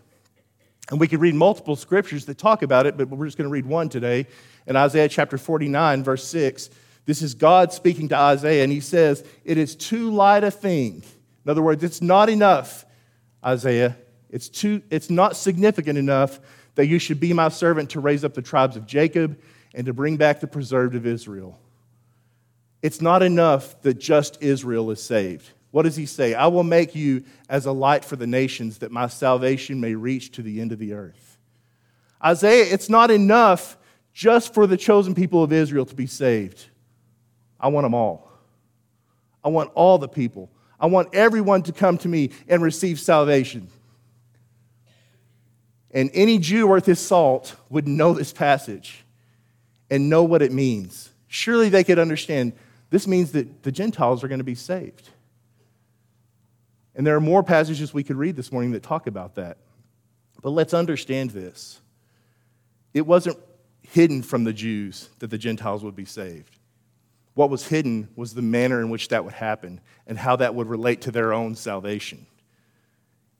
And 0.89 0.99
we 0.99 1.07
could 1.07 1.21
read 1.21 1.35
multiple 1.35 1.75
scriptures 1.75 2.25
that 2.25 2.37
talk 2.37 2.63
about 2.63 2.85
it, 2.85 2.97
but 2.97 3.07
we're 3.07 3.25
just 3.25 3.37
going 3.37 3.47
to 3.47 3.51
read 3.51 3.65
one 3.65 3.89
today. 3.89 4.27
In 4.67 4.75
Isaiah 4.75 5.07
chapter 5.07 5.37
49, 5.37 6.03
verse 6.03 6.27
6, 6.27 6.69
this 7.05 7.21
is 7.21 7.33
God 7.33 7.73
speaking 7.73 8.09
to 8.09 8.17
Isaiah, 8.17 8.63
and 8.63 8.71
he 8.71 8.79
says, 8.79 9.23
It 9.43 9.57
is 9.57 9.75
too 9.75 10.11
light 10.11 10.43
a 10.43 10.51
thing. 10.51 11.03
In 11.45 11.49
other 11.49 11.61
words, 11.61 11.83
it's 11.83 12.01
not 12.01 12.29
enough, 12.29 12.85
Isaiah. 13.43 13.97
It's, 14.29 14.49
too, 14.49 14.81
it's 14.89 15.09
not 15.09 15.35
significant 15.35 15.97
enough 15.97 16.39
that 16.75 16.87
you 16.87 16.99
should 16.99 17.19
be 17.19 17.33
my 17.33 17.49
servant 17.49 17.89
to 17.91 17.99
raise 17.99 18.23
up 18.23 18.33
the 18.33 18.41
tribes 18.41 18.75
of 18.75 18.85
Jacob 18.85 19.39
and 19.73 19.85
to 19.85 19.93
bring 19.93 20.17
back 20.17 20.39
the 20.39 20.47
preserved 20.47 20.95
of 20.95 21.05
Israel. 21.05 21.59
It's 22.81 23.01
not 23.01 23.23
enough 23.23 23.81
that 23.81 23.95
just 23.95 24.41
Israel 24.41 24.89
is 24.91 25.01
saved. 25.01 25.49
What 25.71 25.83
does 25.83 25.95
he 25.95 26.05
say? 26.05 26.33
I 26.33 26.47
will 26.47 26.63
make 26.63 26.95
you 26.95 27.23
as 27.49 27.65
a 27.65 27.71
light 27.71 28.05
for 28.05 28.17
the 28.17 28.27
nations 28.27 28.79
that 28.79 28.91
my 28.91 29.07
salvation 29.07 29.79
may 29.79 29.95
reach 29.95 30.31
to 30.33 30.41
the 30.41 30.61
end 30.61 30.71
of 30.71 30.79
the 30.79 30.93
earth. 30.93 31.37
Isaiah, 32.23 32.65
it's 32.71 32.89
not 32.89 33.09
enough 33.09 33.77
just 34.13 34.53
for 34.53 34.67
the 34.67 34.77
chosen 34.77 35.15
people 35.15 35.43
of 35.43 35.53
Israel 35.53 35.85
to 35.85 35.95
be 35.95 36.07
saved. 36.07 36.65
I 37.59 37.69
want 37.69 37.85
them 37.85 37.93
all. 37.93 38.29
I 39.43 39.49
want 39.49 39.71
all 39.73 39.97
the 39.97 40.09
people. 40.09 40.51
I 40.79 40.87
want 40.87 41.13
everyone 41.13 41.63
to 41.63 41.71
come 41.71 41.97
to 41.99 42.07
me 42.07 42.31
and 42.47 42.61
receive 42.61 42.99
salvation. 42.99 43.69
And 45.91 46.09
any 46.13 46.37
Jew 46.37 46.67
worth 46.67 46.85
his 46.85 46.99
salt 46.99 47.55
would 47.69 47.87
know 47.87 48.13
this 48.13 48.33
passage 48.33 49.03
and 49.89 50.09
know 50.09 50.23
what 50.23 50.41
it 50.41 50.51
means. 50.51 51.09
Surely 51.27 51.69
they 51.69 51.83
could 51.83 51.99
understand 51.99 52.53
this 52.89 53.07
means 53.07 53.31
that 53.31 53.63
the 53.63 53.71
Gentiles 53.71 54.23
are 54.23 54.27
going 54.27 54.39
to 54.39 54.43
be 54.43 54.55
saved. 54.55 55.09
And 56.95 57.07
there 57.07 57.15
are 57.15 57.21
more 57.21 57.43
passages 57.43 57.93
we 57.93 58.03
could 58.03 58.17
read 58.17 58.35
this 58.35 58.51
morning 58.51 58.71
that 58.71 58.83
talk 58.83 59.07
about 59.07 59.35
that. 59.35 59.57
But 60.41 60.51
let's 60.51 60.73
understand 60.73 61.31
this. 61.31 61.79
It 62.93 63.05
wasn't 63.05 63.37
hidden 63.83 64.21
from 64.21 64.43
the 64.43 64.53
Jews 64.53 65.09
that 65.19 65.29
the 65.29 65.37
Gentiles 65.37 65.83
would 65.83 65.95
be 65.95 66.05
saved. 66.05 66.57
What 67.33 67.49
was 67.49 67.67
hidden 67.67 68.09
was 68.15 68.33
the 68.33 68.41
manner 68.41 68.81
in 68.81 68.89
which 68.89 69.07
that 69.09 69.23
would 69.23 69.33
happen 69.33 69.79
and 70.05 70.17
how 70.17 70.35
that 70.37 70.53
would 70.53 70.67
relate 70.67 71.01
to 71.01 71.11
their 71.11 71.33
own 71.33 71.55
salvation. 71.55 72.25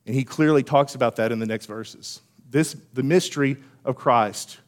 And 0.06 0.16
he 0.16 0.24
clearly 0.24 0.64
talks 0.64 0.96
about 0.96 1.18
that 1.18 1.32
in 1.32 1.40
the 1.40 1.46
next 1.46 1.66
verses. 1.66 2.22
This, 2.50 2.76
the 2.94 3.04
mystery 3.04 3.58
of 3.84 3.96
Christ, 3.96 4.60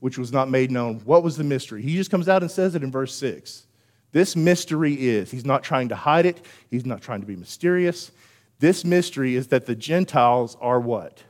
which 0.00 0.18
was 0.18 0.32
not 0.32 0.50
made 0.50 0.70
known. 0.70 1.00
What 1.00 1.22
was 1.22 1.36
the 1.36 1.44
mystery? 1.44 1.82
He 1.82 1.96
just 1.96 2.10
comes 2.10 2.28
out 2.28 2.42
and 2.42 2.50
says 2.50 2.74
it 2.74 2.82
in 2.82 2.90
verse 2.90 3.14
6. 3.14 3.66
This 4.12 4.34
mystery 4.34 4.94
is, 4.94 5.30
he's 5.30 5.44
not 5.44 5.62
trying 5.62 5.90
to 5.90 5.94
hide 5.94 6.26
it, 6.26 6.44
he's 6.70 6.86
not 6.86 7.02
trying 7.02 7.20
to 7.20 7.26
be 7.26 7.36
mysterious. 7.36 8.10
This 8.58 8.84
mystery 8.84 9.36
is 9.36 9.48
that 9.48 9.66
the 9.66 9.74
Gentiles 9.74 10.56
are 10.60 10.80
what? 10.80 11.22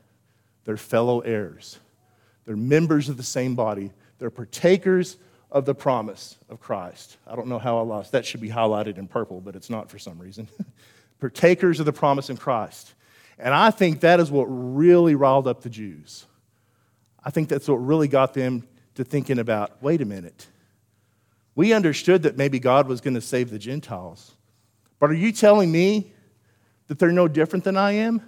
They're 0.64 0.76
fellow 0.76 1.20
heirs. 1.20 1.78
They're 2.46 2.56
members 2.56 3.08
of 3.08 3.16
the 3.16 3.22
same 3.22 3.54
body. 3.54 3.92
They're 4.18 4.30
partakers 4.30 5.16
of 5.50 5.64
the 5.64 5.74
promise 5.74 6.36
of 6.48 6.60
Christ. 6.60 7.16
I 7.26 7.36
don't 7.36 7.48
know 7.48 7.58
how 7.58 7.78
I 7.78 7.82
lost. 7.82 8.12
That 8.12 8.24
should 8.24 8.40
be 8.40 8.50
highlighted 8.50 8.98
in 8.98 9.08
purple, 9.08 9.40
but 9.40 9.56
it's 9.56 9.70
not 9.70 9.90
for 9.90 9.98
some 9.98 10.18
reason. 10.18 10.48
partakers 11.20 11.80
of 11.80 11.86
the 11.86 11.92
promise 11.92 12.30
in 12.30 12.36
Christ. 12.36 12.94
And 13.38 13.54
I 13.54 13.70
think 13.70 14.00
that 14.00 14.20
is 14.20 14.30
what 14.30 14.46
really 14.46 15.14
riled 15.14 15.46
up 15.46 15.62
the 15.62 15.70
Jews. 15.70 16.26
I 17.22 17.30
think 17.30 17.48
that's 17.48 17.68
what 17.68 17.76
really 17.76 18.08
got 18.08 18.34
them 18.34 18.66
to 18.94 19.04
thinking 19.04 19.38
about 19.38 19.82
wait 19.82 20.00
a 20.00 20.04
minute. 20.04 20.46
We 21.58 21.72
understood 21.72 22.22
that 22.22 22.36
maybe 22.36 22.60
God 22.60 22.86
was 22.86 23.00
going 23.00 23.14
to 23.14 23.20
save 23.20 23.50
the 23.50 23.58
Gentiles. 23.58 24.36
But 25.00 25.10
are 25.10 25.14
you 25.14 25.32
telling 25.32 25.72
me 25.72 26.12
that 26.86 27.00
they're 27.00 27.10
no 27.10 27.26
different 27.26 27.64
than 27.64 27.76
I 27.76 27.94
am? 27.94 28.22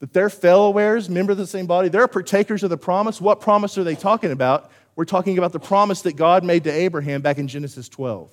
That 0.00 0.12
they're 0.12 0.28
fellow 0.28 0.76
heirs, 0.76 1.08
members 1.08 1.32
of 1.32 1.38
the 1.38 1.46
same 1.46 1.64
body? 1.64 1.88
They're 1.88 2.06
partakers 2.06 2.62
of 2.62 2.68
the 2.68 2.76
promise? 2.76 3.18
What 3.18 3.40
promise 3.40 3.78
are 3.78 3.82
they 3.82 3.94
talking 3.94 4.30
about? 4.30 4.70
We're 4.94 5.06
talking 5.06 5.38
about 5.38 5.52
the 5.52 5.58
promise 5.58 6.02
that 6.02 6.16
God 6.16 6.44
made 6.44 6.64
to 6.64 6.70
Abraham 6.70 7.22
back 7.22 7.38
in 7.38 7.48
Genesis 7.48 7.88
12. 7.88 8.30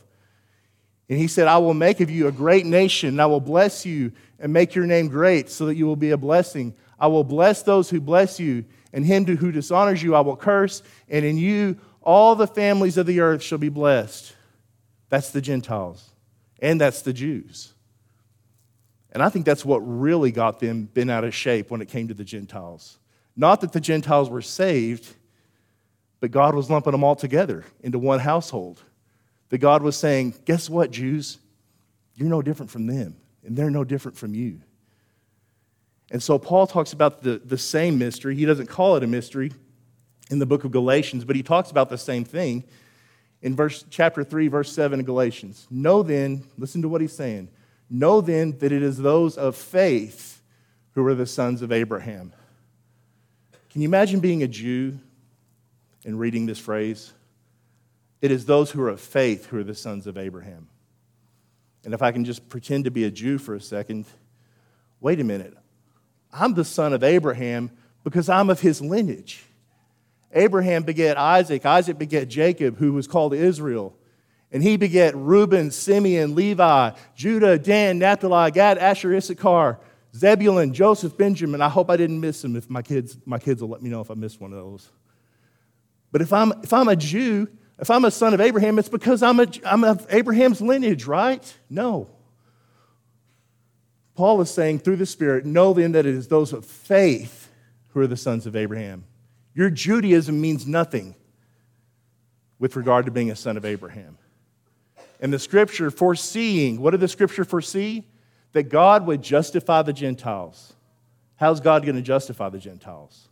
And 1.07 1.17
he 1.17 1.29
said, 1.29 1.47
I 1.47 1.59
will 1.59 1.73
make 1.73 2.01
of 2.01 2.11
you 2.11 2.27
a 2.27 2.33
great 2.33 2.65
nation, 2.65 3.07
and 3.07 3.21
I 3.21 3.27
will 3.27 3.39
bless 3.39 3.85
you 3.85 4.11
and 4.41 4.51
make 4.51 4.75
your 4.75 4.85
name 4.85 5.07
great 5.07 5.49
so 5.49 5.67
that 5.67 5.75
you 5.75 5.85
will 5.85 5.95
be 5.95 6.11
a 6.11 6.17
blessing. 6.17 6.75
I 6.99 7.07
will 7.07 7.23
bless 7.23 7.63
those 7.63 7.89
who 7.89 8.01
bless 8.01 8.41
you, 8.41 8.65
and 8.91 9.05
him 9.05 9.25
who 9.25 9.53
dishonors 9.53 10.03
you 10.03 10.15
I 10.15 10.19
will 10.19 10.35
curse, 10.35 10.83
and 11.07 11.23
in 11.23 11.37
you 11.37 11.77
all 12.05 12.35
the 12.35 12.47
families 12.47 12.97
of 12.97 13.05
the 13.05 13.19
earth 13.19 13.41
shall 13.41 13.57
be 13.57 13.69
blessed. 13.69 14.33
That's 15.09 15.31
the 15.31 15.41
Gentiles, 15.41 16.11
and 16.61 16.79
that's 16.79 17.01
the 17.01 17.13
Jews. 17.13 17.73
And 19.11 19.23
I 19.23 19.29
think 19.29 19.45
that's 19.45 19.65
what 19.65 19.79
really 19.79 20.31
got 20.31 20.59
them 20.59 20.83
bent 20.83 21.09
out 21.09 21.23
of 21.23 21.33
shape 21.33 21.71
when 21.71 21.81
it 21.81 21.87
came 21.87 22.07
to 22.09 22.13
the 22.13 22.23
Gentiles. 22.23 22.99
Not 23.35 23.61
that 23.61 23.71
the 23.71 23.79
Gentiles 23.79 24.29
were 24.29 24.41
saved, 24.41 25.07
but 26.19 26.31
God 26.31 26.55
was 26.55 26.69
lumping 26.69 26.91
them 26.91 27.03
all 27.03 27.15
together 27.15 27.63
into 27.81 27.99
one 27.99 28.19
household 28.19 28.81
that 29.49 29.59
God 29.59 29.81
was 29.81 29.95
saying, 29.95 30.35
Guess 30.45 30.69
what, 30.69 30.91
Jews? 30.91 31.37
You're 32.15 32.29
no 32.29 32.41
different 32.41 32.71
from 32.71 32.87
them, 32.87 33.15
and 33.43 33.57
they're 33.57 33.69
no 33.69 33.83
different 33.83 34.17
from 34.17 34.33
you. 34.33 34.61
And 36.11 36.21
so 36.21 36.37
Paul 36.37 36.67
talks 36.67 36.93
about 36.93 37.23
the, 37.23 37.41
the 37.43 37.57
same 37.57 37.97
mystery. 37.97 38.35
He 38.35 38.45
doesn't 38.45 38.67
call 38.67 38.95
it 38.95 39.03
a 39.03 39.07
mystery 39.07 39.51
in 40.29 40.39
the 40.39 40.45
book 40.45 40.63
of 40.63 40.71
Galatians, 40.71 41.23
but 41.23 41.35
he 41.35 41.43
talks 41.43 41.71
about 41.71 41.89
the 41.89 41.97
same 41.97 42.23
thing 42.23 42.63
in 43.41 43.55
verse, 43.55 43.85
chapter 43.89 44.23
3, 44.23 44.47
verse 44.47 44.71
7 44.71 44.99
of 44.99 45.05
Galatians. 45.05 45.67
Know 45.69 46.01
then, 46.01 46.43
listen 46.57 46.81
to 46.81 46.89
what 46.89 47.01
he's 47.01 47.13
saying. 47.13 47.49
Know 47.89 48.21
then 48.21 48.57
that 48.57 48.71
it 48.71 48.81
is 48.81 48.97
those 48.97 49.37
of 49.37 49.55
faith 49.55 50.41
who 50.93 51.05
are 51.05 51.13
the 51.13 51.27
sons 51.27 51.61
of 51.61 51.71
Abraham. 51.71 52.33
Can 53.69 53.81
you 53.81 53.87
imagine 53.87 54.19
being 54.19 54.41
a 54.41 54.47
Jew 54.47 54.97
and 56.05 56.19
reading 56.19 56.45
this 56.45 56.57
phrase? 56.57 57.13
It 58.21 58.31
is 58.31 58.45
those 58.45 58.71
who 58.71 58.81
are 58.81 58.89
of 58.89 58.99
faith 58.99 59.45
who 59.47 59.59
are 59.59 59.63
the 59.63 59.75
sons 59.75 60.07
of 60.07 60.17
Abraham. 60.17 60.67
And 61.83 61.93
if 61.93 62.01
I 62.01 62.11
can 62.11 62.25
just 62.25 62.49
pretend 62.49 62.85
to 62.85 62.91
be 62.91 63.03
a 63.03 63.11
Jew 63.11 63.37
for 63.37 63.53
a 63.53 63.61
second, 63.61 64.05
wait 64.99 65.19
a 65.19 65.23
minute. 65.23 65.55
I'm 66.33 66.55
the 66.55 66.65
son 66.65 66.93
of 66.93 67.03
Abraham 67.03 67.69
because 68.03 68.27
I'm 68.27 68.49
of 68.49 68.61
his 68.61 68.81
lineage. 68.81 69.43
Abraham 70.35 70.83
begat 70.83 71.17
Isaac, 71.17 71.65
Isaac 71.65 71.97
begat 71.97 72.27
Jacob, 72.27 72.77
who 72.77 72.93
was 72.93 73.07
called 73.07 73.33
Israel. 73.33 73.95
And 74.51 74.61
he 74.61 74.77
begat 74.77 75.15
Reuben, 75.15 75.71
Simeon, 75.71 76.35
Levi, 76.35 76.91
Judah, 77.15 77.57
Dan, 77.57 77.97
Naphtali, 77.99 78.51
Gad, 78.51 78.77
Asher, 78.77 79.15
Issachar, 79.15 79.79
Zebulun, 80.15 80.73
Joseph, 80.73 81.17
Benjamin. 81.17 81.61
I 81.61 81.69
hope 81.69 81.89
I 81.89 81.97
didn't 81.97 82.19
miss 82.19 82.41
them 82.41 82.55
if 82.55 82.69
my 82.69 82.81
kids, 82.81 83.17
my 83.25 83.39
kids 83.39 83.61
will 83.61 83.69
let 83.69 83.81
me 83.81 83.89
know 83.89 84.01
if 84.01 84.11
I 84.11 84.13
missed 84.13 84.39
one 84.39 84.53
of 84.53 84.59
those. 84.59 84.89
But 86.11 86.21
if 86.21 86.31
I'm, 86.31 86.53
if 86.63 86.71
I'm 86.71 86.87
a 86.87 86.95
Jew, 86.95 87.49
if 87.79 87.89
I'm 87.89 88.05
a 88.05 88.11
son 88.11 88.33
of 88.33 88.39
Abraham, 88.39 88.79
it's 88.79 88.89
because 88.89 89.23
I'm, 89.23 89.39
a, 89.39 89.47
I'm 89.65 89.83
of 89.83 90.05
Abraham's 90.09 90.61
lineage, 90.61 91.05
right? 91.05 91.53
No. 91.69 92.09
Paul 94.15 94.39
is 94.39 94.49
saying 94.49 94.79
through 94.79 94.95
the 94.95 95.05
Spirit, 95.05 95.45
know 95.45 95.73
then 95.73 95.91
that 95.93 96.05
it 96.05 96.15
is 96.15 96.27
those 96.27 96.53
of 96.53 96.65
faith 96.65 97.51
who 97.89 97.99
are 97.99 98.07
the 98.07 98.15
sons 98.15 98.45
of 98.45 98.55
Abraham. 98.55 99.03
Your 99.55 99.69
Judaism 99.69 100.39
means 100.39 100.67
nothing 100.67 101.15
with 102.59 102.75
regard 102.75 103.05
to 103.05 103.11
being 103.11 103.31
a 103.31 103.35
son 103.35 103.57
of 103.57 103.65
Abraham. 103.65 104.17
And 105.19 105.33
the 105.33 105.39
scripture 105.39 105.89
foreseeing, 105.89 106.81
what 106.81 106.91
did 106.91 106.99
the 106.99 107.07
scripture 107.07 107.45
foresee? 107.45 108.05
That 108.51 108.63
God 108.63 109.05
would 109.07 109.21
justify 109.21 109.81
the 109.81 109.93
Gentiles. 109.93 110.73
How's 111.37 111.59
God 111.59 111.83
going 111.83 111.95
to 111.95 112.01
justify 112.01 112.49
the 112.49 112.59
Gentiles? 112.59 113.27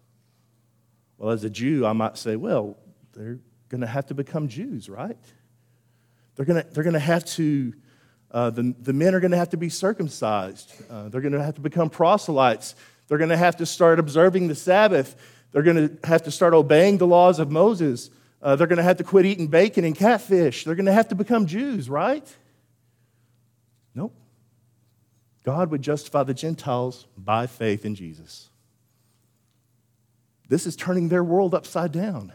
Well, 1.18 1.32
as 1.32 1.44
a 1.44 1.50
Jew, 1.50 1.86
I 1.86 1.94
might 1.94 2.18
say, 2.18 2.36
well, 2.36 2.78
they're 3.14 3.40
going 3.70 3.82
to 3.82 3.88
have 3.88 4.08
to 4.08 4.14
become 4.14 4.48
Jews, 4.48 4.90
right? 4.90 5.18
They're 6.36 6.46
going 6.46 6.64
to, 6.64 6.70
they're 6.70 6.84
going 6.84 6.94
to 6.94 7.00
have 7.00 7.26
to, 7.26 7.74
uh, 8.32 8.50
the, 8.50 8.76
the 8.82 8.94
men 8.94 9.14
are 9.14 9.20
going 9.20 9.32
to 9.32 9.38
have 9.38 9.50
to 9.50 9.58
be 9.58 9.70
circumcised. 9.70 10.74
Uh, 10.90 11.10
they're 11.10 11.22
going 11.22 11.34
to 11.34 11.44
have 11.44 11.56
to 11.56 11.62
become 11.62 11.90
proselytes. 11.90 12.76
They're 13.08 13.18
going 13.18 13.30
to 13.30 13.38
have 13.38 13.58
to 13.58 13.66
start 13.66 14.00
observing 14.00 14.48
the 14.48 14.56
Sabbath. 14.56 15.16
They're 15.54 15.64
going 15.64 15.88
to 15.88 16.08
have 16.08 16.24
to 16.24 16.32
start 16.32 16.54
obeying 16.54 16.98
the 16.98 17.08
laws 17.08 17.40
of 17.40 17.50
Moses. 17.52 18.10
Uh, 18.42 18.56
they're 18.56 18.68
going 18.68 18.78
to 18.78 18.84
have 18.84 18.98
to 18.98 19.04
quit 19.04 19.26
eating 19.26 19.48
bacon 19.48 19.86
and 19.86 19.96
catfish. 19.96 20.66
They're 20.66 20.76
going 20.76 20.88
to 20.88 20.92
have 20.92 21.08
to 21.10 21.16
become 21.16 21.46
Jews, 21.46 21.90
right? 21.90 22.28
Nope. 23.96 24.14
God 25.46 25.70
would 25.70 25.82
justify 25.82 26.24
the 26.24 26.34
Gentiles 26.34 27.06
by 27.16 27.48
faith 27.48 27.86
in 27.86 27.96
Jesus. 27.96 28.50
This 30.50 30.66
is 30.66 30.76
turning 30.76 31.08
their 31.10 31.24
world 31.24 31.54
upside 31.54 31.92
down. 31.92 32.34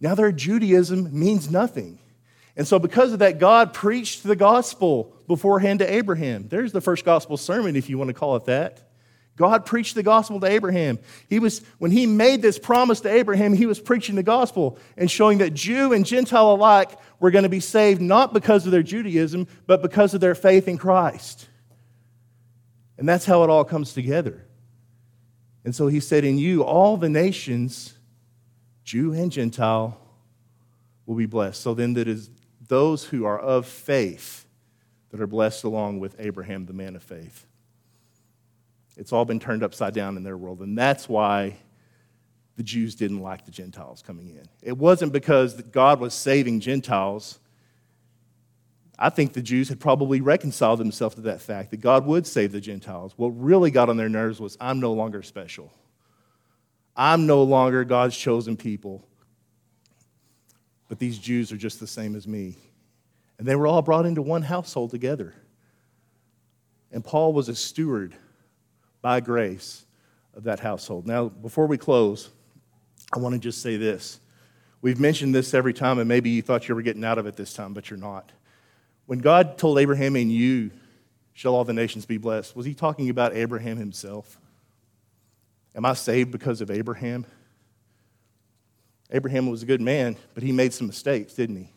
Now 0.00 0.14
their 0.14 0.32
Judaism 0.32 1.18
means 1.18 1.50
nothing. 1.50 1.98
And 2.56 2.68
so, 2.68 2.78
because 2.78 3.14
of 3.14 3.20
that, 3.20 3.38
God 3.38 3.72
preached 3.72 4.22
the 4.22 4.36
gospel 4.36 5.16
beforehand 5.26 5.78
to 5.78 5.90
Abraham. 5.90 6.48
There's 6.48 6.72
the 6.72 6.82
first 6.82 7.04
gospel 7.04 7.38
sermon, 7.38 7.76
if 7.76 7.88
you 7.88 7.96
want 7.96 8.08
to 8.08 8.14
call 8.14 8.36
it 8.36 8.44
that. 8.44 8.91
God 9.36 9.64
preached 9.64 9.94
the 9.94 10.02
gospel 10.02 10.40
to 10.40 10.46
Abraham. 10.46 10.98
He 11.28 11.38
was, 11.38 11.62
when 11.78 11.90
he 11.90 12.06
made 12.06 12.42
this 12.42 12.58
promise 12.58 13.00
to 13.00 13.10
Abraham, 13.10 13.54
he 13.54 13.66
was 13.66 13.80
preaching 13.80 14.14
the 14.14 14.22
gospel 14.22 14.78
and 14.96 15.10
showing 15.10 15.38
that 15.38 15.54
Jew 15.54 15.92
and 15.92 16.04
Gentile 16.04 16.52
alike 16.52 16.98
were 17.18 17.30
going 17.30 17.44
to 17.44 17.48
be 17.48 17.60
saved 17.60 18.00
not 18.00 18.34
because 18.34 18.66
of 18.66 18.72
their 18.72 18.82
Judaism, 18.82 19.48
but 19.66 19.80
because 19.82 20.12
of 20.12 20.20
their 20.20 20.34
faith 20.34 20.68
in 20.68 20.76
Christ. 20.76 21.48
And 22.98 23.08
that's 23.08 23.24
how 23.24 23.42
it 23.42 23.50
all 23.50 23.64
comes 23.64 23.94
together. 23.94 24.44
And 25.64 25.74
so 25.74 25.86
he 25.86 26.00
said, 26.00 26.24
In 26.24 26.38
you, 26.38 26.62
all 26.62 26.96
the 26.96 27.08
nations 27.08 27.94
Jew 28.84 29.12
and 29.12 29.30
Gentile, 29.30 29.98
will 31.06 31.14
be 31.16 31.26
blessed. 31.26 31.60
So 31.60 31.74
then, 31.74 31.94
that 31.94 32.08
is 32.08 32.30
those 32.66 33.04
who 33.04 33.24
are 33.24 33.38
of 33.38 33.66
faith 33.66 34.46
that 35.10 35.20
are 35.20 35.26
blessed 35.26 35.64
along 35.64 36.00
with 36.00 36.16
Abraham, 36.18 36.66
the 36.66 36.72
man 36.72 36.96
of 36.96 37.02
faith. 37.02 37.46
It's 38.96 39.12
all 39.12 39.24
been 39.24 39.40
turned 39.40 39.62
upside 39.62 39.94
down 39.94 40.16
in 40.16 40.22
their 40.22 40.36
world, 40.36 40.60
and 40.60 40.76
that's 40.76 41.08
why 41.08 41.56
the 42.56 42.62
Jews 42.62 42.94
didn't 42.94 43.20
like 43.20 43.44
the 43.44 43.50
Gentiles 43.50 44.02
coming 44.02 44.28
in. 44.30 44.46
It 44.62 44.76
wasn't 44.76 45.12
because 45.12 45.54
God 45.54 46.00
was 46.00 46.12
saving 46.12 46.60
Gentiles. 46.60 47.38
I 48.98 49.08
think 49.08 49.32
the 49.32 49.42
Jews 49.42 49.70
had 49.70 49.80
probably 49.80 50.20
reconciled 50.20 50.78
themselves 50.78 51.14
to 51.14 51.22
that 51.22 51.40
fact 51.40 51.70
that 51.70 51.80
God 51.80 52.06
would 52.06 52.26
save 52.26 52.52
the 52.52 52.60
Gentiles. 52.60 53.14
What 53.16 53.30
really 53.30 53.70
got 53.70 53.88
on 53.88 53.96
their 53.96 54.10
nerves 54.10 54.38
was, 54.38 54.56
I'm 54.60 54.80
no 54.80 54.92
longer 54.92 55.22
special. 55.22 55.72
I'm 56.94 57.26
no 57.26 57.42
longer 57.42 57.84
God's 57.84 58.16
chosen 58.16 58.56
people. 58.56 59.02
But 60.88 60.98
these 60.98 61.18
Jews 61.18 61.50
are 61.52 61.56
just 61.56 61.80
the 61.80 61.86
same 61.86 62.14
as 62.14 62.28
me. 62.28 62.58
And 63.38 63.48
they 63.48 63.56
were 63.56 63.66
all 63.66 63.80
brought 63.80 64.04
into 64.04 64.20
one 64.20 64.42
household 64.42 64.90
together. 64.90 65.34
And 66.92 67.02
Paul 67.02 67.32
was 67.32 67.48
a 67.48 67.54
steward 67.54 68.14
by 69.02 69.20
grace 69.20 69.84
of 70.34 70.44
that 70.44 70.60
household. 70.60 71.06
Now, 71.06 71.28
before 71.28 71.66
we 71.66 71.76
close, 71.76 72.30
I 73.14 73.18
want 73.18 73.34
to 73.34 73.38
just 73.38 73.60
say 73.60 73.76
this. 73.76 74.20
We've 74.80 74.98
mentioned 74.98 75.34
this 75.34 75.52
every 75.52 75.74
time, 75.74 75.98
and 75.98 76.08
maybe 76.08 76.30
you 76.30 76.42
thought 76.42 76.68
you 76.68 76.74
were 76.74 76.82
getting 76.82 77.04
out 77.04 77.18
of 77.18 77.26
it 77.26 77.36
this 77.36 77.52
time, 77.52 77.74
but 77.74 77.90
you're 77.90 77.98
not. 77.98 78.32
When 79.06 79.18
God 79.18 79.58
told 79.58 79.78
Abraham, 79.78 80.16
and 80.16 80.32
you 80.32 80.70
shall 81.34 81.54
all 81.54 81.64
the 81.64 81.72
nations 81.72 82.06
be 82.06 82.16
blessed, 82.16 82.56
was 82.56 82.64
he 82.64 82.74
talking 82.74 83.10
about 83.10 83.34
Abraham 83.34 83.76
himself? 83.76 84.38
Am 85.74 85.84
I 85.84 85.94
saved 85.94 86.30
because 86.30 86.60
of 86.60 86.70
Abraham? 86.70 87.26
Abraham 89.10 89.50
was 89.50 89.62
a 89.62 89.66
good 89.66 89.80
man, 89.80 90.16
but 90.34 90.42
he 90.42 90.52
made 90.52 90.72
some 90.72 90.86
mistakes, 90.86 91.34
didn't 91.34 91.56
he? 91.56 91.70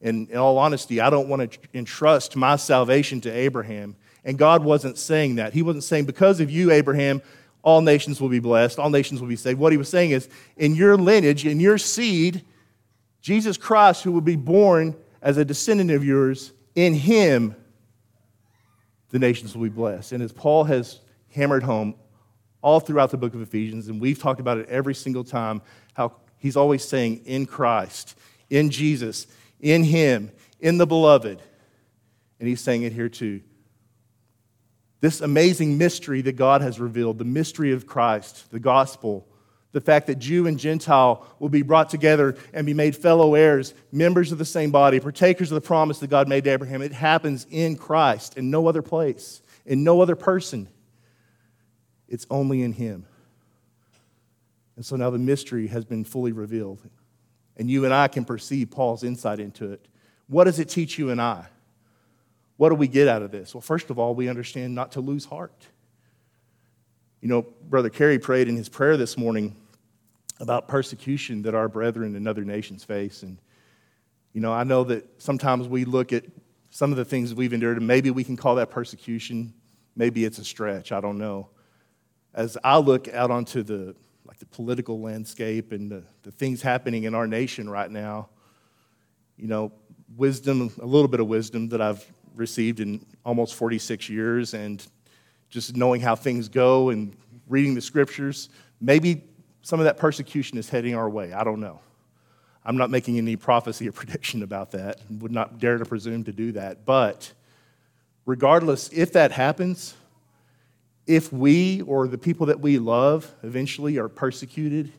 And 0.00 0.30
in 0.30 0.36
all 0.36 0.58
honesty, 0.58 1.00
I 1.00 1.10
don't 1.10 1.28
want 1.28 1.52
to 1.52 1.58
entrust 1.74 2.36
my 2.36 2.56
salvation 2.56 3.20
to 3.22 3.30
Abraham. 3.30 3.96
And 4.24 4.38
God 4.38 4.64
wasn't 4.64 4.98
saying 4.98 5.36
that. 5.36 5.52
He 5.52 5.62
wasn't 5.62 5.84
saying, 5.84 6.04
because 6.04 6.40
of 6.40 6.50
you, 6.50 6.70
Abraham, 6.70 7.22
all 7.62 7.80
nations 7.80 8.20
will 8.20 8.28
be 8.28 8.40
blessed, 8.40 8.78
all 8.78 8.90
nations 8.90 9.20
will 9.20 9.28
be 9.28 9.36
saved. 9.36 9.58
What 9.58 9.72
he 9.72 9.78
was 9.78 9.88
saying 9.88 10.10
is, 10.10 10.28
in 10.56 10.74
your 10.74 10.96
lineage, 10.96 11.46
in 11.46 11.60
your 11.60 11.78
seed, 11.78 12.44
Jesus 13.20 13.56
Christ, 13.56 14.02
who 14.02 14.12
will 14.12 14.20
be 14.20 14.36
born 14.36 14.96
as 15.20 15.36
a 15.36 15.44
descendant 15.44 15.90
of 15.90 16.04
yours, 16.04 16.52
in 16.74 16.94
him, 16.94 17.54
the 19.10 19.18
nations 19.18 19.54
will 19.54 19.62
be 19.62 19.68
blessed. 19.68 20.12
And 20.12 20.22
as 20.22 20.32
Paul 20.32 20.64
has 20.64 21.00
hammered 21.30 21.62
home 21.62 21.94
all 22.62 22.80
throughout 22.80 23.10
the 23.10 23.16
book 23.16 23.34
of 23.34 23.42
Ephesians, 23.42 23.88
and 23.88 24.00
we've 24.00 24.18
talked 24.18 24.40
about 24.40 24.58
it 24.58 24.68
every 24.68 24.94
single 24.94 25.22
time, 25.22 25.62
how 25.94 26.12
he's 26.38 26.56
always 26.56 26.82
saying, 26.82 27.22
in 27.26 27.46
Christ, 27.46 28.18
in 28.50 28.70
Jesus, 28.70 29.26
in 29.60 29.84
Him, 29.84 30.30
in 30.60 30.78
the 30.78 30.86
beloved. 30.86 31.40
And 32.38 32.48
he's 32.48 32.60
saying 32.60 32.82
it 32.82 32.92
here 32.92 33.08
too. 33.08 33.40
This 35.02 35.20
amazing 35.20 35.78
mystery 35.78 36.22
that 36.22 36.36
God 36.36 36.62
has 36.62 36.78
revealed, 36.78 37.18
the 37.18 37.24
mystery 37.24 37.72
of 37.72 37.88
Christ, 37.88 38.48
the 38.52 38.60
gospel, 38.60 39.26
the 39.72 39.80
fact 39.80 40.06
that 40.06 40.20
Jew 40.20 40.46
and 40.46 40.56
Gentile 40.56 41.26
will 41.40 41.48
be 41.48 41.62
brought 41.62 41.90
together 41.90 42.36
and 42.54 42.64
be 42.64 42.72
made 42.72 42.94
fellow 42.94 43.34
heirs, 43.34 43.74
members 43.90 44.30
of 44.30 44.38
the 44.38 44.44
same 44.44 44.70
body, 44.70 45.00
partakers 45.00 45.50
of 45.50 45.56
the 45.56 45.66
promise 45.66 45.98
that 45.98 46.06
God 46.06 46.28
made 46.28 46.44
to 46.44 46.50
Abraham. 46.50 46.82
It 46.82 46.92
happens 46.92 47.48
in 47.50 47.74
Christ, 47.74 48.38
in 48.38 48.48
no 48.48 48.68
other 48.68 48.80
place, 48.80 49.42
in 49.66 49.82
no 49.82 50.00
other 50.00 50.14
person. 50.14 50.68
It's 52.06 52.26
only 52.30 52.62
in 52.62 52.72
Him. 52.72 53.04
And 54.76 54.86
so 54.86 54.94
now 54.94 55.10
the 55.10 55.18
mystery 55.18 55.66
has 55.66 55.84
been 55.84 56.04
fully 56.04 56.30
revealed. 56.30 56.78
And 57.56 57.68
you 57.68 57.84
and 57.84 57.92
I 57.92 58.06
can 58.06 58.24
perceive 58.24 58.70
Paul's 58.70 59.02
insight 59.02 59.40
into 59.40 59.72
it. 59.72 59.84
What 60.28 60.44
does 60.44 60.60
it 60.60 60.68
teach 60.68 60.96
you 60.96 61.10
and 61.10 61.20
I? 61.20 61.46
What 62.62 62.68
do 62.68 62.76
we 62.76 62.86
get 62.86 63.08
out 63.08 63.22
of 63.22 63.32
this? 63.32 63.56
Well, 63.56 63.60
first 63.60 63.90
of 63.90 63.98
all, 63.98 64.14
we 64.14 64.28
understand 64.28 64.72
not 64.72 64.92
to 64.92 65.00
lose 65.00 65.24
heart. 65.24 65.66
You 67.20 67.26
know, 67.26 67.42
Brother 67.68 67.90
Kerry 67.90 68.20
prayed 68.20 68.46
in 68.46 68.54
his 68.54 68.68
prayer 68.68 68.96
this 68.96 69.18
morning 69.18 69.56
about 70.38 70.68
persecution 70.68 71.42
that 71.42 71.56
our 71.56 71.68
brethren 71.68 72.14
in 72.14 72.28
other 72.28 72.44
nations 72.44 72.84
face. 72.84 73.24
And, 73.24 73.38
you 74.32 74.40
know, 74.40 74.52
I 74.52 74.62
know 74.62 74.84
that 74.84 75.20
sometimes 75.20 75.66
we 75.66 75.84
look 75.84 76.12
at 76.12 76.24
some 76.70 76.92
of 76.92 76.96
the 76.96 77.04
things 77.04 77.34
we've 77.34 77.52
endured, 77.52 77.78
and 77.78 77.86
maybe 77.88 78.12
we 78.12 78.22
can 78.22 78.36
call 78.36 78.54
that 78.54 78.70
persecution. 78.70 79.52
Maybe 79.96 80.24
it's 80.24 80.38
a 80.38 80.44
stretch. 80.44 80.92
I 80.92 81.00
don't 81.00 81.18
know. 81.18 81.48
As 82.32 82.56
I 82.62 82.78
look 82.78 83.08
out 83.08 83.32
onto 83.32 83.64
the 83.64 83.96
like 84.24 84.38
the 84.38 84.46
political 84.46 85.00
landscape 85.00 85.72
and 85.72 85.90
the, 85.90 86.04
the 86.22 86.30
things 86.30 86.62
happening 86.62 87.02
in 87.02 87.14
our 87.16 87.26
nation 87.26 87.68
right 87.68 87.90
now, 87.90 88.28
you 89.36 89.48
know, 89.48 89.72
wisdom, 90.14 90.70
a 90.80 90.86
little 90.86 91.08
bit 91.08 91.18
of 91.18 91.26
wisdom 91.26 91.68
that 91.70 91.80
I've 91.80 92.06
received 92.34 92.80
in 92.80 93.04
almost 93.24 93.54
46 93.54 94.08
years, 94.08 94.54
and 94.54 94.84
just 95.50 95.76
knowing 95.76 96.00
how 96.00 96.16
things 96.16 96.48
go 96.48 96.90
and 96.90 97.14
reading 97.48 97.74
the 97.74 97.80
scriptures, 97.80 98.48
maybe 98.80 99.24
some 99.62 99.78
of 99.80 99.84
that 99.84 99.96
persecution 99.96 100.58
is 100.58 100.68
heading 100.68 100.94
our 100.94 101.08
way. 101.08 101.32
I 101.32 101.44
don't 101.44 101.60
know. 101.60 101.80
I'm 102.64 102.76
not 102.76 102.90
making 102.90 103.18
any 103.18 103.36
prophecy 103.36 103.88
or 103.88 103.92
prediction 104.02 104.42
about 104.42 104.72
that, 104.72 105.00
would 105.10 105.32
not 105.32 105.58
dare 105.58 105.78
to 105.78 105.84
presume 105.84 106.24
to 106.24 106.32
do 106.32 106.52
that. 106.52 106.84
But 106.84 107.32
regardless, 108.26 108.88
if 108.92 109.12
that 109.12 109.32
happens, 109.32 109.94
if 111.06 111.32
we 111.32 111.82
or 111.82 112.06
the 112.06 112.18
people 112.18 112.46
that 112.46 112.60
we 112.60 112.78
love 112.78 113.32
eventually 113.42 113.98
are 113.98 114.08
persecuted, 114.08 114.92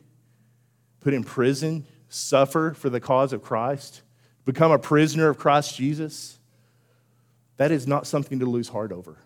put 1.00 1.14
in 1.14 1.24
prison, 1.24 1.86
suffer 2.08 2.74
for 2.74 2.90
the 2.90 3.00
cause 3.00 3.32
of 3.32 3.42
Christ, 3.42 4.02
become 4.44 4.70
a 4.70 4.78
prisoner 4.78 5.28
of 5.28 5.38
Christ 5.38 5.76
Jesus, 5.76 6.38
that 7.56 7.70
is 7.70 7.86
not 7.86 8.06
something 8.06 8.40
to 8.40 8.46
lose 8.46 8.68
heart 8.68 8.92
over. 8.92 9.16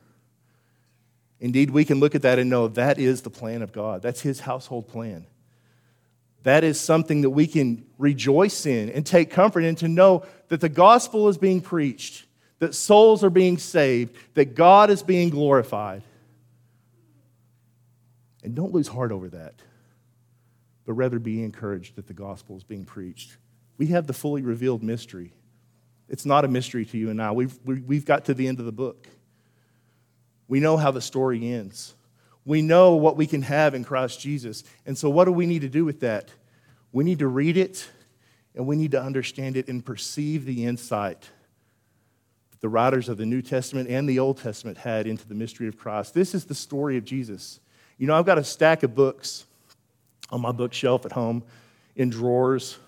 Indeed, 1.40 1.70
we 1.70 1.84
can 1.84 2.00
look 2.00 2.14
at 2.14 2.22
that 2.22 2.38
and 2.38 2.50
know 2.50 2.68
that 2.68 2.98
is 2.98 3.22
the 3.22 3.30
plan 3.30 3.62
of 3.62 3.72
God. 3.72 4.02
That's 4.02 4.20
His 4.20 4.40
household 4.40 4.88
plan. 4.88 5.26
That 6.42 6.64
is 6.64 6.80
something 6.80 7.22
that 7.22 7.30
we 7.30 7.46
can 7.46 7.84
rejoice 7.96 8.66
in 8.66 8.90
and 8.90 9.04
take 9.04 9.30
comfort 9.30 9.60
in 9.60 9.76
to 9.76 9.88
know 9.88 10.24
that 10.48 10.60
the 10.60 10.68
gospel 10.68 11.28
is 11.28 11.38
being 11.38 11.60
preached, 11.60 12.24
that 12.58 12.74
souls 12.74 13.22
are 13.22 13.30
being 13.30 13.58
saved, 13.58 14.16
that 14.34 14.54
God 14.54 14.90
is 14.90 15.02
being 15.02 15.30
glorified. 15.30 16.02
And 18.42 18.54
don't 18.54 18.72
lose 18.72 18.88
heart 18.88 19.12
over 19.12 19.28
that, 19.30 19.54
but 20.86 20.94
rather 20.94 21.18
be 21.18 21.42
encouraged 21.42 21.96
that 21.96 22.06
the 22.06 22.14
gospel 22.14 22.56
is 22.56 22.64
being 22.64 22.84
preached. 22.84 23.36
We 23.76 23.88
have 23.88 24.06
the 24.06 24.12
fully 24.12 24.42
revealed 24.42 24.82
mystery. 24.82 25.32
It's 26.08 26.24
not 26.24 26.44
a 26.44 26.48
mystery 26.48 26.84
to 26.86 26.98
you 26.98 27.10
and 27.10 27.20
I. 27.20 27.32
We've, 27.32 27.58
we've 27.64 28.04
got 28.04 28.24
to 28.26 28.34
the 28.34 28.48
end 28.48 28.60
of 28.60 28.66
the 28.66 28.72
book. 28.72 29.06
We 30.48 30.60
know 30.60 30.76
how 30.76 30.90
the 30.90 31.00
story 31.00 31.52
ends. 31.52 31.94
We 32.44 32.62
know 32.62 32.94
what 32.94 33.16
we 33.16 33.26
can 33.26 33.42
have 33.42 33.74
in 33.74 33.84
Christ 33.84 34.20
Jesus. 34.20 34.64
And 34.86 34.96
so, 34.96 35.10
what 35.10 35.26
do 35.26 35.32
we 35.32 35.44
need 35.44 35.60
to 35.60 35.68
do 35.68 35.84
with 35.84 36.00
that? 36.00 36.30
We 36.92 37.04
need 37.04 37.18
to 37.18 37.28
read 37.28 37.58
it 37.58 37.86
and 38.54 38.66
we 38.66 38.74
need 38.74 38.92
to 38.92 39.02
understand 39.02 39.56
it 39.56 39.68
and 39.68 39.84
perceive 39.84 40.46
the 40.46 40.64
insight 40.64 41.28
that 42.50 42.60
the 42.60 42.68
writers 42.68 43.10
of 43.10 43.18
the 43.18 43.26
New 43.26 43.42
Testament 43.42 43.90
and 43.90 44.08
the 44.08 44.18
Old 44.18 44.38
Testament 44.38 44.78
had 44.78 45.06
into 45.06 45.28
the 45.28 45.34
mystery 45.34 45.68
of 45.68 45.76
Christ. 45.76 46.14
This 46.14 46.34
is 46.34 46.46
the 46.46 46.54
story 46.54 46.96
of 46.96 47.04
Jesus. 47.04 47.60
You 47.98 48.06
know, 48.06 48.14
I've 48.18 48.26
got 48.26 48.38
a 48.38 48.44
stack 48.44 48.82
of 48.82 48.94
books 48.94 49.44
on 50.30 50.40
my 50.40 50.52
bookshelf 50.52 51.04
at 51.04 51.12
home 51.12 51.42
in 51.96 52.10
drawers. 52.10 52.78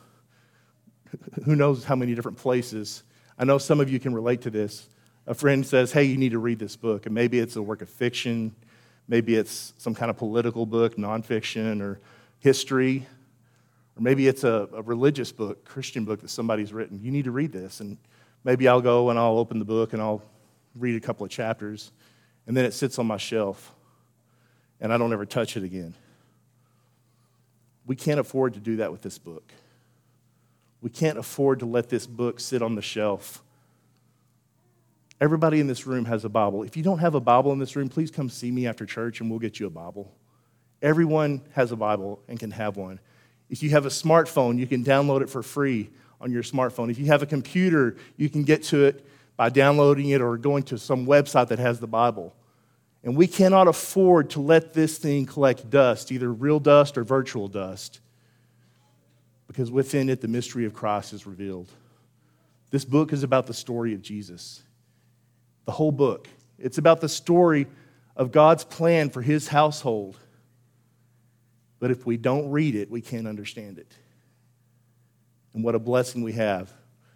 Who 1.44 1.54
knows 1.54 1.84
how 1.84 1.96
many 1.96 2.14
different 2.14 2.38
places. 2.38 3.02
I 3.40 3.44
know 3.44 3.56
some 3.56 3.80
of 3.80 3.88
you 3.90 3.98
can 3.98 4.12
relate 4.12 4.42
to 4.42 4.50
this. 4.50 4.86
A 5.26 5.32
friend 5.32 5.66
says, 5.66 5.92
Hey, 5.92 6.04
you 6.04 6.18
need 6.18 6.32
to 6.32 6.38
read 6.38 6.58
this 6.58 6.76
book. 6.76 7.06
And 7.06 7.14
maybe 7.14 7.38
it's 7.38 7.56
a 7.56 7.62
work 7.62 7.80
of 7.80 7.88
fiction, 7.88 8.54
maybe 9.08 9.34
it's 9.34 9.72
some 9.78 9.94
kind 9.94 10.10
of 10.10 10.18
political 10.18 10.66
book, 10.66 10.96
nonfiction, 10.96 11.80
or 11.80 12.00
history, 12.40 13.06
or 13.96 14.02
maybe 14.02 14.28
it's 14.28 14.44
a, 14.44 14.68
a 14.74 14.82
religious 14.82 15.32
book, 15.32 15.64
Christian 15.64 16.04
book 16.04 16.20
that 16.20 16.28
somebody's 16.28 16.74
written. 16.74 17.00
You 17.02 17.10
need 17.10 17.24
to 17.24 17.30
read 17.30 17.50
this. 17.50 17.80
And 17.80 17.96
maybe 18.44 18.68
I'll 18.68 18.82
go 18.82 19.08
and 19.08 19.18
I'll 19.18 19.38
open 19.38 19.58
the 19.58 19.64
book 19.64 19.94
and 19.94 20.02
I'll 20.02 20.22
read 20.76 20.96
a 20.96 21.00
couple 21.00 21.24
of 21.24 21.32
chapters, 21.32 21.92
and 22.46 22.54
then 22.54 22.66
it 22.66 22.74
sits 22.74 22.98
on 22.98 23.06
my 23.06 23.16
shelf 23.16 23.74
and 24.82 24.92
I 24.92 24.98
don't 24.98 25.14
ever 25.14 25.24
touch 25.24 25.56
it 25.56 25.64
again. 25.64 25.94
We 27.86 27.96
can't 27.96 28.20
afford 28.20 28.52
to 28.54 28.60
do 28.60 28.76
that 28.76 28.92
with 28.92 29.00
this 29.00 29.16
book. 29.16 29.50
We 30.82 30.90
can't 30.90 31.18
afford 31.18 31.60
to 31.60 31.66
let 31.66 31.88
this 31.88 32.06
book 32.06 32.40
sit 32.40 32.62
on 32.62 32.74
the 32.74 32.82
shelf. 32.82 33.42
Everybody 35.20 35.60
in 35.60 35.66
this 35.66 35.86
room 35.86 36.06
has 36.06 36.24
a 36.24 36.30
Bible. 36.30 36.62
If 36.62 36.76
you 36.76 36.82
don't 36.82 36.98
have 36.98 37.14
a 37.14 37.20
Bible 37.20 37.52
in 37.52 37.58
this 37.58 37.76
room, 37.76 37.90
please 37.90 38.10
come 38.10 38.30
see 38.30 38.50
me 38.50 38.66
after 38.66 38.86
church 38.86 39.20
and 39.20 39.28
we'll 39.28 39.38
get 39.38 39.60
you 39.60 39.66
a 39.66 39.70
Bible. 39.70 40.10
Everyone 40.80 41.42
has 41.52 41.72
a 41.72 41.76
Bible 41.76 42.22
and 42.26 42.40
can 42.40 42.50
have 42.52 42.76
one. 42.76 42.98
If 43.50 43.62
you 43.62 43.70
have 43.70 43.84
a 43.84 43.90
smartphone, 43.90 44.58
you 44.58 44.66
can 44.66 44.82
download 44.82 45.20
it 45.20 45.28
for 45.28 45.42
free 45.42 45.90
on 46.20 46.32
your 46.32 46.42
smartphone. 46.42 46.90
If 46.90 46.98
you 46.98 47.06
have 47.06 47.22
a 47.22 47.26
computer, 47.26 47.96
you 48.16 48.30
can 48.30 48.44
get 48.44 48.62
to 48.64 48.84
it 48.84 49.04
by 49.36 49.50
downloading 49.50 50.10
it 50.10 50.22
or 50.22 50.38
going 50.38 50.62
to 50.64 50.78
some 50.78 51.06
website 51.06 51.48
that 51.48 51.58
has 51.58 51.80
the 51.80 51.86
Bible. 51.86 52.34
And 53.02 53.16
we 53.16 53.26
cannot 53.26 53.68
afford 53.68 54.30
to 54.30 54.40
let 54.40 54.72
this 54.74 54.98
thing 54.98 55.26
collect 55.26 55.68
dust, 55.70 56.12
either 56.12 56.32
real 56.32 56.60
dust 56.60 56.98
or 56.98 57.04
virtual 57.04 57.48
dust, 57.48 58.00
because 59.50 59.68
within 59.68 60.08
it, 60.08 60.20
the 60.20 60.28
mystery 60.28 60.64
of 60.64 60.72
Christ 60.72 61.12
is 61.12 61.26
revealed. 61.26 61.72
This 62.70 62.84
book 62.84 63.12
is 63.12 63.24
about 63.24 63.48
the 63.48 63.52
story 63.52 63.94
of 63.94 64.00
Jesus. 64.00 64.62
The 65.64 65.72
whole 65.72 65.90
book. 65.90 66.28
It's 66.56 66.78
about 66.78 67.00
the 67.00 67.08
story 67.08 67.66
of 68.14 68.30
God's 68.30 68.62
plan 68.62 69.10
for 69.10 69.22
his 69.22 69.48
household. 69.48 70.16
But 71.80 71.90
if 71.90 72.06
we 72.06 72.16
don't 72.16 72.52
read 72.52 72.76
it, 72.76 72.92
we 72.92 73.00
can't 73.00 73.26
understand 73.26 73.78
it. 73.78 73.92
And 75.52 75.64
what 75.64 75.74
a 75.74 75.80
blessing 75.80 76.22
we 76.22 76.34
have 76.34 76.70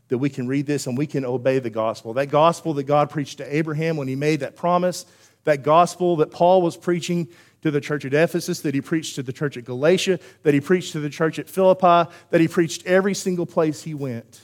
that 0.09 0.18
we 0.18 0.28
can 0.28 0.49
read 0.49 0.66
this 0.66 0.89
and 0.89 0.99
we 0.99 1.07
can 1.07 1.24
obey 1.24 1.61
the 1.61 1.70
gospel. 1.70 2.14
That 2.14 2.30
gospel 2.30 2.74
that 2.74 2.82
God 2.82 3.11
preached 3.11 3.39
to 3.39 3.57
Abraham 3.57 3.97
when 3.97 4.09
he 4.09 4.16
made 4.16 4.41
that 4.41 4.57
promise 4.57 5.07
that 5.45 5.62
gospel 5.62 6.16
that 6.16 6.30
Paul 6.30 6.62
was 6.62 6.76
preaching 6.76 7.28
to 7.64 7.70
the 7.70 7.80
church 7.80 8.04
at 8.04 8.12
Ephesus, 8.12 8.60
that 8.60 8.74
he 8.74 8.82
preached 8.82 9.14
to 9.14 9.22
the 9.22 9.32
church 9.32 9.56
at 9.56 9.64
Galatia, 9.64 10.20
that 10.42 10.52
he 10.52 10.60
preached 10.60 10.92
to 10.92 11.00
the 11.00 11.08
church 11.08 11.38
at 11.38 11.48
Philippi, 11.48 12.10
that 12.28 12.40
he 12.42 12.46
preached 12.46 12.84
every 12.84 13.14
single 13.14 13.46
place 13.46 13.82
he 13.82 13.94
went. 13.94 14.42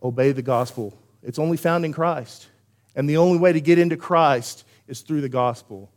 Obey 0.00 0.30
the 0.30 0.42
gospel. 0.42 0.96
It's 1.24 1.40
only 1.40 1.56
found 1.56 1.84
in 1.84 1.92
Christ. 1.92 2.46
And 2.94 3.10
the 3.10 3.16
only 3.16 3.36
way 3.36 3.52
to 3.52 3.60
get 3.60 3.80
into 3.80 3.96
Christ 3.96 4.64
is 4.86 5.00
through 5.00 5.22
the 5.22 5.28
gospel. 5.28 5.90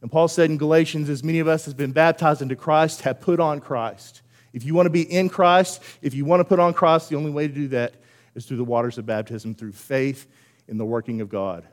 And 0.00 0.10
Paul 0.10 0.28
said 0.28 0.48
in 0.48 0.56
Galatians, 0.56 1.10
as 1.10 1.22
many 1.22 1.40
of 1.40 1.46
us 1.46 1.66
have 1.66 1.76
been 1.76 1.92
baptized 1.92 2.40
into 2.40 2.56
Christ, 2.56 3.02
have 3.02 3.20
put 3.20 3.38
on 3.38 3.60
Christ. 3.60 4.22
If 4.54 4.64
you 4.64 4.72
want 4.72 4.86
to 4.86 4.90
be 4.90 5.02
in 5.02 5.28
Christ, 5.28 5.82
if 6.00 6.14
you 6.14 6.24
want 6.24 6.40
to 6.40 6.44
put 6.44 6.58
on 6.58 6.72
Christ, 6.72 7.10
the 7.10 7.16
only 7.16 7.30
way 7.30 7.48
to 7.48 7.52
do 7.52 7.68
that 7.68 7.96
is 8.34 8.46
through 8.46 8.56
the 8.56 8.64
waters 8.64 8.96
of 8.96 9.04
baptism, 9.04 9.54
through 9.54 9.72
faith 9.72 10.26
in 10.68 10.78
the 10.78 10.86
working 10.86 11.20
of 11.20 11.28
God. 11.28 11.66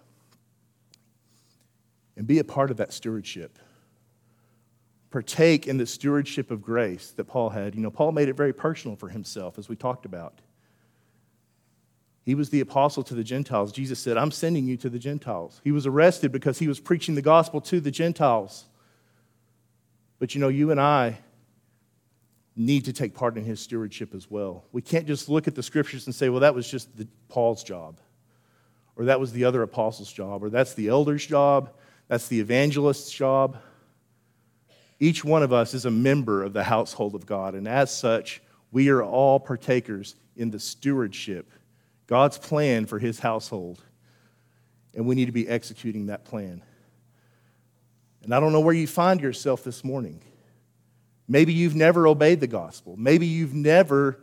And 2.16 2.28
be 2.28 2.39
a 2.39 2.43
part 2.43 2.72
of 2.72 2.78
that 2.78 2.93
stewardship. 2.93 3.57
Partake 5.09 5.68
in 5.68 5.78
the 5.78 5.86
stewardship 5.86 6.51
of 6.51 6.62
grace 6.62 7.12
that 7.12 7.26
Paul 7.26 7.49
had. 7.49 7.76
You 7.76 7.82
know, 7.82 7.91
Paul 7.91 8.12
made 8.12 8.30
it 8.30 8.36
very 8.36 8.53
personal 8.53 8.95
for 8.95 9.09
himself, 9.09 9.57
as 9.57 9.68
we 9.68 9.76
talked 9.76 10.05
about. 10.05 10.39
He 12.24 12.36
was 12.36 12.49
the 12.49 12.59
apostle 12.59 13.03
to 13.03 13.16
the 13.16 13.24
Gentiles. 13.24 13.72
Jesus 13.72 13.99
said, 13.99 14.18
I'm 14.18 14.32
sending 14.32 14.68
you 14.68 14.78
to 14.78 14.89
the 14.89 14.99
Gentiles. 14.99 15.59
He 15.64 15.72
was 15.72 15.88
arrested 15.88 16.32
because 16.32 16.59
he 16.59 16.68
was 16.68 16.80
preaching 16.80 17.16
the 17.16 17.22
gospel 17.22 17.59
to 17.62 17.80
the 17.80 17.91
Gentiles. 17.91 18.66
But 20.20 20.36
you 20.36 20.41
know, 20.41 20.49
you 20.49 20.72
and 20.72 20.80
I 20.80 21.18
need 22.55 22.86
to 22.86 22.93
take 22.93 23.16
part 23.16 23.38
in 23.38 23.43
his 23.43 23.59
stewardship 23.59 24.14
as 24.14 24.30
well. 24.30 24.66
We 24.72 24.82
can't 24.82 25.07
just 25.07 25.30
look 25.30 25.47
at 25.47 25.55
the 25.55 25.64
scriptures 25.64 26.05
and 26.05 26.14
say, 26.14 26.30
well, 26.30 26.41
that 26.41 26.53
was 26.53 26.70
just 26.70 26.95
the, 26.95 27.07
Paul's 27.28 27.64
job 27.64 27.99
or 28.95 29.05
that 29.05 29.20
was 29.20 29.32
the 29.32 29.45
other 29.45 29.64
apostle's 29.64 30.12
job, 30.12 30.43
or 30.43 30.49
that's 30.49 30.74
the 30.74 30.88
elder's 30.88 31.26
job, 31.26 31.72
that's 32.12 32.28
the 32.28 32.41
evangelist's 32.41 33.09
job. 33.09 33.55
Each 34.99 35.24
one 35.24 35.43
of 35.43 35.53
us 35.53 35.74
is 35.74 35.86
a 35.86 35.91
member 35.91 36.43
of 36.43 36.51
the 36.51 36.66
household 36.66 37.16
of 37.16 37.26
God, 37.26 37.55
and 37.55 37.70
as 37.70 37.89
such, 37.89 38.41
we 38.70 38.89
are 38.89 39.01
all 39.01 39.39
partakers 39.39 40.16
in 40.36 40.51
the 40.51 40.59
stewardship, 40.59 41.49
God's 42.07 42.38
plan 42.38 42.86
for 42.86 42.99
his 42.99 43.20
household. 43.20 43.82
And 44.93 45.05
we 45.05 45.16
need 45.16 45.28
to 45.28 45.32
be 45.32 45.47
executing 45.47 46.07
that 46.07 46.26
plan. 46.26 46.62
And 48.24 48.36
I 48.36 48.41
don't 48.41 48.51
know 48.51 48.59
where 48.59 48.76
you 48.76 48.88
find 48.88 49.22
yourself 49.22 49.64
this 49.64 49.82
morning. 49.82 50.20
Maybe 51.30 51.53
you've 51.53 51.76
never 51.76 52.07
obeyed 52.07 52.41
the 52.41 52.47
gospel. 52.47 52.95
Maybe 52.97 53.26
you've 53.26 53.53
never 53.53 54.20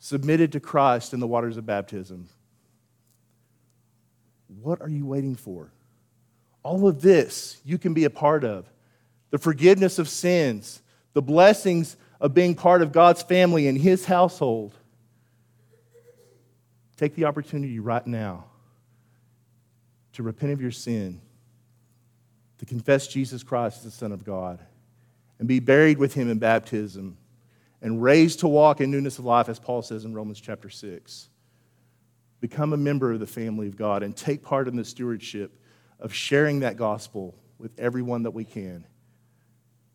submitted 0.00 0.50
to 0.50 0.58
Christ 0.58 1.14
in 1.14 1.20
the 1.20 1.28
waters 1.28 1.56
of 1.56 1.64
baptism. 1.64 2.28
What 4.48 4.80
are 4.80 4.88
you 4.88 5.06
waiting 5.06 5.36
for? 5.36 5.70
All 6.62 6.86
of 6.86 7.00
this 7.00 7.60
you 7.64 7.78
can 7.78 7.94
be 7.94 8.04
a 8.04 8.10
part 8.10 8.44
of 8.44 8.66
the 9.30 9.38
forgiveness 9.38 9.98
of 9.98 10.08
sins, 10.08 10.82
the 11.12 11.22
blessings 11.22 11.96
of 12.20 12.34
being 12.34 12.54
part 12.54 12.82
of 12.82 12.92
God's 12.92 13.22
family 13.22 13.68
and 13.68 13.78
His 13.78 14.04
household. 14.04 14.74
Take 16.96 17.14
the 17.14 17.24
opportunity 17.24 17.78
right 17.78 18.06
now 18.06 18.44
to 20.12 20.22
repent 20.22 20.52
of 20.52 20.60
your 20.60 20.72
sin, 20.72 21.20
to 22.58 22.66
confess 22.66 23.06
Jesus 23.06 23.42
Christ 23.42 23.78
as 23.78 23.84
the 23.84 23.90
Son 23.90 24.12
of 24.12 24.24
God, 24.24 24.58
and 25.38 25.48
be 25.48 25.60
buried 25.60 25.96
with 25.96 26.12
Him 26.12 26.28
in 26.28 26.38
baptism, 26.38 27.16
and 27.80 28.02
raised 28.02 28.40
to 28.40 28.48
walk 28.48 28.82
in 28.82 28.90
newness 28.90 29.18
of 29.18 29.24
life, 29.24 29.48
as 29.48 29.58
Paul 29.58 29.80
says 29.80 30.04
in 30.04 30.12
Romans 30.12 30.40
chapter 30.40 30.68
6. 30.68 31.28
Become 32.40 32.72
a 32.72 32.76
member 32.76 33.12
of 33.12 33.20
the 33.20 33.26
family 33.26 33.66
of 33.66 33.76
God 33.76 34.02
and 34.02 34.14
take 34.14 34.42
part 34.42 34.68
in 34.68 34.76
the 34.76 34.84
stewardship 34.84 35.52
of 36.00 36.14
sharing 36.14 36.60
that 36.60 36.76
gospel 36.76 37.34
with 37.58 37.78
everyone 37.78 38.22
that 38.24 38.32
we 38.32 38.44
can. 38.44 38.86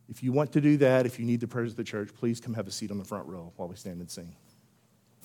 If 0.08 0.22
you 0.22 0.32
want 0.32 0.52
to 0.54 0.62
do 0.62 0.78
that, 0.78 1.06
if 1.06 1.20
you 1.20 1.26
need 1.26 1.40
the 1.40 1.48
prayers 1.48 1.72
of 1.72 1.78
the 1.78 1.84
church, 1.84 2.14
please 2.14 2.40
come 2.40 2.54
have 2.54 2.68
a 2.68 2.72
seat 2.72 2.92
on 2.92 2.98
the 2.98 3.04
front 3.04 3.28
row 3.28 3.52
while 3.56 3.68
we 3.68 3.76
stand 3.76 4.00
and 4.00 4.10
sing. 4.10 4.36